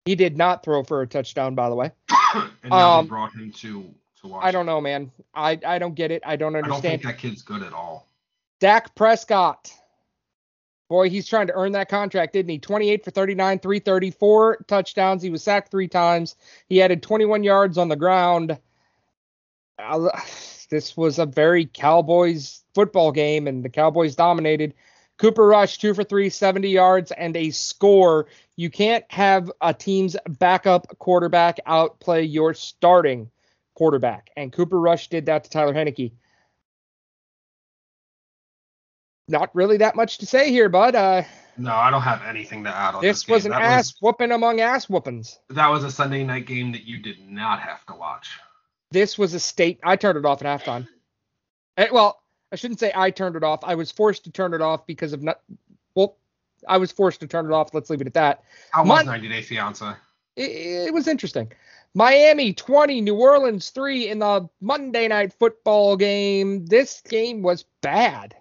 he 0.04 0.14
did 0.14 0.36
not 0.36 0.62
throw 0.62 0.82
for 0.84 1.00
a 1.00 1.06
touchdown, 1.06 1.54
by 1.54 1.70
the 1.70 1.74
way. 1.74 1.90
and 2.34 2.50
now 2.70 2.98
Um, 2.98 3.06
they 3.06 3.08
brought 3.08 3.32
him 3.32 3.50
to 3.52 3.94
to 4.20 4.28
Washington. 4.28 4.48
I 4.48 4.50
don't 4.50 4.66
know, 4.66 4.80
man. 4.80 5.10
I, 5.34 5.58
I 5.66 5.78
don't 5.78 5.94
get 5.94 6.10
it. 6.10 6.22
I 6.26 6.36
don't 6.36 6.54
understand. 6.54 6.84
I 6.84 6.88
don't 6.88 7.00
think 7.00 7.02
that 7.02 7.18
kid's 7.18 7.42
good 7.42 7.62
at 7.62 7.72
all. 7.72 8.08
Dak 8.60 8.94
Prescott. 8.94 9.72
Boy, 10.90 11.08
he's 11.08 11.26
trying 11.26 11.46
to 11.46 11.54
earn 11.54 11.72
that 11.72 11.88
contract, 11.88 12.34
didn't 12.34 12.50
he? 12.50 12.58
28 12.58 13.04
for 13.04 13.10
39, 13.10 13.58
334 13.58 14.64
touchdowns. 14.68 15.22
He 15.22 15.30
was 15.30 15.42
sacked 15.42 15.70
three 15.70 15.88
times. 15.88 16.36
He 16.68 16.82
added 16.82 17.02
21 17.02 17.42
yards 17.42 17.78
on 17.78 17.88
the 17.88 17.96
ground. 17.96 18.58
Uh, 19.78 20.08
This 20.70 20.96
was 20.96 21.18
a 21.18 21.26
very 21.26 21.66
Cowboys 21.66 22.64
football 22.74 23.12
game, 23.12 23.46
and 23.46 23.62
the 23.62 23.68
Cowboys 23.68 24.16
dominated. 24.16 24.74
Cooper 25.18 25.46
Rush, 25.46 25.78
two 25.78 25.94
for 25.94 26.04
three, 26.04 26.28
70 26.28 26.68
yards, 26.68 27.12
and 27.12 27.36
a 27.36 27.50
score. 27.50 28.26
You 28.56 28.70
can't 28.70 29.04
have 29.10 29.50
a 29.60 29.72
team's 29.72 30.16
backup 30.28 30.98
quarterback 30.98 31.60
outplay 31.66 32.24
your 32.24 32.54
starting 32.54 33.30
quarterback. 33.74 34.30
And 34.36 34.52
Cooper 34.52 34.80
Rush 34.80 35.08
did 35.08 35.26
that 35.26 35.44
to 35.44 35.50
Tyler 35.50 35.74
Heinicke 35.74 36.12
not 39.28 39.54
really 39.54 39.78
that 39.78 39.96
much 39.96 40.18
to 40.18 40.26
say 40.26 40.50
here, 40.50 40.68
bud. 40.68 40.94
Uh, 40.94 41.22
No, 41.56 41.74
I 41.74 41.90
don't 41.90 42.02
have 42.02 42.22
anything 42.24 42.64
to 42.64 42.74
add 42.74 42.94
on 42.94 43.02
this. 43.02 43.22
this 43.22 43.28
was 43.28 43.46
an 43.46 43.52
that 43.52 43.62
ass 43.62 43.94
whooping 44.00 44.32
among 44.32 44.60
ass 44.60 44.88
whoopings. 44.88 45.38
that 45.50 45.68
was 45.68 45.84
a 45.84 45.90
Sunday 45.90 46.24
night 46.24 46.46
game 46.46 46.72
that 46.72 46.84
you 46.84 46.98
did 46.98 47.18
not 47.28 47.60
have 47.60 47.84
to 47.86 47.94
watch. 47.94 48.38
This 48.90 49.18
was 49.18 49.34
a 49.34 49.40
state. 49.40 49.80
I 49.82 49.96
turned 49.96 50.18
it 50.18 50.24
off 50.24 50.42
at 50.44 50.60
halftime. 50.60 50.86
Eh, 51.76 51.88
well, 51.90 52.20
I 52.54 52.56
shouldn't 52.56 52.78
say 52.78 52.92
I 52.94 53.10
turned 53.10 53.34
it 53.34 53.42
off. 53.42 53.64
I 53.64 53.74
was 53.74 53.90
forced 53.90 54.22
to 54.24 54.30
turn 54.30 54.54
it 54.54 54.60
off 54.60 54.86
because 54.86 55.12
of 55.12 55.24
not. 55.24 55.40
Well, 55.96 56.16
I 56.68 56.78
was 56.78 56.92
forced 56.92 57.18
to 57.20 57.26
turn 57.26 57.46
it 57.46 57.52
off. 57.52 57.74
Let's 57.74 57.90
leave 57.90 58.00
it 58.00 58.06
at 58.06 58.14
that. 58.14 58.44
How 58.70 58.84
My- 58.84 58.98
was 58.98 59.06
90 59.06 59.28
Day 59.28 59.42
Fiance? 59.42 59.84
It, 60.36 60.50
it 60.86 60.94
was 60.94 61.08
interesting. 61.08 61.50
Miami 61.94 62.52
20, 62.52 63.00
New 63.00 63.16
Orleans 63.16 63.70
3 63.70 64.08
in 64.08 64.20
the 64.20 64.48
Monday 64.60 65.08
night 65.08 65.32
football 65.32 65.96
game. 65.96 66.64
This 66.66 67.00
game 67.00 67.42
was 67.42 67.64
bad. 67.80 68.36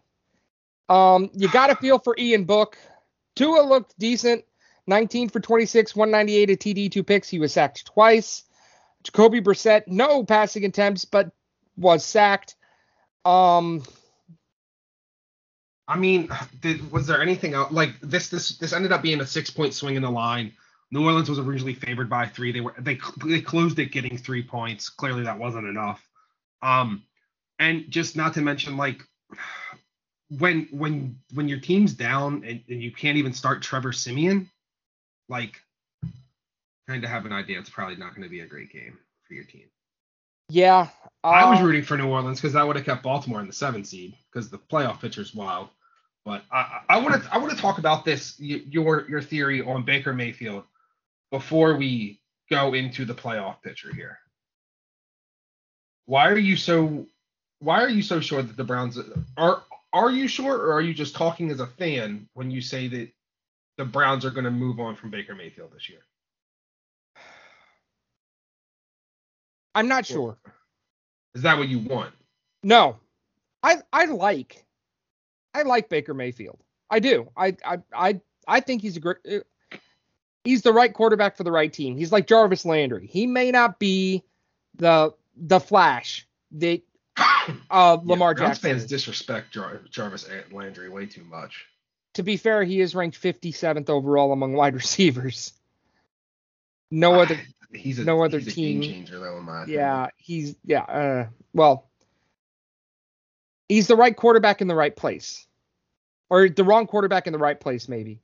Um, 0.90 1.32
you 1.34 1.50
got 1.50 1.68
to 1.68 1.76
feel 1.78 1.98
for 1.98 2.16
Ian 2.16 2.44
Book. 2.44 2.78
Tua 3.36 3.62
looked 3.64 3.98
decent. 3.98 4.46
19 4.86 5.30
for 5.30 5.40
26, 5.40 5.96
198 5.96 6.50
a 6.52 6.56
TD, 6.56 6.92
two 6.92 7.04
picks. 7.04 7.30
He 7.30 7.40
was 7.40 7.52
sacked 7.52 7.84
twice. 7.88 8.44
Jacoby 9.04 9.42
Brissett, 9.42 9.88
no 9.88 10.24
passing 10.24 10.66
attempts, 10.66 11.04
but 11.04 11.32
was 11.78 12.06
sacked. 12.06 12.56
Um, 13.26 13.84
I 15.88 15.98
mean, 15.98 16.30
did, 16.62 16.92
was 16.92 17.08
there 17.08 17.22
anything 17.22 17.54
else 17.54 17.72
like 17.72 18.00
this? 18.02 18.30
This 18.30 18.58
this 18.58 18.74
ended 18.74 18.92
up 18.92 19.02
being 19.02 19.22
a 19.22 19.28
six 19.28 19.50
point 19.50 19.74
swing 19.74 19.96
in 19.96 20.02
the 20.02 20.10
line. 20.10 20.54
New 20.92 21.06
Orleans 21.06 21.30
was 21.30 21.40
originally 21.40 21.74
favored 21.74 22.10
by 22.10 22.28
three. 22.28 22.52
They 22.52 22.62
were 22.62 22.76
they 22.80 23.00
they 23.26 23.42
closed 23.42 23.80
it 23.80 23.92
getting 23.92 24.18
three 24.18 24.44
points. 24.44 24.90
Clearly, 24.90 25.24
that 25.24 25.40
wasn't 25.40 25.68
enough. 25.68 26.08
Um, 26.62 27.04
and 27.60 27.90
just 27.90 28.16
not 28.16 28.34
to 28.36 28.42
mention 28.42 28.78
like 28.78 29.04
when 30.30 30.68
when 30.72 31.20
when 31.34 31.50
your 31.50 31.60
team's 31.60 31.94
down 31.94 32.44
and, 32.46 32.62
and 32.70 32.82
you 32.82 32.92
can't 32.92 33.18
even 33.18 33.34
start 33.34 33.62
Trevor 33.62 33.92
Siemian, 33.92 34.50
like 35.28 35.62
kind 36.88 37.04
of 37.04 37.10
have 37.10 37.26
an 37.26 37.34
idea 37.34 37.60
it's 37.60 37.70
probably 37.70 37.96
not 37.96 38.12
going 38.12 38.24
to 38.24 38.30
be 38.30 38.42
a 38.42 38.48
great 38.48 38.72
game 38.72 38.98
for 39.28 39.34
your 39.34 39.46
team. 39.46 39.66
Yeah. 40.50 40.90
I 41.24 41.50
was 41.50 41.60
uh, 41.60 41.64
rooting 41.64 41.84
for 41.84 41.98
New 41.98 42.10
Orleans 42.10 42.40
because 42.42 42.54
that 42.54 42.68
would 42.68 42.76
have 42.76 42.86
kept 42.86 43.04
Baltimore 43.04 43.40
in 43.40 43.48
the 43.48 43.54
seventh 43.54 43.88
seed 43.88 44.16
because 44.32 44.50
the 44.50 44.58
playoff 44.58 45.00
picture's 45.00 45.34
wild. 45.34 45.70
But 46.26 46.44
I, 46.52 46.82
I 46.90 47.00
want 47.00 47.22
to 47.22 47.34
I 47.34 47.38
want 47.38 47.52
to 47.52 47.58
talk 47.58 47.78
about 47.78 48.06
this 48.06 48.40
your 48.40 49.10
your 49.10 49.22
theory 49.22 49.62
on 49.62 49.84
Baker 49.84 50.14
Mayfield 50.14 50.64
before 51.32 51.76
we 51.76 52.22
go 52.50 52.74
into 52.74 53.06
the 53.06 53.14
playoff 53.14 53.62
picture 53.62 53.94
here. 53.94 54.20
Why 56.06 56.30
are 56.30 56.38
you 56.38 56.56
so 56.56 57.08
Why 57.60 57.82
are 57.82 57.90
you 57.90 58.02
so 58.02 58.20
sure 58.20 58.42
that 58.42 58.58
the 58.58 58.64
Browns 58.64 59.00
are 59.38 59.64
Are 59.94 60.12
you 60.12 60.28
sure, 60.28 60.58
or 60.58 60.74
are 60.74 60.82
you 60.82 60.94
just 60.94 61.16
talking 61.16 61.52
as 61.52 61.60
a 61.60 61.68
fan 61.68 62.28
when 62.34 62.52
you 62.52 62.62
say 62.62 62.88
that 62.90 63.10
the 63.78 63.86
Browns 63.86 64.26
are 64.26 64.32
going 64.32 64.46
to 64.46 64.52
move 64.52 64.80
on 64.80 64.96
from 64.96 65.12
Baker 65.12 65.36
Mayfield 65.36 65.72
this 65.74 65.90
year? 65.90 66.02
I'm 69.76 69.88
not 69.88 70.06
sure. 70.06 70.38
Is 71.36 71.42
that 71.44 71.58
what 71.58 71.68
you 71.68 71.80
want? 71.80 72.14
No, 72.64 72.98
I 73.62 73.78
I 73.92 74.06
like 74.06 74.64
I 75.54 75.64
like 75.64 75.90
Baker 75.90 76.14
Mayfield. 76.14 76.60
I 76.90 77.00
do. 77.00 77.30
I 77.36 77.56
I 77.66 77.78
I 77.94 78.22
I 78.48 78.60
think 78.60 78.82
he's 78.82 78.98
a 78.98 79.00
great. 79.00 79.18
uh, 79.30 79.40
He's 80.44 80.62
the 80.62 80.74
right 80.74 80.94
quarterback 80.94 81.38
for 81.38 81.46
the 81.46 81.52
right 81.54 81.72
team. 81.72 81.96
He's 81.96 82.12
like 82.12 82.28
Jarvis 82.28 82.66
Landry. 82.66 83.08
He 83.08 83.26
may 83.28 83.50
not 83.52 83.80
be 83.80 84.24
the 84.76 85.14
the 85.38 85.60
flash 85.62 86.28
that 86.52 86.82
uh, 87.72 87.98
Lamar 88.04 88.32
yeah, 88.32 88.34
Browns 88.34 88.58
Jackson. 88.60 88.72
fans 88.72 88.86
disrespect 88.86 89.54
Jar- 89.54 89.80
Jarvis 89.90 90.28
Landry 90.52 90.90
way 90.90 91.06
too 91.06 91.24
much. 91.24 91.66
To 92.16 92.24
be 92.24 92.36
fair, 92.38 92.64
he 92.64 92.82
is 92.82 92.94
ranked 92.94 93.20
57th 93.22 93.90
overall 93.90 94.34
among 94.34 94.54
wide 94.54 94.74
receivers. 94.84 95.54
No 96.92 97.22
other 97.22 97.40
He's 97.74 98.00
a, 98.00 98.04
no 98.04 98.24
other 98.24 98.40
he's 98.40 98.54
team- 98.54 98.82
game 98.82 98.92
changer 98.92 99.20
though 99.20 99.38
in 99.38 99.44
my 99.44 99.64
opinion. 99.64 99.80
Yeah, 99.80 100.08
he's 100.18 100.56
yeah. 100.66 100.82
Uh, 100.84 101.28
well, 101.54 101.90
he's 103.70 103.88
the 103.88 103.96
right 103.96 104.16
quarterback 104.16 104.62
in 104.62 104.68
the 104.68 104.76
right 104.76 104.96
place, 104.96 105.46
or 106.30 106.50
the 106.50 106.64
wrong 106.64 106.88
quarterback 106.88 107.28
in 107.28 107.34
the 107.34 107.40
right 107.40 107.60
place, 107.60 107.88
maybe. 107.88 108.22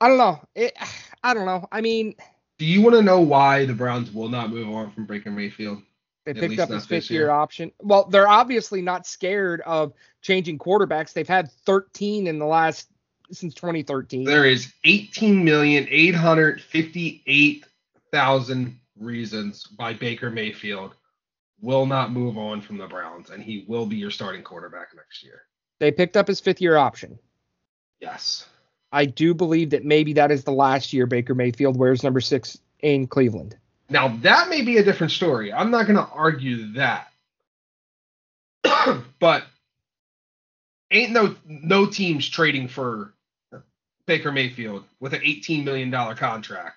I 0.00 0.08
don't 0.08 0.18
know. 0.18 0.40
It, 0.54 0.76
I 1.22 1.32
don't 1.34 1.46
know. 1.46 1.66
I 1.72 1.80
mean, 1.80 2.14
Do 2.58 2.66
you 2.66 2.82
want 2.82 2.96
to 2.96 3.02
know 3.02 3.20
why 3.20 3.64
the 3.64 3.72
Browns 3.74 4.12
will 4.12 4.28
not 4.28 4.50
move 4.50 4.68
on 4.74 4.90
from 4.92 5.06
Baker 5.06 5.30
Mayfield? 5.30 5.80
they 6.26 6.32
At 6.32 6.36
picked 6.38 6.58
up 6.58 6.68
his 6.70 6.86
fifth 6.86 7.10
year 7.10 7.22
year. 7.22 7.30
option. 7.30 7.70
Well, 7.80 8.04
they're 8.04 8.28
obviously 8.28 8.80
not 8.82 9.06
scared 9.06 9.60
of 9.62 9.92
changing 10.22 10.58
quarterbacks. 10.58 11.12
They've 11.12 11.28
had 11.28 11.50
13 11.66 12.26
in 12.26 12.38
the 12.38 12.46
last 12.46 12.88
since 13.30 13.54
2013. 13.54 14.24
There 14.24 14.44
is 14.46 14.72
18,858,000 18.14 18.74
reasons 18.98 19.68
why 19.76 19.92
Baker 19.92 20.30
Mayfield 20.30 20.94
will 21.60 21.86
not 21.86 22.12
move 22.12 22.36
on 22.36 22.60
from 22.60 22.78
the 22.78 22.86
Browns, 22.86 23.30
and 23.30 23.42
he 23.42 23.64
will 23.68 23.86
be 23.86 23.96
your 23.96 24.10
starting 24.10 24.42
quarterback 24.42 24.88
next 24.94 25.22
year. 25.22 25.42
They 25.80 25.90
picked 25.90 26.16
up 26.16 26.28
his 26.28 26.40
fifth 26.40 26.60
year 26.60 26.76
option. 26.76 27.18
Yes. 28.00 28.46
I 28.92 29.06
do 29.06 29.34
believe 29.34 29.70
that 29.70 29.84
maybe 29.84 30.12
that 30.14 30.30
is 30.30 30.44
the 30.44 30.52
last 30.52 30.92
year 30.92 31.06
Baker 31.06 31.34
Mayfield 31.34 31.76
wears 31.76 32.04
number 32.04 32.20
six 32.20 32.58
in 32.80 33.06
Cleveland. 33.06 33.56
Now 33.90 34.08
that 34.22 34.48
may 34.48 34.62
be 34.62 34.78
a 34.78 34.84
different 34.84 35.12
story. 35.12 35.52
I'm 35.52 35.70
not 35.70 35.86
going 35.86 35.96
to 35.96 36.08
argue 36.12 36.72
that, 36.74 37.08
but 39.18 39.44
ain't 40.90 41.10
no 41.10 41.34
no 41.46 41.86
teams 41.86 42.28
trading 42.28 42.68
for 42.68 43.14
Baker 44.06 44.32
Mayfield 44.32 44.84
with 45.00 45.12
an 45.12 45.20
18 45.24 45.64
million 45.64 45.90
dollar 45.90 46.14
contract 46.14 46.76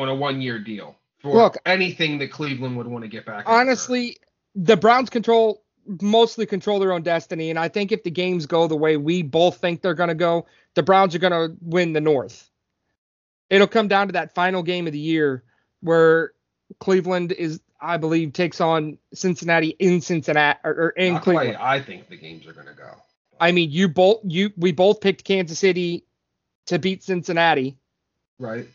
on 0.00 0.08
a 0.08 0.14
one 0.14 0.40
year 0.40 0.58
deal 0.58 0.96
for 1.18 1.34
Look, 1.34 1.56
anything 1.66 2.18
that 2.18 2.30
Cleveland 2.30 2.76
would 2.76 2.86
want 2.86 3.04
to 3.04 3.08
get 3.08 3.24
back. 3.24 3.40
after. 3.40 3.50
honestly, 3.50 4.18
the 4.54 4.76
Browns 4.76 5.10
control 5.10 5.62
mostly 6.00 6.46
control 6.46 6.78
their 6.78 6.92
own 6.92 7.02
destiny, 7.02 7.50
and 7.50 7.58
I 7.58 7.68
think 7.68 7.92
if 7.92 8.02
the 8.02 8.10
games 8.10 8.46
go 8.46 8.66
the 8.66 8.76
way 8.76 8.96
we 8.96 9.22
both 9.22 9.58
think 9.58 9.82
they're 9.82 9.94
going 9.94 10.08
to 10.08 10.14
go, 10.14 10.46
the 10.74 10.82
Browns 10.82 11.14
are 11.14 11.18
going 11.18 11.32
to 11.32 11.56
win 11.60 11.92
the 11.92 12.00
North. 12.00 12.50
It'll 13.50 13.66
come 13.66 13.88
down 13.88 14.08
to 14.08 14.12
that 14.12 14.34
final 14.34 14.62
game 14.62 14.86
of 14.86 14.92
the 14.92 14.98
year 14.98 15.44
where 15.80 16.32
Cleveland 16.80 17.32
is, 17.32 17.60
I 17.80 17.98
believe, 17.98 18.32
takes 18.32 18.60
on 18.60 18.98
Cincinnati 19.12 19.68
in 19.78 20.00
Cincinnati 20.00 20.58
or, 20.64 20.70
or 20.72 20.88
in 20.90 21.14
Not 21.14 21.22
Cleveland. 21.22 21.56
I 21.58 21.80
think 21.80 22.08
the 22.08 22.16
games 22.16 22.46
are 22.46 22.52
going 22.52 22.66
to 22.66 22.74
go. 22.74 22.90
I 23.38 23.52
mean, 23.52 23.70
you 23.70 23.88
both 23.88 24.20
you 24.24 24.52
we 24.56 24.72
both 24.72 25.00
picked 25.00 25.24
Kansas 25.24 25.58
City 25.58 26.04
to 26.66 26.78
beat 26.78 27.02
Cincinnati. 27.02 27.76
Right. 28.38 28.66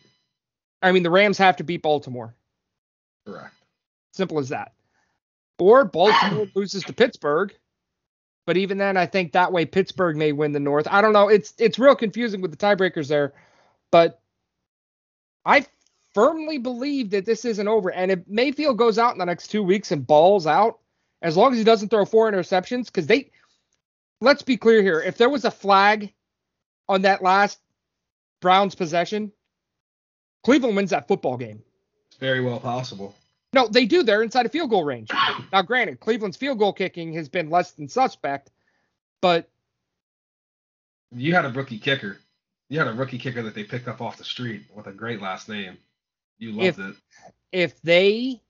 I 0.82 0.92
mean, 0.92 1.04
the 1.04 1.10
Rams 1.10 1.38
have 1.38 1.58
to 1.58 1.64
beat 1.64 1.82
Baltimore. 1.82 2.36
Correct. 3.26 3.54
Simple 4.14 4.40
as 4.40 4.50
that. 4.50 4.74
Or 5.58 5.86
Baltimore 5.86 6.48
loses 6.56 6.84
to 6.86 6.94
Pittsburgh. 6.94 7.54
But 8.46 8.58
even 8.58 8.78
then, 8.78 8.98
I 8.98 9.06
think 9.06 9.34
that 9.34 9.52
way 9.52 9.66
Pittsburgh 9.66 10.16
may 10.16 10.32
win 10.32 10.54
the 10.54 10.60
North. 10.60 10.88
I 10.90 11.02
don't 11.02 11.14
know. 11.14 11.28
It's 11.28 11.54
it's 11.60 11.78
real 11.78 11.96
confusing 11.96 12.42
with 12.42 12.52
the 12.52 12.58
tiebreakers 12.58 13.08
there. 13.08 13.34
But 13.92 14.22
I 15.46 15.66
firmly 16.16 16.58
believe 16.58 17.12
that 17.12 17.26
this 17.26 17.46
isn't 17.46 17.68
over. 17.68 17.92
And 17.92 18.12
if 18.12 18.20
Mayfield 18.28 18.78
goes 18.78 18.98
out 18.98 19.14
in 19.14 19.20
the 19.20 19.26
next 19.26 19.50
two 19.50 19.62
weeks 19.62 19.92
and 19.92 20.08
balls 20.08 20.48
out, 20.48 20.80
as 21.22 21.38
long 21.38 21.52
as 21.52 21.58
he 21.60 21.64
doesn't 21.64 21.90
throw 21.90 22.06
four 22.06 22.32
interceptions, 22.32 22.86
because 22.86 23.06
they 23.06 23.30
let's 24.22 24.42
be 24.42 24.58
clear 24.58 24.82
here. 24.82 25.02
If 25.02 25.18
there 25.18 25.30
was 25.30 25.46
a 25.46 25.52
flag 25.52 26.14
on 26.88 27.04
that 27.04 27.22
last 27.22 27.60
Browns 28.42 28.76
possession, 28.76 29.32
Cleveland 30.44 30.76
wins 30.76 30.90
that 30.92 31.08
football 31.08 31.38
game. 31.38 31.62
It's 32.08 32.18
very 32.18 32.42
well 32.42 32.60
possible. 32.60 33.16
No, 33.54 33.68
they 33.68 33.86
do. 33.86 34.04
They're 34.04 34.22
inside 34.24 34.46
a 34.46 34.50
field 34.50 34.70
goal 34.70 34.84
range. 34.84 35.10
Now, 35.52 35.62
granted, 35.64 36.00
Cleveland's 36.00 36.38
field 36.38 36.60
goal 36.60 36.72
kicking 36.74 37.14
has 37.14 37.28
been 37.30 37.50
less 37.50 37.72
than 37.72 37.88
suspect, 37.90 38.52
but 39.22 39.50
You 41.12 41.34
had 41.34 41.46
a 41.46 41.50
rookie 41.50 41.80
kicker. 41.80 42.18
You 42.70 42.78
had 42.78 42.88
a 42.88 42.94
rookie 42.94 43.18
kicker 43.18 43.42
that 43.42 43.56
they 43.56 43.64
picked 43.64 43.88
up 43.88 44.00
off 44.02 44.18
the 44.18 44.24
street 44.24 44.64
with 44.76 44.86
a 44.86 44.92
great 44.92 45.20
last 45.22 45.50
name. 45.50 45.78
You 46.38 46.52
loved 46.52 46.64
If- 46.68 46.80
it. 46.80 46.96
if 47.52 47.82
they 47.82 48.42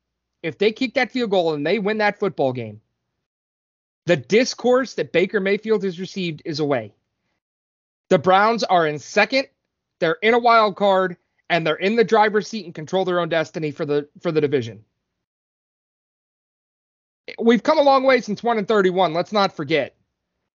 if 0.44 0.58
they 0.58 0.72
kick 0.72 0.94
that 0.94 1.12
field 1.12 1.32
goal 1.32 1.54
and 1.54 1.66
they 1.66 1.80
win 1.80 1.98
that 1.98 2.18
football 2.20 2.54
game, 2.54 2.80
the 4.06 4.16
discourse 4.16 4.94
that 4.96 5.12
Baker 5.12 5.40
Mayfield 5.42 5.84
has 5.84 6.00
received 6.00 6.42
is 6.46 6.60
away. 6.62 6.94
The 8.10 8.20
Browns 8.20 8.64
are 8.64 8.88
in 8.88 9.00
second, 9.00 9.48
they're 10.00 10.18
in 10.22 10.34
a 10.34 10.40
wild 10.40 10.76
card, 10.78 11.18
and 11.50 11.66
they're 11.66 11.76
in 11.76 11.95
the 11.95 12.04
driver's 12.04 12.47
seat 12.47 12.66
and 12.66 12.76
control 12.76 13.06
their 13.06 13.20
own 13.20 13.30
destiny 13.30 13.72
for 13.72 13.86
the 13.86 14.08
for 14.22 14.32
the 14.32 14.41
division. 14.41 14.84
We've 17.39 17.64
come 17.64 17.78
a 17.78 17.84
long 17.84 18.04
way 18.04 18.22
since 18.22 18.41
1 18.41 18.58
and 18.58 18.68
31, 18.68 19.14
let's 19.14 19.32
not 19.32 19.56
forget. 19.56 19.95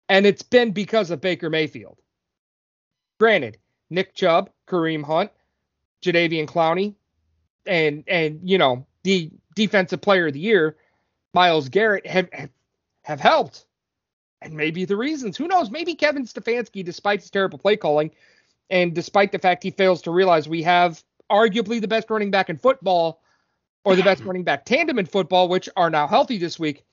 And 0.09 0.25
it's 0.25 0.43
been 0.43 0.73
because 0.73 1.11
of 1.11 1.21
Baker 1.21 1.51
Mayfield. 1.51 1.99
Granted, 3.21 3.59
Nick 3.91 4.15
Chubb, 4.15 4.51
Kareem 4.67 5.05
Hunt, 5.05 5.31
Jadeveon 6.03 6.47
Clowney, 6.47 6.95
and 7.67 8.05
and 8.09 8.41
you 8.43 8.59
know 8.59 8.87
the 9.05 9.31
defensive 9.55 10.01
player 10.01 10.29
of 10.29 10.33
the 10.33 10.41
year, 10.41 10.77
Myles 11.35 11.69
Garrett 11.69 12.07
have 12.07 12.29
have, 13.03 13.21
helped, 13.21 13.67
and 14.41 14.55
maybe 14.55 14.85
the 14.85 14.97
reasons. 14.97 15.37
Who 15.37 15.47
knows? 15.47 15.71
Maybe 15.71 15.95
Kevin 15.95 16.25
Stefanski, 16.25 16.85
despite 16.85 17.21
his 17.21 17.31
terrible 17.31 17.59
play 17.59 17.77
calling, 17.77 18.11
and 18.73 18.95
despite 18.95 19.31
the 19.31 19.39
fact 19.39 19.63
he 19.63 19.71
fails 19.71 20.03
to 20.03 20.11
realize 20.11 20.49
we 20.49 20.63
have 20.63 21.05
arguably 21.31 21.81
the 21.81 21.87
best 21.87 22.11
running 22.11 22.31
back 22.31 22.51
in 22.51 22.57
football, 22.57 23.23
or 23.85 23.95
the 23.95 24.03
best 24.03 24.23
running 24.25 24.43
back 24.43 24.65
tandem 24.65 24.99
in 24.99 25.07
football, 25.07 25.49
which 25.49 25.69
are 25.77 25.91
now 25.91 26.09
healthy 26.09 26.39
this 26.39 26.59
week. 26.59 26.85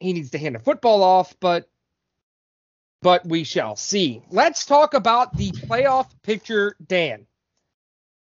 He 0.00 0.12
needs 0.14 0.30
to 0.30 0.38
hand 0.38 0.54
the 0.54 0.60
football 0.60 1.02
off, 1.02 1.34
but 1.38 1.68
but 3.00 3.24
we 3.24 3.44
shall 3.44 3.76
see. 3.76 4.22
Let's 4.30 4.64
talk 4.64 4.94
about 4.94 5.36
the 5.36 5.52
playoff 5.52 6.08
picture, 6.22 6.74
Dan. 6.84 7.26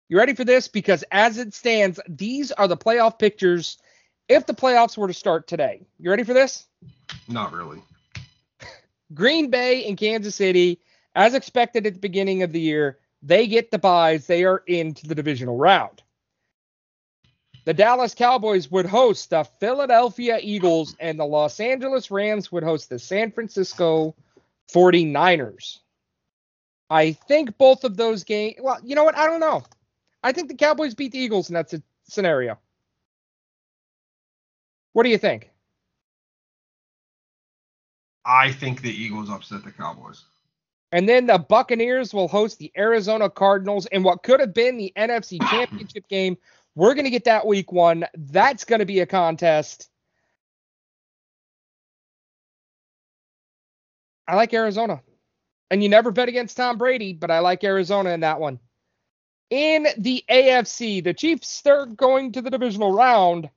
You 0.09 0.18
ready 0.18 0.34
for 0.34 0.45
this? 0.45 0.68
Because 0.68 1.03
as 1.11 1.39
it 1.39 1.55
stands, 1.55 1.99
these 2.09 2.53
are 2.53 2.68
the 2.68 2.76
playoff 2.76 3.18
pictures 3.18 3.78
if 4.28 4.45
the 4.45 4.55
playoffs 4.55 4.99
were 4.99 5.09
to 5.09 5.14
start 5.14 5.47
today. 5.47 5.87
You 5.99 6.11
ready 6.11 6.24
for 6.24 6.34
this? 6.34 6.66
Not 7.28 7.53
really. 7.53 7.80
Green 9.14 9.51
Bay 9.51 9.87
and 9.87 9.97
Kansas 9.97 10.34
City, 10.34 10.80
as 11.16 11.34
expected 11.34 11.86
at 11.86 11.94
the 11.94 11.98
beginning 11.98 12.42
of 12.42 12.52
the 12.52 12.60
year, 12.60 12.98
they 13.22 13.48
get 13.48 13.70
the 13.70 13.78
buys. 13.78 14.26
They 14.26 14.44
are 14.44 14.62
into 14.66 15.08
the 15.08 15.14
divisional 15.14 15.56
round. 15.56 16.02
The 17.64 17.74
Dallas 17.74 18.14
Cowboys 18.14 18.70
would 18.70 18.86
host 18.86 19.30
the 19.30 19.42
Philadelphia 19.58 20.38
Eagles, 20.40 20.94
and 21.00 21.18
the 21.18 21.24
Los 21.24 21.58
Angeles 21.58 22.12
Rams 22.12 22.52
would 22.52 22.62
host 22.62 22.90
the 22.90 22.98
San 22.98 23.32
Francisco 23.32 24.14
49ers. 24.72 25.78
I 26.88 27.12
think 27.12 27.58
both 27.58 27.82
of 27.82 27.96
those 27.96 28.22
games, 28.22 28.56
well, 28.60 28.78
you 28.84 28.94
know 28.94 29.02
what? 29.02 29.16
I 29.16 29.26
don't 29.26 29.40
know. 29.40 29.64
I 30.22 30.30
think 30.30 30.48
the 30.48 30.54
Cowboys 30.54 30.94
beat 30.94 31.10
the 31.10 31.18
Eagles 31.18 31.48
in 31.50 31.54
that 31.54 31.72
scenario. 32.04 32.58
What 34.92 35.02
do 35.02 35.08
you 35.08 35.18
think? 35.18 35.50
I 38.24 38.52
think 38.52 38.82
the 38.82 38.90
Eagles 38.90 39.30
upset 39.30 39.64
the 39.64 39.72
Cowboys. 39.72 40.24
And 40.93 41.09
then 41.09 41.26
the 41.26 41.39
Buccaneers 41.39 42.14
will 42.14 42.28
host 42.28 42.59
the 42.59 42.72
Arizona 42.76 43.28
Cardinals 43.28 43.87
in 43.87 44.03
what 44.03 44.22
could 44.22 44.41
have 44.41 44.55
been 44.55 44.76
the 44.76 44.93
NFC 44.97 45.41
Championship 45.51 46.09
game. 46.09 46.37
We're 46.74 46.95
going 46.95 47.05
to 47.05 47.11
get 47.11 47.24
that 47.24 47.47
week 47.47 47.72
one. 47.72 48.07
That's 48.16 48.64
going 48.64 48.78
to 48.80 48.87
be 48.87 49.01
a 49.01 49.07
contest. 49.07 49.89
I 54.28 54.37
like 54.37 54.53
Arizona. 54.53 55.03
And 55.70 55.82
you 55.82 55.89
never 55.89 56.12
bet 56.12 56.28
against 56.28 56.57
Tom 56.57 56.78
Brady, 56.78 57.12
but 57.12 57.30
I 57.30 57.41
like 57.41 57.64
Arizona 57.64 58.11
in 58.11 58.20
that 58.20 58.41
one. 58.41 58.61
In 59.51 59.87
the 59.99 60.24
AFC, 60.28 61.03
the 61.03 61.14
Chiefs, 61.14 61.62
they're 61.62 61.87
going 61.87 62.32
to 62.32 62.43
the 62.43 62.51
divisional 62.51 62.93
round, 62.93 63.49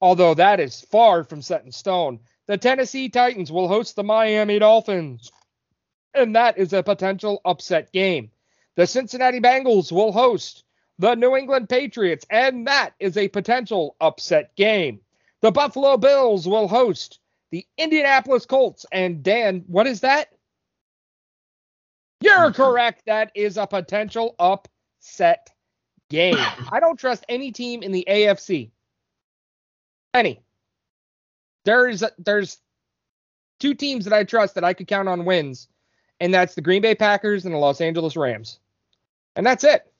although 0.00 0.34
that 0.34 0.60
is 0.60 0.80
far 0.80 1.24
from 1.24 1.42
set 1.42 1.64
in 1.64 1.72
stone. 1.72 2.20
The 2.46 2.58
Tennessee 2.58 3.08
Titans 3.08 3.52
will 3.52 3.68
host 3.68 3.96
the 3.96 4.04
Miami 4.04 4.58
Dolphins 4.58 5.30
and 6.16 6.34
that 6.36 6.58
is 6.58 6.72
a 6.72 6.82
potential 6.82 7.40
upset 7.44 7.92
game. 7.92 8.30
The 8.76 8.86
Cincinnati 8.86 9.40
Bengals 9.40 9.92
will 9.92 10.12
host 10.12 10.64
the 10.98 11.14
New 11.14 11.36
England 11.36 11.68
Patriots, 11.68 12.26
and 12.30 12.66
that 12.66 12.94
is 12.98 13.16
a 13.16 13.28
potential 13.28 13.96
upset 14.00 14.54
game. 14.56 15.00
The 15.42 15.52
Buffalo 15.52 15.96
Bills 15.96 16.48
will 16.48 16.68
host 16.68 17.20
the 17.50 17.66
Indianapolis 17.76 18.46
Colts, 18.46 18.86
and 18.90 19.22
Dan, 19.22 19.64
what 19.66 19.86
is 19.86 20.00
that? 20.00 20.28
You're 22.20 22.52
correct. 22.52 23.02
That 23.06 23.32
is 23.34 23.56
a 23.56 23.66
potential 23.66 24.34
upset 24.38 25.50
game. 26.08 26.36
I 26.72 26.80
don't 26.80 26.98
trust 26.98 27.24
any 27.28 27.52
team 27.52 27.82
in 27.82 27.92
the 27.92 28.06
AFC. 28.08 28.70
Any. 30.14 30.42
There's 31.64 32.02
there's 32.18 32.58
two 33.58 33.74
teams 33.74 34.04
that 34.04 34.14
I 34.14 34.24
trust 34.24 34.54
that 34.54 34.64
I 34.64 34.72
could 34.72 34.86
count 34.86 35.08
on 35.08 35.24
wins 35.24 35.68
and 36.20 36.32
that's 36.32 36.54
the 36.54 36.60
Green 36.60 36.82
Bay 36.82 36.94
Packers 36.94 37.44
and 37.44 37.54
the 37.54 37.58
Los 37.58 37.80
Angeles 37.80 38.16
Rams. 38.16 38.58
And 39.34 39.44
that's 39.46 39.64
it. 39.64 39.90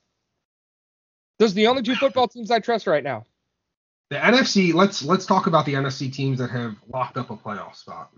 Those 1.39 1.51
are 1.51 1.55
the 1.55 1.67
only 1.67 1.83
two 1.83 1.95
football 1.95 2.27
teams 2.27 2.49
I 2.49 2.59
trust 2.59 2.87
right 2.87 3.03
now. 3.03 3.25
The 4.09 4.15
NFC. 4.17 4.73
Let's 4.73 5.03
let's 5.03 5.25
talk 5.25 5.47
about 5.47 5.65
the 5.65 5.73
NFC 5.73 6.11
teams 6.11 6.39
that 6.39 6.49
have 6.49 6.75
locked 6.87 7.17
up 7.17 7.29
a 7.29 7.35
playoff 7.35 7.75
spot. 7.75 8.09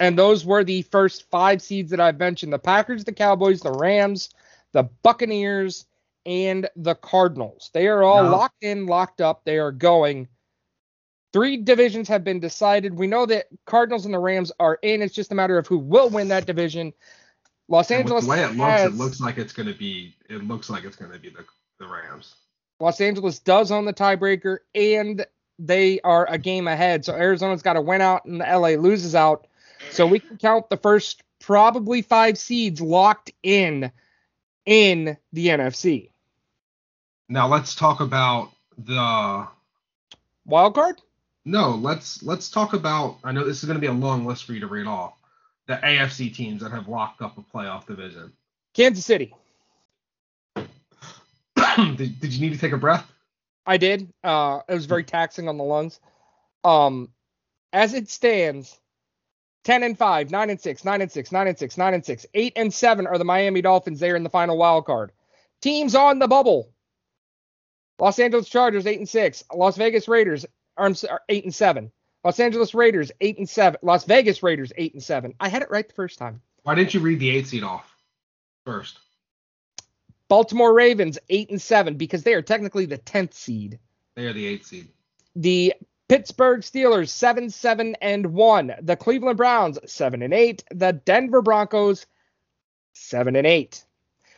And 0.00 0.18
those 0.18 0.44
were 0.44 0.64
the 0.64 0.82
first 0.82 1.28
five 1.30 1.60
seeds 1.60 1.90
that 1.90 2.00
I've 2.00 2.18
mentioned 2.18 2.52
the 2.52 2.58
Packers, 2.58 3.04
the 3.04 3.12
Cowboys, 3.12 3.60
the 3.60 3.72
Rams, 3.72 4.30
the 4.72 4.84
Buccaneers, 5.02 5.86
and 6.26 6.68
the 6.76 6.94
Cardinals. 6.94 7.70
They 7.74 7.86
are 7.86 8.02
all 8.02 8.24
Now- 8.24 8.32
locked 8.32 8.62
in, 8.62 8.86
locked 8.86 9.20
up. 9.20 9.42
They 9.44 9.58
are 9.58 9.72
going. 9.72 10.28
Three 11.32 11.56
divisions 11.56 12.08
have 12.08 12.22
been 12.22 12.38
decided. 12.38 12.96
We 12.96 13.08
know 13.08 13.26
that 13.26 13.46
Cardinals 13.66 14.04
and 14.04 14.14
the 14.14 14.20
Rams 14.20 14.52
are 14.60 14.78
in. 14.82 15.02
It's 15.02 15.14
just 15.14 15.32
a 15.32 15.34
matter 15.34 15.58
of 15.58 15.66
who 15.66 15.78
will 15.78 16.08
win 16.08 16.28
that 16.28 16.46
division. 16.46 16.92
Los 17.68 17.90
And 17.90 18.00
Angeles 18.00 18.24
the 18.24 18.30
way 18.30 18.42
it 18.42 18.48
looks, 18.48 18.60
has, 18.60 18.92
it 18.92 18.96
looks 18.96 19.20
like 19.20 19.38
it's 19.38 19.52
going 19.52 19.68
to 19.68 19.74
be. 19.74 20.14
It 20.28 20.44
looks 20.44 20.68
like 20.68 20.84
it's 20.84 20.96
going 20.96 21.12
to 21.12 21.18
be 21.18 21.30
the 21.30 21.44
the 21.78 21.86
Rams. 21.86 22.34
Los 22.80 23.00
Angeles 23.00 23.38
does 23.38 23.70
own 23.70 23.84
the 23.84 23.94
tiebreaker, 23.94 24.58
and 24.74 25.24
they 25.58 26.00
are 26.00 26.28
a 26.30 26.38
game 26.38 26.68
ahead. 26.68 27.04
So 27.04 27.14
Arizona's 27.14 27.62
got 27.62 27.74
to 27.74 27.80
win 27.80 28.00
out, 28.00 28.24
and 28.24 28.40
the 28.40 28.44
LA 28.44 28.70
loses 28.70 29.14
out. 29.14 29.46
So 29.90 30.06
we 30.06 30.18
can 30.18 30.36
count 30.36 30.68
the 30.70 30.76
first 30.76 31.22
probably 31.40 32.02
five 32.02 32.38
seeds 32.38 32.80
locked 32.80 33.32
in 33.42 33.90
in 34.66 35.16
the 35.32 35.48
NFC. 35.48 36.10
Now 37.28 37.48
let's 37.48 37.74
talk 37.74 38.00
about 38.00 38.50
the. 38.76 39.46
Wild 40.46 40.74
card? 40.74 41.00
No, 41.44 41.70
let's 41.70 42.22
let's 42.22 42.50
talk 42.50 42.72
about. 42.72 43.18
I 43.24 43.32
know 43.32 43.44
this 43.44 43.58
is 43.58 43.64
going 43.64 43.76
to 43.76 43.80
be 43.80 43.86
a 43.86 43.92
long 43.92 44.26
list 44.26 44.44
for 44.44 44.52
you 44.52 44.60
to 44.60 44.66
read 44.66 44.86
off. 44.86 45.14
The 45.66 45.76
AFC 45.76 46.34
teams 46.34 46.62
that 46.62 46.72
have 46.72 46.88
locked 46.88 47.22
up 47.22 47.38
a 47.38 47.42
playoff 47.42 47.86
division. 47.86 48.32
Kansas 48.74 49.04
City. 49.04 49.34
did, 50.56 52.20
did 52.20 52.32
you 52.32 52.40
need 52.40 52.52
to 52.54 52.58
take 52.58 52.72
a 52.72 52.76
breath? 52.76 53.10
I 53.66 53.78
did. 53.78 54.12
Uh, 54.22 54.60
it 54.68 54.74
was 54.74 54.86
very 54.86 55.04
taxing 55.04 55.48
on 55.48 55.56
the 55.56 55.64
lungs. 55.64 56.00
Um, 56.64 57.08
as 57.72 57.94
it 57.94 58.10
stands, 58.10 58.78
10 59.64 59.82
and 59.82 59.98
5, 59.98 60.30
9 60.30 60.50
and 60.50 60.60
6, 60.60 60.84
9 60.84 61.00
and 61.00 61.10
6, 61.10 61.32
9 61.32 61.48
and 61.48 61.58
6, 61.58 61.78
9 61.78 61.94
and 61.94 62.04
6, 62.04 62.26
8 62.34 62.52
and 62.56 62.74
7 62.74 63.06
are 63.06 63.18
the 63.18 63.24
Miami 63.24 63.62
Dolphins. 63.62 64.00
They 64.00 64.10
are 64.10 64.16
in 64.16 64.22
the 64.22 64.30
final 64.30 64.58
wild 64.58 64.84
card. 64.84 65.12
Teams 65.62 65.94
on 65.94 66.18
the 66.18 66.28
bubble. 66.28 66.70
Los 67.98 68.18
Angeles 68.18 68.48
Chargers 68.48 68.86
8 68.86 68.98
and 68.98 69.08
6, 69.08 69.44
Las 69.54 69.76
Vegas 69.76 70.08
Raiders 70.08 70.44
are 70.76 70.92
8 71.28 71.44
and 71.44 71.54
7. 71.54 71.90
Los 72.24 72.40
Angeles 72.40 72.74
Raiders 72.74 73.12
eight 73.20 73.38
and 73.38 73.48
seven. 73.48 73.78
Las 73.82 74.04
Vegas 74.04 74.42
Raiders 74.42 74.72
eight 74.76 74.94
and 74.94 75.02
seven. 75.02 75.34
I 75.38 75.48
had 75.48 75.62
it 75.62 75.70
right 75.70 75.86
the 75.86 75.94
first 75.94 76.18
time. 76.18 76.40
Why 76.62 76.74
didn't 76.74 76.94
you 76.94 77.00
read 77.00 77.20
the 77.20 77.30
eight 77.30 77.46
seed 77.46 77.62
off 77.62 77.94
first? 78.64 78.98
Baltimore 80.28 80.72
Ravens 80.72 81.18
eight 81.28 81.50
and 81.50 81.60
seven 81.60 81.96
because 81.96 82.22
they 82.22 82.32
are 82.34 82.42
technically 82.42 82.86
the 82.86 82.96
tenth 82.98 83.34
seed. 83.34 83.78
They 84.16 84.26
are 84.26 84.32
the 84.32 84.46
eight 84.46 84.64
seed. 84.64 84.88
The 85.36 85.74
Pittsburgh 86.08 86.60
Steelers 86.62 87.10
seven 87.10 87.50
seven 87.50 87.94
and 88.00 88.26
one. 88.32 88.72
The 88.80 88.96
Cleveland 88.96 89.36
Browns 89.36 89.78
seven 89.84 90.22
and 90.22 90.32
eight. 90.32 90.64
The 90.70 90.92
Denver 90.92 91.42
Broncos 91.42 92.06
seven 92.94 93.36
and 93.36 93.46
eight. 93.46 93.84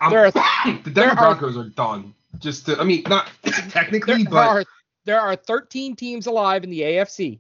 I'm- 0.01 0.11
There 0.11 0.27
are- 0.27 0.31
the 0.83 0.91
Denver 0.91 1.11
are- 1.13 1.15
Broncos 1.37 1.57
are 1.57 1.69
done. 1.71 2.15
Just 2.39 2.67
to, 2.67 2.79
I 2.79 2.85
mean, 2.85 3.03
not 3.09 3.31
technically, 3.71 4.25
There, 4.25 4.31
but 4.33 4.47
are 4.49 4.65
there 5.07 5.21
are 5.21 5.37
13 5.37 5.97
teams 5.97 6.27
alive 6.27 6.65
in 6.65 6.71
the 6.71 6.81
AFC 6.83 7.39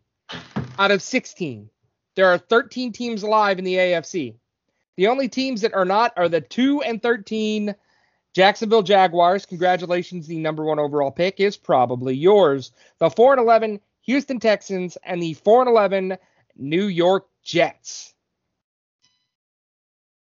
out 0.79 0.91
of 0.91 1.03
16. 1.03 1.69
There 2.15 2.27
are 2.27 2.39
13 2.39 2.93
teams 2.93 3.23
alive 3.23 3.59
in 3.59 3.65
the 3.65 3.75
AFC. 3.75 4.35
The 4.97 5.09
only 5.09 5.29
teams 5.29 5.61
that 5.61 5.75
are 5.75 5.85
not 5.85 6.13
are 6.17 6.29
the 6.29 6.41
2 6.41 6.83
and 6.83 7.03
13 7.03 7.75
Jacksonville 8.35 8.83
Jaguars. 8.83 9.47
Congratulations, 9.47 10.27
the 10.27 10.39
number 10.39 10.65
1 10.65 10.79
overall 10.79 11.11
pick 11.11 11.41
is 11.41 11.57
probably 11.57 12.15
yours. 12.15 12.73
The 12.99 13.11
4 13.11 13.35
and 13.35 13.43
11 13.43 13.81
Houston 14.03 14.41
Texans 14.41 14.97
and 15.05 15.23
the 15.23 15.35
4 15.35 15.63
and 15.63 15.71
11 15.71 16.19
New 16.57 16.87
York 16.87 17.27
Jets. 17.43 18.15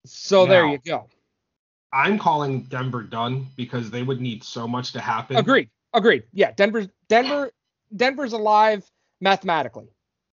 So 0.05 0.45
there 0.45 0.65
you 0.65 0.79
go. 0.79 1.07
I'm 1.91 2.17
calling 2.17 2.63
Denver 2.63 3.03
done 3.03 3.47
because 3.55 3.89
they 3.89 4.03
would 4.03 4.21
need 4.21 4.43
so 4.43 4.67
much 4.67 4.91
to 4.93 5.01
happen. 5.01 5.37
Agreed. 5.37 5.69
Agreed. 5.93 6.23
Yeah, 6.33 6.51
Denver's 6.51 6.87
Denver 7.07 7.51
Denver's 7.95 8.33
alive 8.33 8.89
mathematically. 9.19 9.89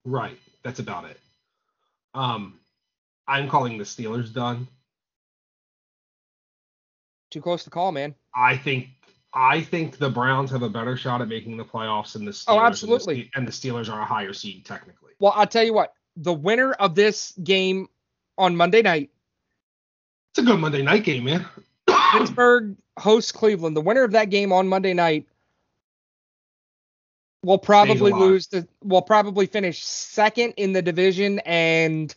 Right. 0.06 0.38
That's 0.64 0.80
about 0.80 1.06
it. 1.06 1.20
Um, 2.14 2.60
I'm 3.28 3.50
calling 3.50 3.78
the 3.78 3.84
Steelers 3.84 4.34
done. 4.34 4.68
Too 7.30 7.42
close 7.42 7.64
to 7.64 7.70
call, 7.70 7.92
man. 7.92 8.14
I 8.36 8.58
think 8.58 8.90
I 9.34 9.62
think 9.62 9.98
the 9.98 10.10
Browns 10.10 10.52
have 10.52 10.64
a 10.64 10.70
better 10.70 10.98
shot 10.98 11.22
at 11.22 11.30
making 11.30 11.56
the 11.56 11.64
playoffs 11.64 12.14
than 12.14 12.26
the 12.26 12.32
Steelers. 12.32 12.46
Oh, 12.50 12.54
and 12.56 12.62
the 12.62 12.68
absolutely. 12.68 13.32
And 13.36 13.48
the, 13.48 13.52
Steelers 13.52 13.90
are 13.90 14.02
a 14.02 14.06
higher 14.06 14.34
seed 14.34 14.66
technically. 14.66 15.12
Well, 15.20 15.34
I'll 15.36 15.48
tell 15.48 15.64
you 15.64 15.74
what. 15.74 15.94
The 16.18 16.34
winner 16.34 16.74
of 16.74 16.96
this 16.96 17.32
game 17.44 17.88
on 18.38 18.56
Monday 18.56 18.82
night, 18.82 19.10
It's 20.32 20.40
a 20.40 20.42
good 20.42 20.60
Monday 20.60 20.82
night 20.82 21.06
game, 21.06 21.24
man. 21.24 21.46
Pittsburgh 22.12 22.76
hosts 23.00 23.32
Cleveland. 23.32 23.78
The 23.78 23.82
winner 23.82 24.04
of 24.04 24.12
that 24.12 24.30
game 24.30 24.52
on 24.52 24.68
Monday 24.68 24.94
night 24.94 25.26
will 27.44 27.58
probably 27.58 28.12
lose 28.12 28.48
the 28.48 28.68
will 28.84 29.02
probably 29.02 29.46
finish 29.46 29.84
second 29.84 30.54
in 30.58 30.74
the 30.74 30.82
division 30.82 31.40
and 31.40 32.16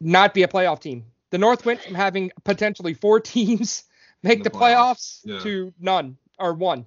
not 0.00 0.34
be 0.34 0.42
a 0.42 0.48
playoff 0.48 0.80
team. 0.80 1.04
The 1.30 1.38
North 1.38 1.64
went 1.64 1.82
from 1.82 1.94
having 1.94 2.30
potentially 2.44 2.94
four 2.94 3.20
teams 3.20 3.84
make 4.22 4.42
the 4.42 4.50
the 4.50 4.56
playoffs 4.56 5.20
playoffs, 5.20 5.20
yeah. 5.24 5.38
to 5.40 5.74
none 5.80 6.16
or 6.38 6.54
one. 6.54 6.84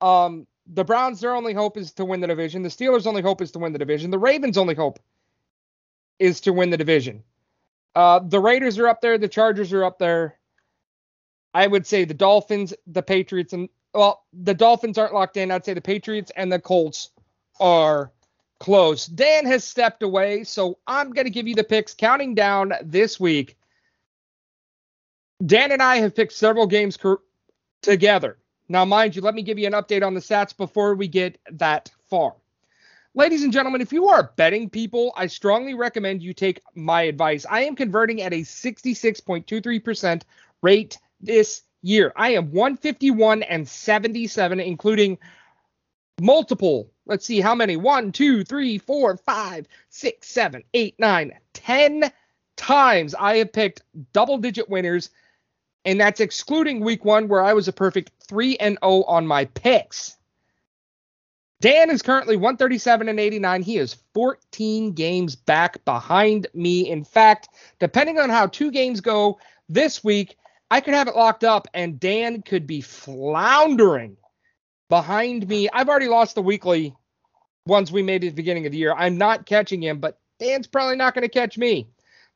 Um, 0.00 0.46
the 0.66 0.84
Browns, 0.84 1.20
their 1.20 1.34
only 1.34 1.52
hope 1.52 1.76
is 1.76 1.92
to 1.92 2.04
win 2.04 2.20
the 2.20 2.26
division. 2.26 2.62
The 2.62 2.68
Steelers' 2.68 3.06
only 3.06 3.22
hope 3.22 3.42
is 3.42 3.52
to 3.52 3.58
win 3.58 3.72
the 3.72 3.78
division. 3.78 4.10
The 4.10 4.18
Ravens' 4.18 4.56
only 4.56 4.74
hope 4.74 4.98
is 6.18 6.40
to 6.42 6.52
win 6.52 6.70
the 6.70 6.76
division. 6.76 7.22
Uh, 7.94 8.20
the 8.20 8.40
Raiders 8.40 8.78
are 8.78 8.88
up 8.88 9.00
there. 9.00 9.18
The 9.18 9.28
Chargers 9.28 9.72
are 9.72 9.84
up 9.84 9.98
there. 9.98 10.38
I 11.52 11.66
would 11.66 11.86
say 11.86 12.04
the 12.04 12.14
Dolphins, 12.14 12.74
the 12.86 13.02
Patriots, 13.02 13.52
and 13.52 13.68
well, 13.94 14.24
the 14.32 14.54
Dolphins 14.54 14.98
aren't 14.98 15.14
locked 15.14 15.36
in. 15.36 15.50
I'd 15.50 15.64
say 15.64 15.74
the 15.74 15.80
Patriots 15.80 16.32
and 16.36 16.52
the 16.52 16.58
Colts 16.58 17.10
are 17.60 18.10
close. 18.58 19.06
Dan 19.06 19.46
has 19.46 19.64
stepped 19.64 20.02
away, 20.02 20.44
so 20.44 20.78
I'm 20.86 21.12
going 21.12 21.26
to 21.26 21.30
give 21.30 21.46
you 21.46 21.54
the 21.54 21.64
picks 21.64 21.94
counting 21.94 22.34
down 22.34 22.72
this 22.82 23.20
week. 23.20 23.56
Dan 25.44 25.72
and 25.72 25.82
I 25.82 25.96
have 25.96 26.14
picked 26.14 26.32
several 26.32 26.66
games 26.66 26.98
together. 27.82 28.38
Now, 28.68 28.84
mind 28.84 29.14
you, 29.14 29.22
let 29.22 29.34
me 29.34 29.42
give 29.42 29.58
you 29.58 29.66
an 29.66 29.74
update 29.74 30.04
on 30.04 30.14
the 30.14 30.20
stats 30.20 30.56
before 30.56 30.94
we 30.94 31.06
get 31.06 31.38
that 31.52 31.90
far. 32.08 32.34
Ladies 33.16 33.44
and 33.44 33.52
gentlemen, 33.52 33.80
if 33.80 33.92
you 33.92 34.08
are 34.08 34.32
betting 34.36 34.68
people, 34.68 35.12
I 35.16 35.28
strongly 35.28 35.74
recommend 35.74 36.22
you 36.22 36.32
take 36.32 36.60
my 36.74 37.02
advice. 37.02 37.46
I 37.48 37.60
am 37.60 37.76
converting 37.76 38.22
at 38.22 38.32
a 38.32 38.40
66.23% 38.40 40.22
rate 40.62 40.98
this 41.20 41.62
year. 41.84 42.12
I 42.16 42.30
am 42.30 42.50
151 42.50 43.42
and 43.44 43.68
77, 43.68 44.60
including 44.60 45.18
multiple. 46.20 46.90
Let's 47.06 47.26
see 47.26 47.40
how 47.40 47.54
many. 47.54 47.76
One, 47.76 48.12
two, 48.12 48.44
three, 48.44 48.78
four, 48.78 49.16
five, 49.18 49.66
six, 49.90 50.28
seven, 50.28 50.64
eight, 50.72 50.94
nine, 50.98 51.32
ten 51.52 52.10
times 52.56 53.14
I 53.14 53.36
have 53.38 53.52
picked 53.52 53.82
double 54.12 54.38
digit 54.38 54.68
winners. 54.68 55.10
And 55.84 56.00
that's 56.00 56.20
excluding 56.20 56.80
week 56.80 57.04
one, 57.04 57.28
where 57.28 57.42
I 57.42 57.52
was 57.52 57.68
a 57.68 57.72
perfect 57.72 58.10
3 58.26 58.56
and 58.56 58.78
0 58.82 59.02
on 59.02 59.26
my 59.26 59.44
picks. 59.44 60.16
Dan 61.60 61.90
is 61.90 62.02
currently 62.02 62.36
137 62.36 63.08
and 63.08 63.20
89. 63.20 63.62
He 63.62 63.76
is 63.76 63.96
14 64.14 64.92
games 64.92 65.36
back 65.36 65.84
behind 65.84 66.46
me. 66.54 66.88
In 66.88 67.04
fact, 67.04 67.48
depending 67.80 68.18
on 68.18 68.30
how 68.30 68.46
two 68.46 68.70
games 68.70 69.00
go 69.00 69.38
this 69.68 70.02
week, 70.02 70.36
I 70.70 70.80
could 70.80 70.94
have 70.94 71.08
it 71.08 71.16
locked 71.16 71.44
up 71.44 71.68
and 71.74 72.00
Dan 72.00 72.42
could 72.42 72.66
be 72.66 72.80
floundering 72.80 74.16
behind 74.88 75.48
me. 75.48 75.68
I've 75.72 75.88
already 75.88 76.08
lost 76.08 76.34
the 76.34 76.42
weekly 76.42 76.94
ones 77.66 77.92
we 77.92 78.02
made 78.02 78.24
at 78.24 78.30
the 78.30 78.34
beginning 78.34 78.66
of 78.66 78.72
the 78.72 78.78
year. 78.78 78.94
I'm 78.94 79.16
not 79.18 79.46
catching 79.46 79.82
him, 79.82 79.98
but 79.98 80.18
Dan's 80.38 80.66
probably 80.66 80.96
not 80.96 81.14
going 81.14 81.22
to 81.22 81.28
catch 81.28 81.56
me. 81.56 81.88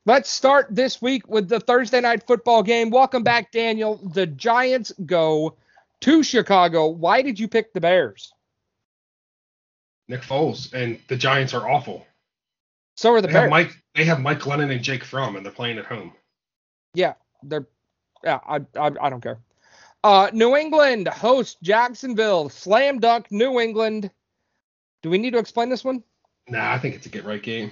Let's 0.05 0.29
start 0.29 0.67
this 0.69 1.01
week 1.01 1.27
with 1.27 1.49
the 1.49 1.59
Thursday 1.59 2.01
night 2.01 2.25
football 2.25 2.63
game. 2.63 2.89
Welcome 2.89 3.23
back, 3.23 3.51
Daniel. 3.51 3.97
The 3.97 4.25
Giants 4.25 4.91
go 5.05 5.55
to 6.01 6.23
Chicago. 6.23 6.87
Why 6.87 7.21
did 7.21 7.39
you 7.39 7.47
pick 7.47 7.73
the 7.73 7.81
Bears? 7.81 8.31
Nick 10.07 10.21
Foles 10.21 10.73
and 10.73 10.99
the 11.07 11.15
Giants 11.15 11.53
are 11.53 11.69
awful. 11.69 12.07
So 12.95 13.13
are 13.13 13.21
the 13.21 13.27
They 13.27 13.33
have 13.33 13.41
Bears. 13.43 13.51
Mike. 13.51 13.83
They 13.95 14.05
have 14.05 14.21
Mike 14.21 14.39
Glennon 14.39 14.71
and 14.71 14.81
Jake 14.81 15.03
Fromm, 15.03 15.35
and 15.35 15.45
they're 15.45 15.51
playing 15.51 15.77
at 15.77 15.85
home. 15.85 16.13
Yeah, 16.93 17.13
they're. 17.43 17.67
Yeah, 18.23 18.39
I, 18.47 18.57
I, 18.77 18.91
I 19.01 19.09
don't 19.09 19.21
care. 19.21 19.39
Uh, 20.03 20.29
New 20.33 20.55
England 20.55 21.07
host 21.07 21.61
Jacksonville. 21.61 22.49
Slam 22.49 22.99
dunk, 22.99 23.31
New 23.31 23.59
England. 23.59 24.11
Do 25.01 25.09
we 25.09 25.17
need 25.17 25.31
to 25.31 25.39
explain 25.39 25.69
this 25.69 25.83
one? 25.83 26.03
Nah, 26.47 26.73
I 26.73 26.79
think 26.79 26.95
it's 26.95 27.05
a 27.05 27.09
get 27.09 27.25
right 27.25 27.41
game. 27.41 27.71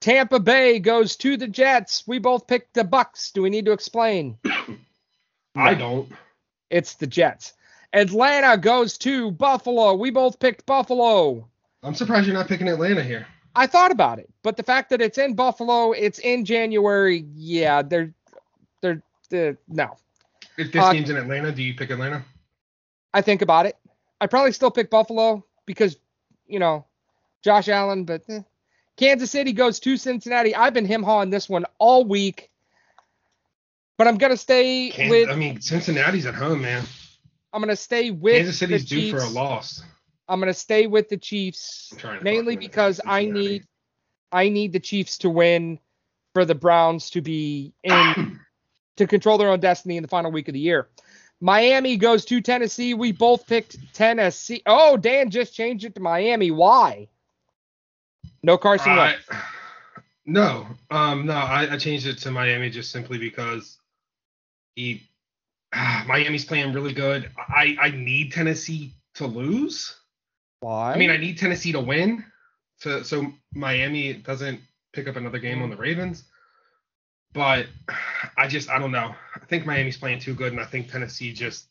Tampa 0.00 0.38
Bay 0.38 0.78
goes 0.78 1.16
to 1.16 1.36
the 1.36 1.48
Jets. 1.48 2.04
We 2.06 2.18
both 2.18 2.46
picked 2.46 2.74
the 2.74 2.84
Bucks. 2.84 3.30
Do 3.32 3.42
we 3.42 3.50
need 3.50 3.64
to 3.66 3.72
explain? 3.72 4.36
I 5.56 5.74
don't. 5.74 6.10
It's 6.68 6.94
the 6.94 7.06
Jets. 7.06 7.54
Atlanta 7.92 8.58
goes 8.58 8.98
to 8.98 9.30
Buffalo. 9.30 9.94
We 9.94 10.10
both 10.10 10.38
picked 10.38 10.66
Buffalo. 10.66 11.48
I'm 11.82 11.94
surprised 11.94 12.26
you're 12.26 12.34
not 12.34 12.48
picking 12.48 12.68
Atlanta 12.68 13.02
here. 13.02 13.26
I 13.56 13.66
thought 13.66 13.92
about 13.92 14.18
it, 14.18 14.28
but 14.42 14.56
the 14.56 14.62
fact 14.62 14.90
that 14.90 15.00
it's 15.00 15.16
in 15.16 15.34
Buffalo, 15.34 15.92
it's 15.92 16.18
in 16.18 16.44
January. 16.44 17.24
Yeah, 17.34 17.82
they're 17.82 18.12
they're, 18.80 19.00
they're 19.28 19.58
no. 19.68 19.96
If 20.56 20.72
this 20.72 20.82
Uh, 20.82 20.92
game's 20.92 21.10
in 21.10 21.16
Atlanta, 21.16 21.52
do 21.52 21.62
you 21.62 21.74
pick 21.74 21.90
Atlanta? 21.90 22.24
I 23.12 23.22
think 23.22 23.42
about 23.42 23.66
it. 23.66 23.76
I 24.20 24.26
probably 24.26 24.52
still 24.52 24.70
pick 24.70 24.90
Buffalo 24.90 25.44
because 25.66 25.96
you 26.46 26.58
know 26.58 26.86
Josh 27.42 27.68
Allen, 27.68 28.04
but 28.04 28.22
eh. 28.28 28.40
Kansas 28.96 29.30
City 29.30 29.52
goes 29.52 29.80
to 29.80 29.96
Cincinnati. 29.96 30.54
I've 30.54 30.74
been 30.74 30.86
him 30.86 31.02
hawing 31.02 31.30
this 31.30 31.48
one 31.48 31.64
all 31.78 32.04
week, 32.04 32.50
but 33.98 34.06
I'm 34.06 34.18
gonna 34.18 34.36
stay 34.36 34.90
Kansas, 34.90 35.10
with. 35.10 35.28
I 35.30 35.36
mean, 35.36 35.60
Cincinnati's 35.60 36.26
at 36.26 36.34
home, 36.34 36.62
man. 36.62 36.84
I'm 37.52 37.60
gonna 37.60 37.76
stay 37.76 38.10
with 38.10 38.36
Kansas 38.36 38.58
City's 38.58 38.88
the 38.88 39.10
due 39.10 39.10
for 39.10 39.24
a 39.24 39.28
loss. 39.28 39.82
I'm 40.28 40.40
gonna 40.40 40.54
stay 40.54 40.86
with 40.86 41.08
the 41.08 41.16
Chiefs 41.16 41.90
I'm 41.92 41.98
trying 41.98 42.18
to 42.18 42.24
mainly 42.24 42.54
talk 42.54 42.60
them 42.60 42.62
into 42.62 42.68
because 42.68 43.00
I 43.06 43.24
need 43.26 43.64
I 44.32 44.48
need 44.48 44.72
the 44.72 44.80
Chiefs 44.80 45.18
to 45.18 45.30
win 45.30 45.78
for 46.32 46.44
the 46.44 46.54
Browns 46.54 47.10
to 47.10 47.20
be 47.20 47.72
in 47.84 48.40
to 48.96 49.06
control 49.06 49.38
their 49.38 49.48
own 49.50 49.60
destiny 49.60 49.96
in 49.96 50.02
the 50.02 50.08
final 50.08 50.30
week 50.30 50.48
of 50.48 50.54
the 50.54 50.60
year. 50.60 50.88
Miami 51.40 51.96
goes 51.96 52.24
to 52.26 52.40
Tennessee. 52.40 52.94
We 52.94 53.12
both 53.12 53.46
picked 53.46 53.76
Tennessee. 53.92 54.62
Oh, 54.66 54.96
Dan 54.96 55.30
just 55.30 55.54
changed 55.54 55.84
it 55.84 55.94
to 55.96 56.00
Miami. 56.00 56.50
Why? 56.50 57.08
No 58.42 58.56
Carson 58.56 58.92
I- 58.92 58.96
Wentz. 59.12 59.28
no, 60.26 60.66
um, 60.90 61.26
no, 61.26 61.34
I, 61.34 61.74
I 61.74 61.76
changed 61.76 62.06
it 62.06 62.18
to 62.18 62.30
Miami 62.30 62.70
just 62.70 62.90
simply 62.90 63.18
because 63.18 63.78
he 64.76 65.02
Miami's 66.06 66.44
playing 66.44 66.72
really 66.72 66.92
good. 66.92 67.30
I 67.36 67.76
I 67.80 67.90
need 67.90 68.32
Tennessee 68.32 68.94
to 69.14 69.26
lose. 69.26 69.96
Why? 70.60 70.92
I 70.94 70.96
mean, 70.98 71.10
I 71.10 71.16
need 71.16 71.36
Tennessee 71.36 71.72
to 71.72 71.80
win, 71.80 72.24
so 72.78 73.02
so 73.02 73.32
Miami 73.54 74.12
doesn't 74.14 74.60
pick 74.92 75.08
up 75.08 75.16
another 75.16 75.38
game 75.38 75.62
on 75.62 75.70
the 75.70 75.76
Ravens. 75.76 76.24
But 77.34 77.66
I 78.38 78.46
just 78.48 78.70
I 78.70 78.78
don't 78.78 78.92
know. 78.92 79.14
I 79.34 79.44
think 79.46 79.66
Miami's 79.66 79.98
playing 79.98 80.20
too 80.20 80.34
good, 80.34 80.52
and 80.52 80.60
I 80.60 80.64
think 80.64 80.90
Tennessee 80.90 81.32
just 81.32 81.66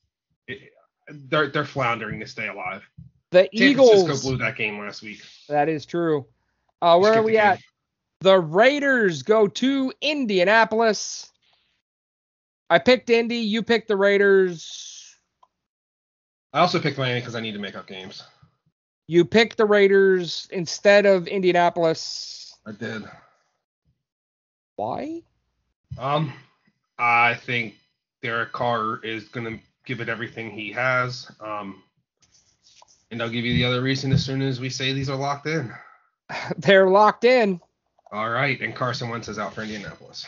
they're 1.09 1.49
they're 1.49 1.65
floundering 1.65 2.19
to 2.19 2.27
stay 2.27 2.49
alive. 2.49 2.83
The 3.31 3.49
San 3.55 3.69
Eagles. 3.69 4.03
Francisco 4.03 4.29
blew 4.29 4.37
that 4.37 4.57
game 4.57 4.77
last 4.77 5.01
week. 5.01 5.21
That 5.49 5.69
is 5.69 5.85
true. 5.85 6.27
Uh, 6.81 6.99
where 6.99 7.13
are 7.13 7.15
the 7.17 7.23
we 7.23 7.31
game. 7.33 7.41
at? 7.41 7.59
The 8.19 8.39
Raiders 8.39 9.23
go 9.23 9.47
to 9.47 9.93
Indianapolis. 10.01 11.31
I 12.69 12.79
picked 12.79 13.09
Indy. 13.09 13.37
You 13.37 13.63
picked 13.63 13.87
the 13.87 13.97
Raiders. 13.97 15.15
I 16.53 16.59
also 16.59 16.79
picked 16.79 16.97
Miami 16.97 17.19
because 17.19 17.35
I 17.35 17.39
need 17.39 17.53
to 17.53 17.59
make 17.59 17.75
up 17.75 17.87
games. 17.87 18.23
You 19.07 19.25
picked 19.25 19.57
the 19.57 19.65
Raiders 19.65 20.47
instead 20.51 21.05
of 21.05 21.27
Indianapolis. 21.27 22.55
I 22.65 22.71
did. 22.71 23.03
Why? 24.75 25.23
Um, 25.97 26.33
I 26.97 27.35
think 27.35 27.75
Derek 28.21 28.51
Carr 28.51 28.99
is 29.03 29.25
gonna 29.29 29.59
give 29.85 30.01
it 30.01 30.09
everything 30.09 30.51
he 30.51 30.71
has. 30.71 31.29
Um, 31.39 31.83
and 33.11 33.21
I'll 33.21 33.29
give 33.29 33.45
you 33.45 33.53
the 33.53 33.65
other 33.65 33.81
reason 33.81 34.11
as 34.11 34.23
soon 34.25 34.41
as 34.41 34.59
we 34.59 34.69
say 34.69 34.93
these 34.93 35.09
are 35.09 35.17
locked 35.17 35.47
in. 35.47 35.71
They're 36.57 36.89
locked 36.89 37.25
in. 37.25 37.61
All 38.11 38.29
right, 38.29 38.59
and 38.61 38.75
Carson 38.75 39.09
Wentz 39.09 39.27
is 39.27 39.39
out 39.39 39.53
for 39.53 39.61
Indianapolis. 39.61 40.25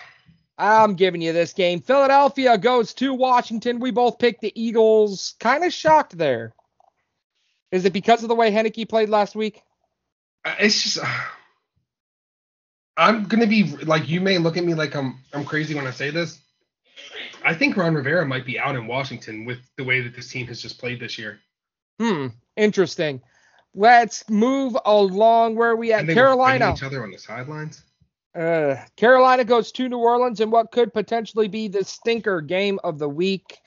I'm 0.57 0.95
giving 0.95 1.22
you 1.22 1.34
this 1.34 1.53
game. 1.53 1.82
Philadelphia 1.82 2.57
goes 2.57 2.93
to 2.95 3.13
Washington. 3.13 3.80
We 3.80 3.91
both 3.91 4.20
picked 4.20 4.41
the 4.41 4.53
Eagles. 4.59 5.36
Kind 5.39 5.63
of 5.63 5.74
shocked 5.74 6.18
there. 6.18 6.53
Is 7.72 7.86
it 7.86 7.93
because 7.93 8.24
of 8.24 8.30
the 8.30 8.36
way 8.36 8.51
Heinicke 8.51 8.88
played 8.88 9.09
last 9.09 9.36
week? 9.36 9.61
Uh, 10.45 10.55
It's 10.59 10.82
just. 10.82 10.99
I'm 12.98 13.26
gonna 13.26 13.48
be 13.48 13.76
like 13.78 14.08
you 14.08 14.22
may 14.22 14.38
look 14.38 14.58
at 14.58 14.64
me 14.64 14.74
like 14.74 14.96
I'm 14.96 15.20
I'm 15.34 15.46
crazy 15.46 15.76
when 15.76 15.88
I 15.88 15.91
say 15.91 16.10
this. 16.10 16.39
I 17.43 17.54
think 17.54 17.78
Ron 17.78 17.93
Rivera 17.93 18.26
might 18.26 18.46
be 18.46 18.58
out 18.58 18.76
in 18.76 18.88
Washington 18.88 19.46
with 19.46 19.60
the 19.78 19.84
way 19.84 20.02
that 20.02 20.16
this 20.16 20.30
team 20.30 20.48
has 20.48 20.62
just 20.62 20.80
played 20.80 21.00
this 21.00 21.18
year. 21.18 21.39
Hmm. 22.00 22.28
Interesting. 22.56 23.22
Let's 23.74 24.28
move 24.30 24.78
along 24.86 25.56
where 25.56 25.72
are 25.72 25.76
we 25.76 25.91
at. 25.91 26.08
Carolina. 26.08 26.74
each 26.74 26.84
other 26.84 27.04
on 27.04 27.12
the 27.12 27.18
sidelines. 27.18 27.84
Uh, 28.34 28.78
Carolina 28.98 29.43
goes 29.43 29.72
to 29.74 29.88
New 29.88 29.98
Orleans 29.98 30.41
in 30.41 30.50
what 30.50 30.72
could 30.72 30.93
potentially 30.93 31.48
be 31.48 31.68
the 31.68 31.84
stinker 31.84 32.41
game 32.41 32.80
of 32.84 33.00
the 33.00 33.08
week. 33.08 33.60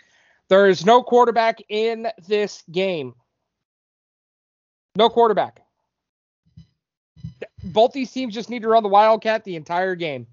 There 0.49 0.69
is 0.69 0.85
no 0.85 1.03
quarterback 1.03 1.61
in 1.69 2.09
this 2.27 2.63
game. 2.71 3.15
No 4.97 5.09
quarterback. 5.09 5.61
Both 7.65 7.93
these 7.93 8.13
teams 8.13 8.35
just 8.35 8.51
need 8.51 8.63
to 8.63 8.69
run 8.69 8.83
the 8.83 8.89
Wildcat 8.89 9.45
the 9.45 9.57
entire 9.57 9.95
game. 9.95 10.27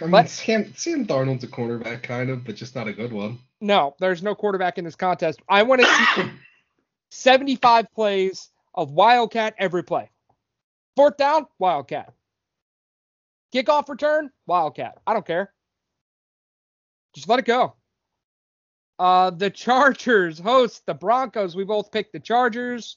I 0.00 0.04
mean, 0.04 0.12
Let's- 0.12 0.32
Sam, 0.32 0.72
Sam 0.76 1.06
Darnold's 1.06 1.44
a 1.44 1.48
cornerback, 1.48 2.02
kind 2.02 2.30
of, 2.30 2.44
but 2.44 2.56
just 2.56 2.74
not 2.74 2.88
a 2.88 2.92
good 2.92 3.12
one. 3.12 3.38
No, 3.60 3.94
there's 3.98 4.22
no 4.22 4.34
quarterback 4.34 4.78
in 4.78 4.84
this 4.84 4.96
contest. 4.96 5.40
I 5.48 5.62
want 5.62 5.82
to 5.82 5.86
see 6.16 6.30
75 7.10 7.92
plays 7.92 8.48
of 8.74 8.92
Wildcat 8.92 9.54
every 9.58 9.82
play. 9.82 10.10
Fourth 10.96 11.16
down, 11.16 11.46
Wildcat. 11.58 12.14
Kickoff 13.54 13.88
return, 13.88 14.30
Wildcat. 14.46 14.98
I 15.06 15.12
don't 15.12 15.26
care. 15.26 15.52
Just 17.14 17.28
let 17.28 17.38
it 17.40 17.44
go. 17.44 17.74
Uh, 18.98 19.30
the 19.30 19.50
Chargers 19.50 20.38
host 20.38 20.86
the 20.86 20.94
Broncos. 20.94 21.56
We 21.56 21.64
both 21.64 21.90
picked 21.90 22.12
the 22.12 22.20
Chargers. 22.20 22.96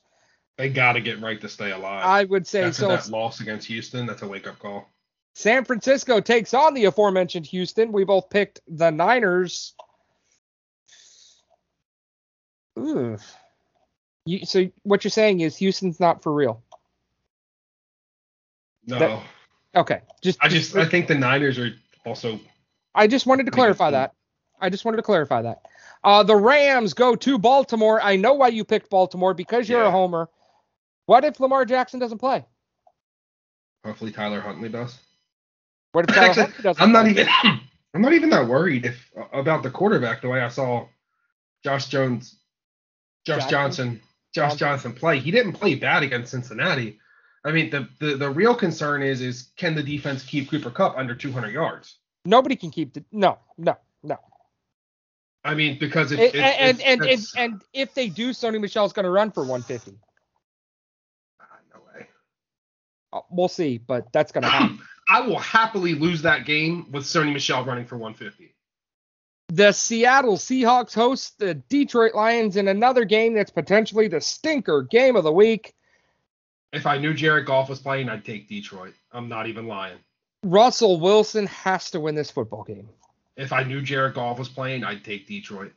They 0.57 0.69
got 0.69 0.93
to 0.93 1.01
get 1.01 1.19
right 1.19 1.39
to 1.41 1.49
stay 1.49 1.71
alive. 1.71 2.05
I 2.05 2.25
would 2.25 2.45
say 2.45 2.63
After 2.63 2.73
so. 2.73 2.87
that 2.89 3.09
loss 3.09 3.39
against 3.39 3.67
Houston, 3.67 4.05
that's 4.05 4.21
a 4.21 4.27
wake 4.27 4.47
up 4.47 4.59
call. 4.59 4.87
San 5.35 5.65
Francisco 5.65 6.19
takes 6.19 6.53
on 6.53 6.75
the 6.75 6.85
aforementioned 6.85 7.47
Houston. 7.47 7.91
We 7.91 8.03
both 8.03 8.29
picked 8.29 8.61
the 8.67 8.91
Niners. 8.91 9.73
Ooh. 12.77 13.17
You, 14.25 14.45
so 14.45 14.69
what 14.83 15.03
you're 15.03 15.11
saying 15.11 15.41
is 15.41 15.57
Houston's 15.57 15.99
not 15.99 16.21
for 16.21 16.33
real. 16.33 16.63
No, 18.85 18.99
That- 18.99 19.23
Okay, 19.75 20.01
just 20.21 20.37
I 20.39 20.49
just 20.49 20.75
I 20.75 20.85
think 20.85 21.07
the 21.07 21.15
Niners 21.15 21.57
are 21.57 21.71
also 22.05 22.39
I 22.93 23.07
just 23.07 23.25
wanted 23.25 23.47
to 23.47 23.51
clarify 23.51 23.89
that. 23.89 24.13
I 24.61 24.69
just 24.69 24.85
wanted 24.85 24.97
to 24.97 25.03
clarify 25.03 25.41
that. 25.41 25.63
Uh, 26.03 26.21
the 26.21 26.35
Rams 26.35 26.93
go 26.93 27.15
to 27.15 27.39
Baltimore. 27.39 27.99
I 27.99 28.15
know 28.15 28.33
why 28.35 28.49
you 28.49 28.63
picked 28.65 28.91
Baltimore 28.91 29.33
because 29.33 29.67
you're 29.67 29.81
a 29.83 29.89
homer. 29.89 30.29
What 31.05 31.25
if 31.25 31.39
Lamar 31.39 31.65
Jackson 31.65 31.99
doesn't 31.99 32.19
play? 32.19 32.45
hopefully 33.85 34.11
Tyler 34.13 34.39
Huntley 34.39 34.69
does. 34.69 34.97
What 35.91 36.09
if 36.09 36.15
Tyler 36.15 36.27
Actually, 36.29 36.43
Huntley 36.43 36.63
doesn't 36.63 36.81
I'm 36.83 36.91
not 36.93 37.07
even 37.07 37.27
I'm 37.93 38.01
not 38.01 38.13
even 38.13 38.29
that 38.29 38.47
worried 38.47 38.85
if 38.85 39.11
uh, 39.17 39.25
about 39.37 39.61
the 39.61 39.69
quarterback 39.69 40.21
the 40.21 40.29
way 40.29 40.41
I 40.41 40.47
saw 40.47 40.87
Josh 41.65 41.87
Jones, 41.87 42.37
Josh 43.25 43.47
Jackson? 43.47 43.49
Johnson, 43.51 44.01
Josh 44.33 44.49
Johnson. 44.51 44.57
Johnson 44.57 44.93
play. 44.93 45.19
He 45.19 45.31
didn't 45.31 45.53
play 45.53 45.75
bad 45.75 46.01
against 46.03 46.31
Cincinnati. 46.31 46.99
I 47.43 47.51
mean, 47.51 47.69
the, 47.69 47.89
the 47.99 48.15
the 48.15 48.29
real 48.29 48.55
concern 48.55 49.03
is 49.03 49.19
is 49.19 49.51
can 49.57 49.75
the 49.75 49.83
defense 49.83 50.23
keep 50.23 50.49
Cooper 50.49 50.71
Kupp 50.71 50.97
under 50.97 51.13
200 51.13 51.49
yards? 51.51 51.97
Nobody 52.23 52.55
can 52.55 52.71
keep 52.71 52.93
the 52.93 53.03
no, 53.11 53.37
no, 53.57 53.75
no. 54.01 54.17
I 55.43 55.55
mean, 55.55 55.77
because 55.77 56.13
if, 56.13 56.19
And 56.19 56.27
if- 56.29 56.35
and 56.35 56.79
if 56.79 56.87
and, 56.87 57.01
and, 57.01 57.27
and 57.37 57.61
if 57.73 57.93
they 57.93 58.07
do, 58.07 58.29
Sony 58.29 58.61
Michel's 58.61 58.93
going 58.93 59.03
to 59.03 59.09
run 59.11 59.29
for 59.29 59.41
150. 59.41 59.99
Ah, 61.41 61.45
no 61.73 61.81
way. 61.81 62.01
Uh, 62.01 62.05
Uh, 63.13 63.21
we'll 63.29 63.47
see, 63.47 63.77
but 63.77 64.11
that's 64.11 64.31
going 64.31 64.43
to 64.43 64.49
happen. 64.49 64.79
I 65.09 65.21
will 65.21 65.39
happily 65.39 65.93
lose 65.93 66.21
that 66.23 66.45
game 66.45 66.91
with 66.91 67.03
Sony 67.03 67.31
Michel 67.33 67.63
running 67.63 67.85
for 67.85 67.97
150. 67.97 68.55
The 69.49 69.71
Seattle 69.71 70.37
Seahawks 70.37 70.95
host 70.95 71.37
the 71.37 71.53
Detroit 71.53 72.15
Lions 72.15 72.55
in 72.55 72.67
another 72.67 73.05
game 73.05 73.33
that's 73.33 73.51
potentially 73.51 74.07
the 74.07 74.21
stinker 74.21 74.81
game 74.81 75.15
of 75.15 75.23
the 75.23 75.31
week. 75.31 75.75
If 76.71 76.87
I 76.87 76.97
knew 76.97 77.13
Jared 77.13 77.45
Goff 77.45 77.69
was 77.69 77.79
playing, 77.79 78.09
I'd 78.09 78.25
take 78.25 78.47
Detroit. 78.47 78.95
I'm 79.11 79.29
not 79.29 79.47
even 79.47 79.67
lying. 79.67 79.99
Russell 80.43 80.99
Wilson 80.99 81.45
has 81.47 81.91
to 81.91 81.99
win 81.99 82.15
this 82.15 82.31
football 82.31 82.63
game. 82.63 82.89
If 83.37 83.53
I 83.53 83.63
knew 83.63 83.81
Jared 83.81 84.15
Goff 84.15 84.39
was 84.39 84.49
playing, 84.49 84.83
I'd 84.83 85.03
take 85.03 85.27
Detroit. 85.27 85.73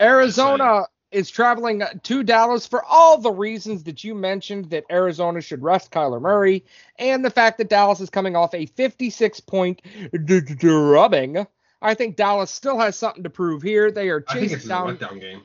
Arizona 0.00 0.86
is 1.14 1.30
traveling 1.30 1.82
to 2.02 2.22
Dallas 2.24 2.66
for 2.66 2.84
all 2.84 3.18
the 3.18 3.30
reasons 3.30 3.84
that 3.84 4.02
you 4.02 4.14
mentioned 4.14 4.70
that 4.70 4.84
Arizona 4.90 5.40
should 5.40 5.62
rest 5.62 5.90
Kyler 5.92 6.20
Murray 6.20 6.64
and 6.98 7.24
the 7.24 7.30
fact 7.30 7.58
that 7.58 7.68
Dallas 7.68 8.00
is 8.00 8.10
coming 8.10 8.34
off 8.34 8.52
a 8.52 8.66
56 8.66 9.40
point 9.40 9.80
drubbing. 10.24 11.46
I 11.80 11.94
think 11.94 12.16
Dallas 12.16 12.50
still 12.50 12.78
has 12.80 12.96
something 12.96 13.22
to 13.22 13.30
prove 13.30 13.62
here. 13.62 13.90
They 13.90 14.08
are 14.08 14.20
chasing 14.20 14.68
down 14.68 14.98
game. 15.20 15.42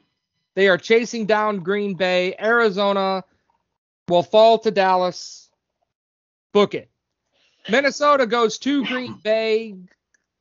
they 0.55 0.67
are 0.69 0.77
chasing 0.77 1.25
down 1.25 1.59
Green 1.59 1.93
Bay. 1.93 2.33
Arizona 2.39 3.23
will 4.07 4.23
fall 4.23 4.57
to 4.59 4.71
Dallas. 4.71 5.49
Book 6.51 6.73
it. 6.73 6.89
Minnesota 7.69 8.25
goes 8.25 8.57
to 8.59 8.85
Green 8.85 9.13
Bay. 9.23 9.75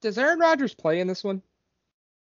Does 0.01 0.17
Aaron 0.17 0.39
Rodgers 0.39 0.73
play 0.73 1.01
in 1.01 1.07
this 1.07 1.23
one? 1.23 1.43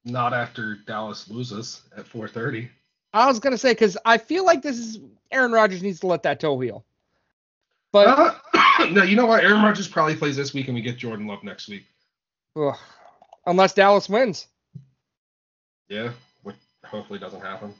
Not 0.05 0.33
after 0.33 0.77
Dallas 0.87 1.29
loses 1.29 1.83
at 1.97 2.07
4:30. 2.07 2.69
I 3.15 3.27
was 3.27 3.39
gonna 3.41 3.57
say 3.57 3.71
because 3.73 3.97
I 4.05 4.19
feel 4.19 4.45
like 4.45 4.61
this 4.61 4.77
is 4.79 4.99
Aaron 5.31 5.53
Rodgers 5.53 5.83
needs 5.83 6.01
to 6.01 6.07
let 6.09 6.25
that 6.25 6.41
toe 6.41 6.59
heal. 6.61 6.85
But 7.93 8.09
Uh, 8.09 8.87
no, 8.91 9.03
you 9.05 9.17
know 9.17 9.27
what? 9.27 9.43
Aaron 9.45 9.63
Rodgers 9.63 9.89
probably 9.89 10.17
plays 10.17 10.37
this 10.37 10.53
week, 10.53 10.67
and 10.67 10.75
we 10.75 10.83
get 10.83 10.99
Jordan 10.99 11.27
Love 11.27 11.43
next 11.45 11.69
week. 11.69 11.85
ugh, 12.57 12.77
unless 13.47 13.73
Dallas 13.73 14.09
wins, 14.09 14.49
Yeah, 15.89 16.11
which 16.43 16.57
hopefully 16.85 17.19
doesn't 17.21 17.41
happen. 17.41 17.73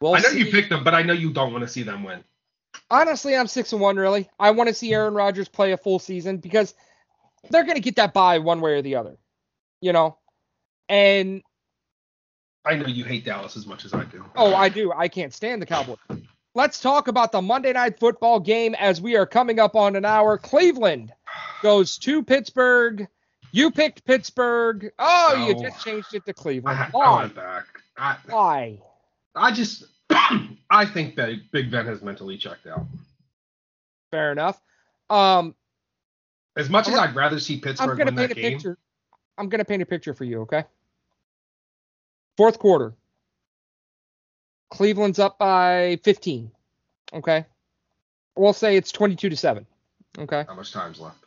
we'll 0.00 0.14
I 0.14 0.20
know 0.20 0.28
see. 0.30 0.38
you 0.38 0.46
picked 0.52 0.70
them, 0.70 0.84
but 0.84 0.94
I 0.94 1.02
know 1.02 1.12
you 1.14 1.32
don't 1.32 1.52
want 1.52 1.62
to 1.64 1.68
see 1.68 1.82
them 1.82 2.04
win. 2.04 2.22
Honestly, 2.90 3.34
I'm 3.36 3.48
six 3.48 3.72
and 3.72 3.80
one. 3.80 3.96
Really, 3.96 4.28
I 4.38 4.52
want 4.52 4.68
to 4.68 4.74
see 4.74 4.92
Aaron 4.94 5.14
Rodgers 5.14 5.48
play 5.48 5.72
a 5.72 5.76
full 5.76 5.98
season 5.98 6.36
because 6.38 6.74
they're 7.50 7.64
gonna 7.64 7.80
get 7.80 7.96
that 7.96 8.14
bye 8.14 8.38
one 8.38 8.60
way 8.60 8.72
or 8.74 8.82
the 8.82 8.94
other, 8.96 9.16
you 9.80 9.92
know. 9.92 10.16
And 10.88 11.42
I 12.64 12.74
know 12.76 12.86
you 12.86 13.04
hate 13.04 13.24
Dallas 13.24 13.56
as 13.56 13.66
much 13.66 13.84
as 13.84 13.94
I 13.94 14.04
do. 14.04 14.24
oh, 14.36 14.54
I 14.54 14.68
do. 14.68 14.92
I 14.92 15.08
can't 15.08 15.32
stand 15.32 15.62
the 15.62 15.66
Cowboys. 15.66 15.96
Let's 16.54 16.80
talk 16.80 17.08
about 17.08 17.32
the 17.32 17.40
Monday 17.40 17.72
night 17.72 17.98
football 17.98 18.40
game 18.40 18.74
as 18.74 19.00
we 19.00 19.16
are 19.16 19.24
coming 19.26 19.58
up 19.58 19.76
on 19.76 19.96
an 19.96 20.04
hour. 20.04 20.36
Cleveland 20.36 21.12
goes 21.62 21.96
to 21.98 22.22
Pittsburgh. 22.22 23.06
You 23.52 23.70
picked 23.70 24.04
Pittsburgh. 24.04 24.90
Oh, 24.98 25.46
you 25.46 25.60
just 25.60 25.84
changed 25.84 26.14
it 26.14 26.24
to 26.26 26.32
Cleveland. 26.34 26.78
I 26.78 26.88
Why? 26.90 27.20
went 27.22 27.34
back. 27.34 27.64
I, 27.96 28.16
Why? 28.28 28.78
I 29.34 29.52
just, 29.52 29.84
I 30.10 30.86
think 30.86 31.16
that 31.16 31.30
Big 31.52 31.70
Ben 31.70 31.86
has 31.86 32.02
mentally 32.02 32.36
checked 32.36 32.66
out. 32.66 32.84
Fair 34.10 34.32
enough. 34.32 34.60
Um, 35.08 35.54
As 36.56 36.68
much 36.68 36.88
as 36.88 36.94
I'm- 36.94 37.08
I'd 37.10 37.14
rather 37.16 37.38
see 37.40 37.58
Pittsburgh 37.58 37.90
I'm 37.90 37.96
gonna 37.96 38.10
win 38.10 38.16
paint 38.16 38.28
that 38.30 38.38
a 38.38 38.40
game, 38.42 38.52
picture. 38.54 38.78
I'm 39.38 39.48
gonna 39.48 39.64
paint 39.64 39.82
a 39.82 39.86
picture 39.86 40.14
for 40.14 40.24
you, 40.24 40.42
okay? 40.42 40.64
Fourth 42.40 42.58
quarter. 42.58 42.94
Cleveland's 44.70 45.18
up 45.18 45.38
by 45.38 46.00
15. 46.04 46.50
Okay. 47.12 47.44
We'll 48.34 48.54
say 48.54 48.78
it's 48.78 48.90
22 48.92 49.28
to 49.28 49.36
7. 49.36 49.66
Okay. 50.18 50.46
how 50.48 50.54
much 50.54 50.72
time's 50.72 50.98
left? 50.98 51.22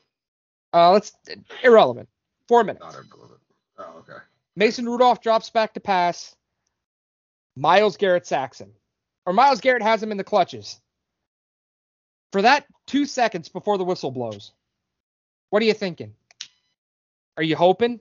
Uh, 0.74 0.90
let's 0.90 1.12
irrelevant. 1.64 2.10
Four 2.48 2.64
minutes. 2.64 2.84
Not 2.84 2.96
irrelevant. 2.96 3.42
Oh, 3.78 4.00
okay. 4.00 4.24
Mason 4.56 4.90
Rudolph 4.90 5.22
drops 5.22 5.52
back 5.52 5.76
to 5.76 5.80
pass. 5.80 6.36
Myles 7.56 7.98
Garrett 7.98 8.26
Saxon. 8.26 8.72
or 9.28 9.34
Myles 9.34 9.62
Garrett 9.62 9.84
has 9.84 10.02
him 10.02 10.10
in 10.12 10.18
the 10.18 10.24
clutches 10.24 10.82
for 12.32 12.42
that 12.42 12.66
two 12.88 13.06
seconds 13.06 13.50
before 13.50 13.78
the 13.78 13.84
whistle 13.84 14.10
blows. 14.10 14.52
What 15.52 15.62
are 15.62 15.68
you 15.68 15.76
thinking? 15.76 16.16
Are 17.38 17.44
you 17.44 17.56
hoping? 17.56 18.00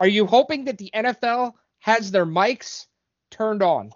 Are 0.00 0.08
you 0.08 0.24
hoping 0.24 0.64
that 0.64 0.78
the 0.78 0.90
NFL 0.94 1.52
has 1.80 2.10
their 2.10 2.26
mics 2.26 2.86
turned 3.30 3.62
on? 3.62 3.90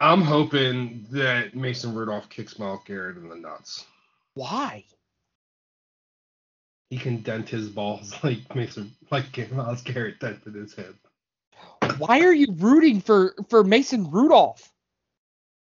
I'm 0.00 0.22
hoping 0.22 1.06
that 1.10 1.54
Mason 1.54 1.94
Rudolph 1.94 2.28
kicks 2.28 2.58
Myles 2.58 2.80
Garrett 2.86 3.16
in 3.16 3.28
the 3.28 3.36
nuts. 3.36 3.84
Why? 4.34 4.84
He 6.90 6.98
can 6.98 7.20
dent 7.22 7.48
his 7.48 7.68
balls 7.68 8.14
like 8.22 8.54
Mason, 8.54 8.94
like 9.10 9.52
Myles 9.52 9.82
Garrett 9.82 10.20
dented 10.20 10.54
his 10.54 10.74
head. 10.74 10.94
Why 11.98 12.20
are 12.20 12.32
you 12.32 12.46
rooting 12.56 13.00
for 13.00 13.34
for 13.48 13.64
Mason 13.64 14.10
Rudolph? 14.10 14.72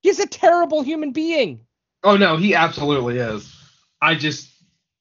He's 0.03 0.19
a 0.21 0.27
terrible 0.27 0.83
human 0.83 1.13
being. 1.13 1.61
Oh 2.03 2.17
no, 2.17 2.37
he 2.37 2.55
absolutely 2.55 3.19
is. 3.19 3.55
I 4.01 4.15
just, 4.15 4.51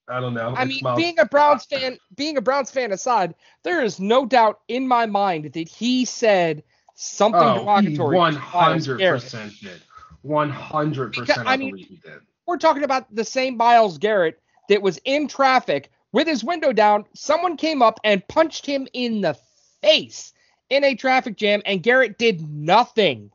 I 0.08 0.20
don't 0.20 0.34
know. 0.34 0.54
I 0.56 0.66
mean, 0.66 0.80
Myles- 0.82 0.98
being 0.98 1.20
a 1.20 1.26
Browns 1.26 1.66
fan, 1.66 1.98
being 2.16 2.38
a 2.38 2.42
Browns 2.42 2.70
fan 2.72 2.92
aside, 2.92 3.36
there 3.64 3.84
is 3.84 4.00
no 4.00 4.26
doubt 4.26 4.60
in 4.68 4.88
my 4.88 5.06
mind 5.06 5.54
that 5.54 5.70
he 5.70 6.06
said 6.06 6.64
something 6.96 7.42
oh, 7.42 7.64
derogatory. 7.64 8.16
to 8.16 8.18
one 8.18 8.36
hundred 8.36 9.00
percent 9.00 9.54
did. 9.62 9.82
One 10.22 10.50
hundred 10.50 11.14
percent. 11.14 11.48
I 11.48 11.54
I 11.54 11.58
mean- 11.58 11.72
believe 11.72 11.88
he 11.88 11.98
did. 11.98 12.20
We're 12.46 12.58
talking 12.58 12.84
about 12.84 13.14
the 13.16 13.24
same 13.24 13.56
Myles 13.56 13.98
Garrett 13.98 14.42
that 14.68 14.82
was 14.82 15.00
in 15.06 15.30
traffic 15.30 15.90
with 16.12 16.28
his 16.28 16.44
window 16.44 16.74
down. 16.74 17.06
Someone 17.14 17.56
came 17.56 17.82
up 17.82 18.00
and 18.04 18.28
punched 18.28 18.66
him 18.66 18.86
in 18.92 19.22
the 19.22 19.38
face 19.82 20.34
in 20.70 20.84
a 20.84 20.96
traffic 20.96 21.38
jam, 21.38 21.62
and 21.66 21.82
Garrett 21.82 22.18
did 22.18 22.42
nothing. 22.42 23.32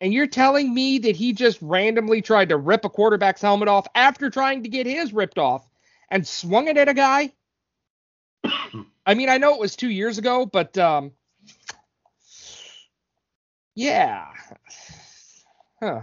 And 0.00 0.14
you're 0.14 0.26
telling 0.26 0.72
me 0.72 0.98
that 0.98 1.16
he 1.16 1.32
just 1.32 1.58
randomly 1.60 2.22
tried 2.22 2.48
to 2.48 2.56
rip 2.56 2.84
a 2.84 2.88
quarterback's 2.88 3.42
helmet 3.42 3.68
off 3.68 3.86
after 3.94 4.30
trying 4.30 4.62
to 4.62 4.68
get 4.68 4.86
his 4.86 5.12
ripped 5.12 5.38
off 5.38 5.68
and 6.08 6.26
swung 6.26 6.68
it 6.68 6.76
at 6.78 6.88
a 6.88 6.94
guy? 6.94 7.32
I 9.06 9.14
mean, 9.14 9.28
I 9.28 9.38
know 9.38 9.54
it 9.54 9.60
was 9.60 9.76
two 9.76 9.90
years 9.90 10.18
ago, 10.18 10.46
but 10.46 10.76
um, 10.78 11.12
yeah. 13.74 14.28
Huh. 15.80 16.02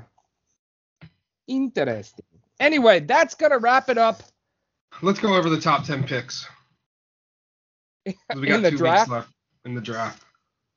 Interesting. 1.48 2.26
Anyway, 2.60 3.00
that's 3.02 3.36
gonna 3.36 3.58
wrap 3.58 3.90
it 3.90 3.98
up 3.98 4.22
Let's 5.02 5.20
go 5.20 5.36
over 5.36 5.50
the 5.50 5.60
top 5.62 5.86
ten 5.86 6.04
picks. 6.04 6.48
We 8.36 8.48
got 8.48 8.56
in 8.56 8.62
the 8.64 8.72
two 8.72 8.78
draft. 8.78 9.10
weeks 9.10 9.12
left 9.12 9.34
in 9.66 9.76
the 9.76 9.82
draft. 9.82 10.24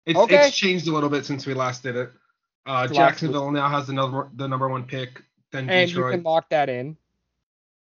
It's, 0.05 0.19
Okay. 0.19 0.49
it's 0.49 0.57
changed 0.57 0.89
a 0.89 0.93
little 0.93 1.09
bit 1.09 1.25
since 1.25 1.47
we 1.47 1.55
last 1.55 1.83
did 1.83 1.95
it. 1.97 2.11
Uh, 2.71 2.87
Jacksonville 2.87 3.51
now 3.51 3.69
has 3.69 3.89
the 3.89 3.93
number 3.93 4.31
the 4.37 4.47
number 4.47 4.69
one 4.69 4.85
pick. 4.85 5.25
Then 5.51 5.69
And 5.69 5.91
you 5.91 5.97
Detroit. 5.97 6.15
can 6.15 6.23
lock 6.23 6.49
that 6.51 6.69
in. 6.69 6.97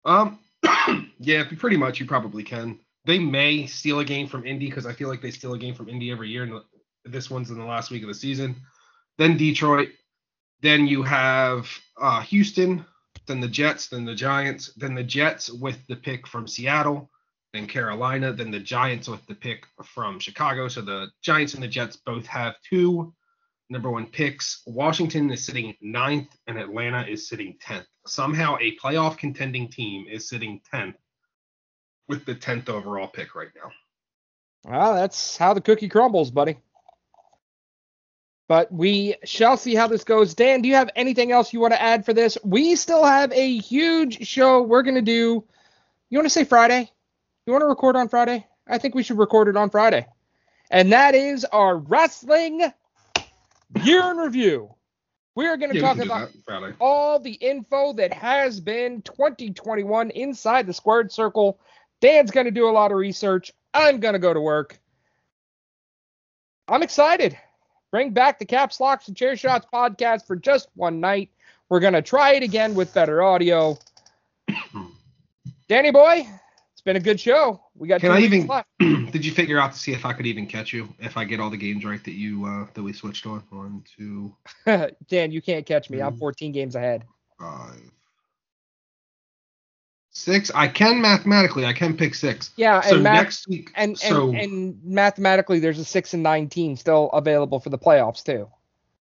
Um, 0.06 0.40
yeah, 1.20 1.44
pretty 1.58 1.76
much. 1.76 2.00
You 2.00 2.06
probably 2.06 2.42
can. 2.42 2.80
They 3.04 3.20
may 3.20 3.66
steal 3.66 4.00
a 4.00 4.06
game 4.06 4.28
from 4.28 4.46
Indy 4.46 4.68
because 4.68 4.86
I 4.86 4.94
feel 4.94 5.10
like 5.10 5.22
they 5.22 5.32
steal 5.32 5.54
a 5.54 5.58
game 5.58 5.76
from 5.76 5.90
Indy 5.90 6.10
every 6.10 6.30
year. 6.30 6.44
And 6.44 6.62
this 7.04 7.30
one's 7.30 7.50
in 7.50 7.58
the 7.58 7.66
last 7.66 7.92
week 7.92 8.02
of 8.04 8.08
the 8.08 8.14
season. 8.14 8.56
Then 9.18 9.36
Detroit. 9.36 9.90
Then 10.62 10.88
you 10.88 11.04
have 11.04 11.68
uh, 12.00 12.22
Houston. 12.22 12.86
Then 13.28 13.42
the 13.42 13.48
Jets. 13.50 13.88
Then 13.90 14.06
the 14.06 14.16
Giants. 14.16 14.72
Then 14.78 14.96
the 14.96 15.04
Jets 15.04 15.52
with 15.52 15.86
the 15.88 15.98
pick 15.98 16.26
from 16.26 16.48
Seattle. 16.48 17.12
Then 17.52 17.68
Carolina. 17.68 18.32
Then 18.32 18.52
the 18.52 18.60
Giants 18.62 19.10
with 19.10 19.26
the 19.28 19.36
pick 19.36 19.66
from 19.84 20.18
Chicago. 20.18 20.70
So 20.70 20.80
the 20.80 21.08
Giants 21.22 21.56
and 21.56 21.62
the 21.62 21.68
Jets 21.68 21.98
both 21.98 22.26
have 22.28 22.56
two 22.70 23.14
number 23.70 23.90
one 23.92 24.08
picks. 24.08 24.62
Washington 24.66 25.30
is 25.32 25.46
sitting 25.46 25.76
ninth, 25.82 26.30
and 26.48 26.58
Atlanta 26.58 27.06
is 27.08 27.28
sitting 27.28 27.58
tenth. 27.60 27.86
Somehow, 28.06 28.58
a 28.60 28.78
playoff 28.78 29.18
contending 29.18 29.70
team 29.70 30.06
is 30.10 30.30
sitting 30.30 30.62
tenth 30.72 30.96
with 32.08 32.26
the 32.26 32.36
tenth 32.36 32.70
overall 32.70 33.08
pick 33.08 33.36
right 33.36 33.50
now. 33.56 33.72
Well, 34.64 34.96
that's 34.96 35.38
how 35.38 35.54
the 35.54 35.62
cookie 35.62 35.90
crumbles, 35.90 36.32
buddy. 36.32 36.58
But 38.48 38.72
we 38.72 39.16
shall 39.26 39.58
see 39.58 39.76
how 39.76 39.88
this 39.88 40.06
goes. 40.06 40.34
Dan, 40.34 40.62
do 40.62 40.70
you 40.70 40.76
have 40.76 40.90
anything 40.96 41.34
else 41.34 41.52
you 41.52 41.60
want 41.60 41.74
to 41.74 41.82
add 41.82 42.06
for 42.06 42.14
this? 42.14 42.38
We 42.46 42.76
still 42.76 43.04
have 43.04 43.34
a 43.34 43.58
huge 43.58 44.26
show 44.26 44.62
we're 44.62 44.84
going 44.84 44.96
to 44.96 45.02
do. 45.02 45.44
You 46.10 46.18
want 46.18 46.26
to 46.26 46.30
say 46.30 46.46
Friday? 46.46 46.90
You 47.46 47.52
want 47.52 47.62
to 47.62 47.68
record 47.68 47.98
on 47.98 48.08
Friday? 48.08 48.48
I 48.66 48.78
think 48.78 48.96
we 48.96 49.04
should 49.04 49.18
record 49.18 49.50
it 49.50 49.58
on 49.58 49.70
Friday. 49.70 50.08
And 50.72 50.94
that 50.94 51.14
is 51.16 51.46
our 51.46 51.78
wrestling 51.78 52.62
year 53.84 54.12
in 54.12 54.18
review. 54.18 54.74
We 55.36 55.46
are 55.46 55.58
going 55.58 55.72
to 55.72 55.80
Yeah, 55.80 55.94
talk 55.94 56.04
about 56.04 56.30
that 56.48 56.76
all 56.80 57.20
the 57.20 57.34
info 57.34 57.94
that 57.94 58.12
has 58.12 58.60
been 58.60 59.02
2021 59.04 60.10
inside 60.12 60.66
the 60.66 60.74
squared 60.74 61.12
circle. 61.12 61.60
Dan's 62.02 62.32
going 62.32 62.46
to 62.46 62.52
do 62.52 62.68
a 62.68 62.72
lot 62.72 62.92
of 62.92 62.98
research. 62.98 63.52
I'm 63.74 64.00
going 64.00 64.14
to 64.14 64.20
go 64.20 64.34
to 64.34 64.42
work. 64.42 64.80
I'm 66.68 66.82
excited. 66.82 67.38
Bring 67.92 68.12
back 68.12 68.40
the 68.40 68.46
Caps 68.46 68.80
Locks 68.80 69.08
and 69.08 69.16
Chair 69.16 69.38
Shots 69.38 69.68
podcast 69.72 70.26
for 70.26 70.36
just 70.36 70.70
one 70.76 71.00
night. 71.00 71.30
We're 71.70 71.80
going 71.80 71.94
to 71.94 72.02
try 72.02 72.34
it 72.34 72.44
again 72.44 72.74
with 72.74 72.94
better 72.94 73.22
audio. 73.22 73.78
Danny 75.68 75.92
boy, 75.92 76.26
been 76.88 76.96
a 76.96 77.00
good 77.02 77.20
show. 77.20 77.62
We 77.76 77.90
got 77.90 78.00
Can 78.00 78.10
two 78.12 78.16
I 78.16 78.20
even? 78.22 78.48
left. 78.48 78.68
did 78.80 79.26
you 79.26 79.32
figure 79.34 79.60
out 79.60 79.74
to 79.74 79.78
see 79.78 79.92
if 79.92 80.06
I 80.06 80.14
could 80.14 80.26
even 80.26 80.48
catch 80.48 80.72
you 80.72 80.88
if 81.00 81.18
I 81.18 81.26
get 81.26 81.40
all 81.42 81.50
the 81.50 81.58
games 81.58 81.84
right 81.84 82.02
that 82.06 82.14
you 82.14 82.46
uh, 82.46 82.66
that 82.74 82.82
we 82.82 82.94
switched 82.94 83.26
on? 83.28 83.44
One, 83.50 83.84
two, 83.98 84.34
Dan, 85.10 85.32
you 85.32 85.42
can't 85.42 85.66
catch 85.66 85.90
me. 85.90 86.02
I'm 86.02 86.14
Mhm. 86.16 86.20
14 86.20 86.52
games 86.54 86.76
ahead. 86.76 87.04
five, 87.38 87.92
six. 90.12 90.50
I 90.56 90.70
can 90.70 91.02
mathematically. 91.02 91.66
I 91.66 91.74
can 91.74 91.98
pick 91.98 92.16
six. 92.16 92.52
Yeah, 92.56 92.80
So 92.82 92.96
and 92.96 93.04
Matt, 93.04 93.14
next 93.26 93.48
week. 93.50 93.72
and, 93.76 93.92
and, 93.92 93.98
so 93.98 94.34
and 94.34 94.80
mathematically, 94.84 95.60
there's 95.60 95.80
a 95.80 95.86
six 95.86 96.14
and 96.14 96.24
nine 96.24 96.48
team 96.48 96.78
still 96.78 97.10
available 97.12 97.60
for 97.60 97.70
the 97.70 97.78
playoffs 97.78 98.24
too. 98.24 98.48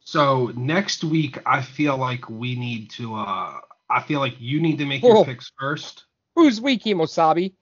So 0.01 0.47
next 0.57 1.05
week, 1.05 1.39
I 1.47 1.63
feel 1.63 1.97
like 1.97 2.29
we 2.29 2.57
need 2.59 2.91
to. 2.93 3.15
uh 3.15 3.61
I 3.89 4.03
feel 4.03 4.19
like 4.21 4.35
you 4.41 4.61
need 4.61 4.79
to 4.79 4.85
make 4.87 5.03
Whoa. 5.03 5.15
your 5.15 5.25
picks 5.25 5.51
first, 5.59 6.05
Who's 6.35 6.61
weak, 6.61 6.85
Himosabi? 6.85 7.55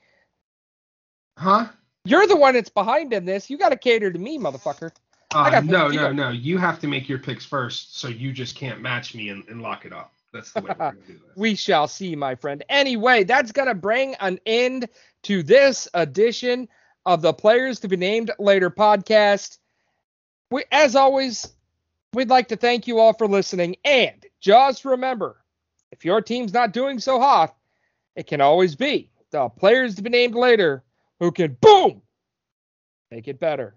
Huh? 1.36 1.66
You're 2.04 2.26
the 2.26 2.36
one 2.36 2.54
that's 2.54 2.70
behind 2.70 3.12
in 3.12 3.24
this. 3.24 3.50
You 3.50 3.58
got 3.58 3.70
to 3.70 3.76
cater 3.76 4.10
to 4.12 4.18
me, 4.18 4.38
motherfucker. 4.38 4.90
I 5.34 5.48
Uh, 5.48 5.50
got 5.50 5.64
no, 5.64 5.88
no, 5.88 6.12
no. 6.12 6.30
You 6.30 6.56
have 6.58 6.78
to 6.80 6.86
make 6.86 7.08
your 7.08 7.18
picks 7.18 7.44
first, 7.44 7.98
so 7.98 8.08
you 8.08 8.32
just 8.32 8.54
can't 8.54 8.80
match 8.80 9.14
me 9.14 9.30
and, 9.30 9.42
and 9.48 9.60
lock 9.60 9.84
it 9.84 9.92
up. 9.92 10.12
That's 10.32 10.52
the 10.52 10.60
way 10.60 10.68
we're 10.68 10.74
gonna 10.74 10.96
do 11.06 11.12
this. 11.26 11.36
We 11.36 11.54
shall 11.56 11.88
see, 11.88 12.14
my 12.14 12.34
friend. 12.36 12.64
Anyway, 12.68 13.24
that's 13.24 13.52
going 13.52 13.68
to 13.68 13.74
bring 13.74 14.14
an 14.16 14.38
end 14.46 14.88
to 15.22 15.42
this 15.42 15.88
edition 15.94 16.68
of 17.06 17.22
the 17.22 17.32
Players 17.32 17.80
to 17.80 17.88
Be 17.88 17.96
Named 17.96 18.30
Later 18.38 18.70
podcast. 18.70 19.58
We, 20.50 20.64
as 20.70 20.94
always, 20.94 21.48
we'd 22.12 22.28
like 22.28 22.48
to 22.48 22.56
thank 22.56 22.86
you 22.86 23.00
all 23.00 23.12
for 23.14 23.26
listening. 23.26 23.76
And 23.84 24.24
just 24.40 24.84
remember 24.84 25.42
if 25.90 26.04
your 26.04 26.20
team's 26.20 26.52
not 26.52 26.72
doing 26.72 27.00
so 27.00 27.18
hot, 27.18 27.56
it 28.14 28.26
can 28.28 28.40
always 28.40 28.74
be 28.76 29.10
the 29.30 29.48
Players 29.48 29.96
to 29.96 30.02
Be 30.02 30.10
Named 30.10 30.34
Later 30.36 30.82
who 31.20 31.32
can, 31.32 31.56
boom, 31.60 32.02
make 33.10 33.28
it 33.28 33.40
better. 33.40 33.76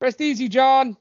Rest 0.00 0.20
easy, 0.20 0.48
John. 0.48 0.96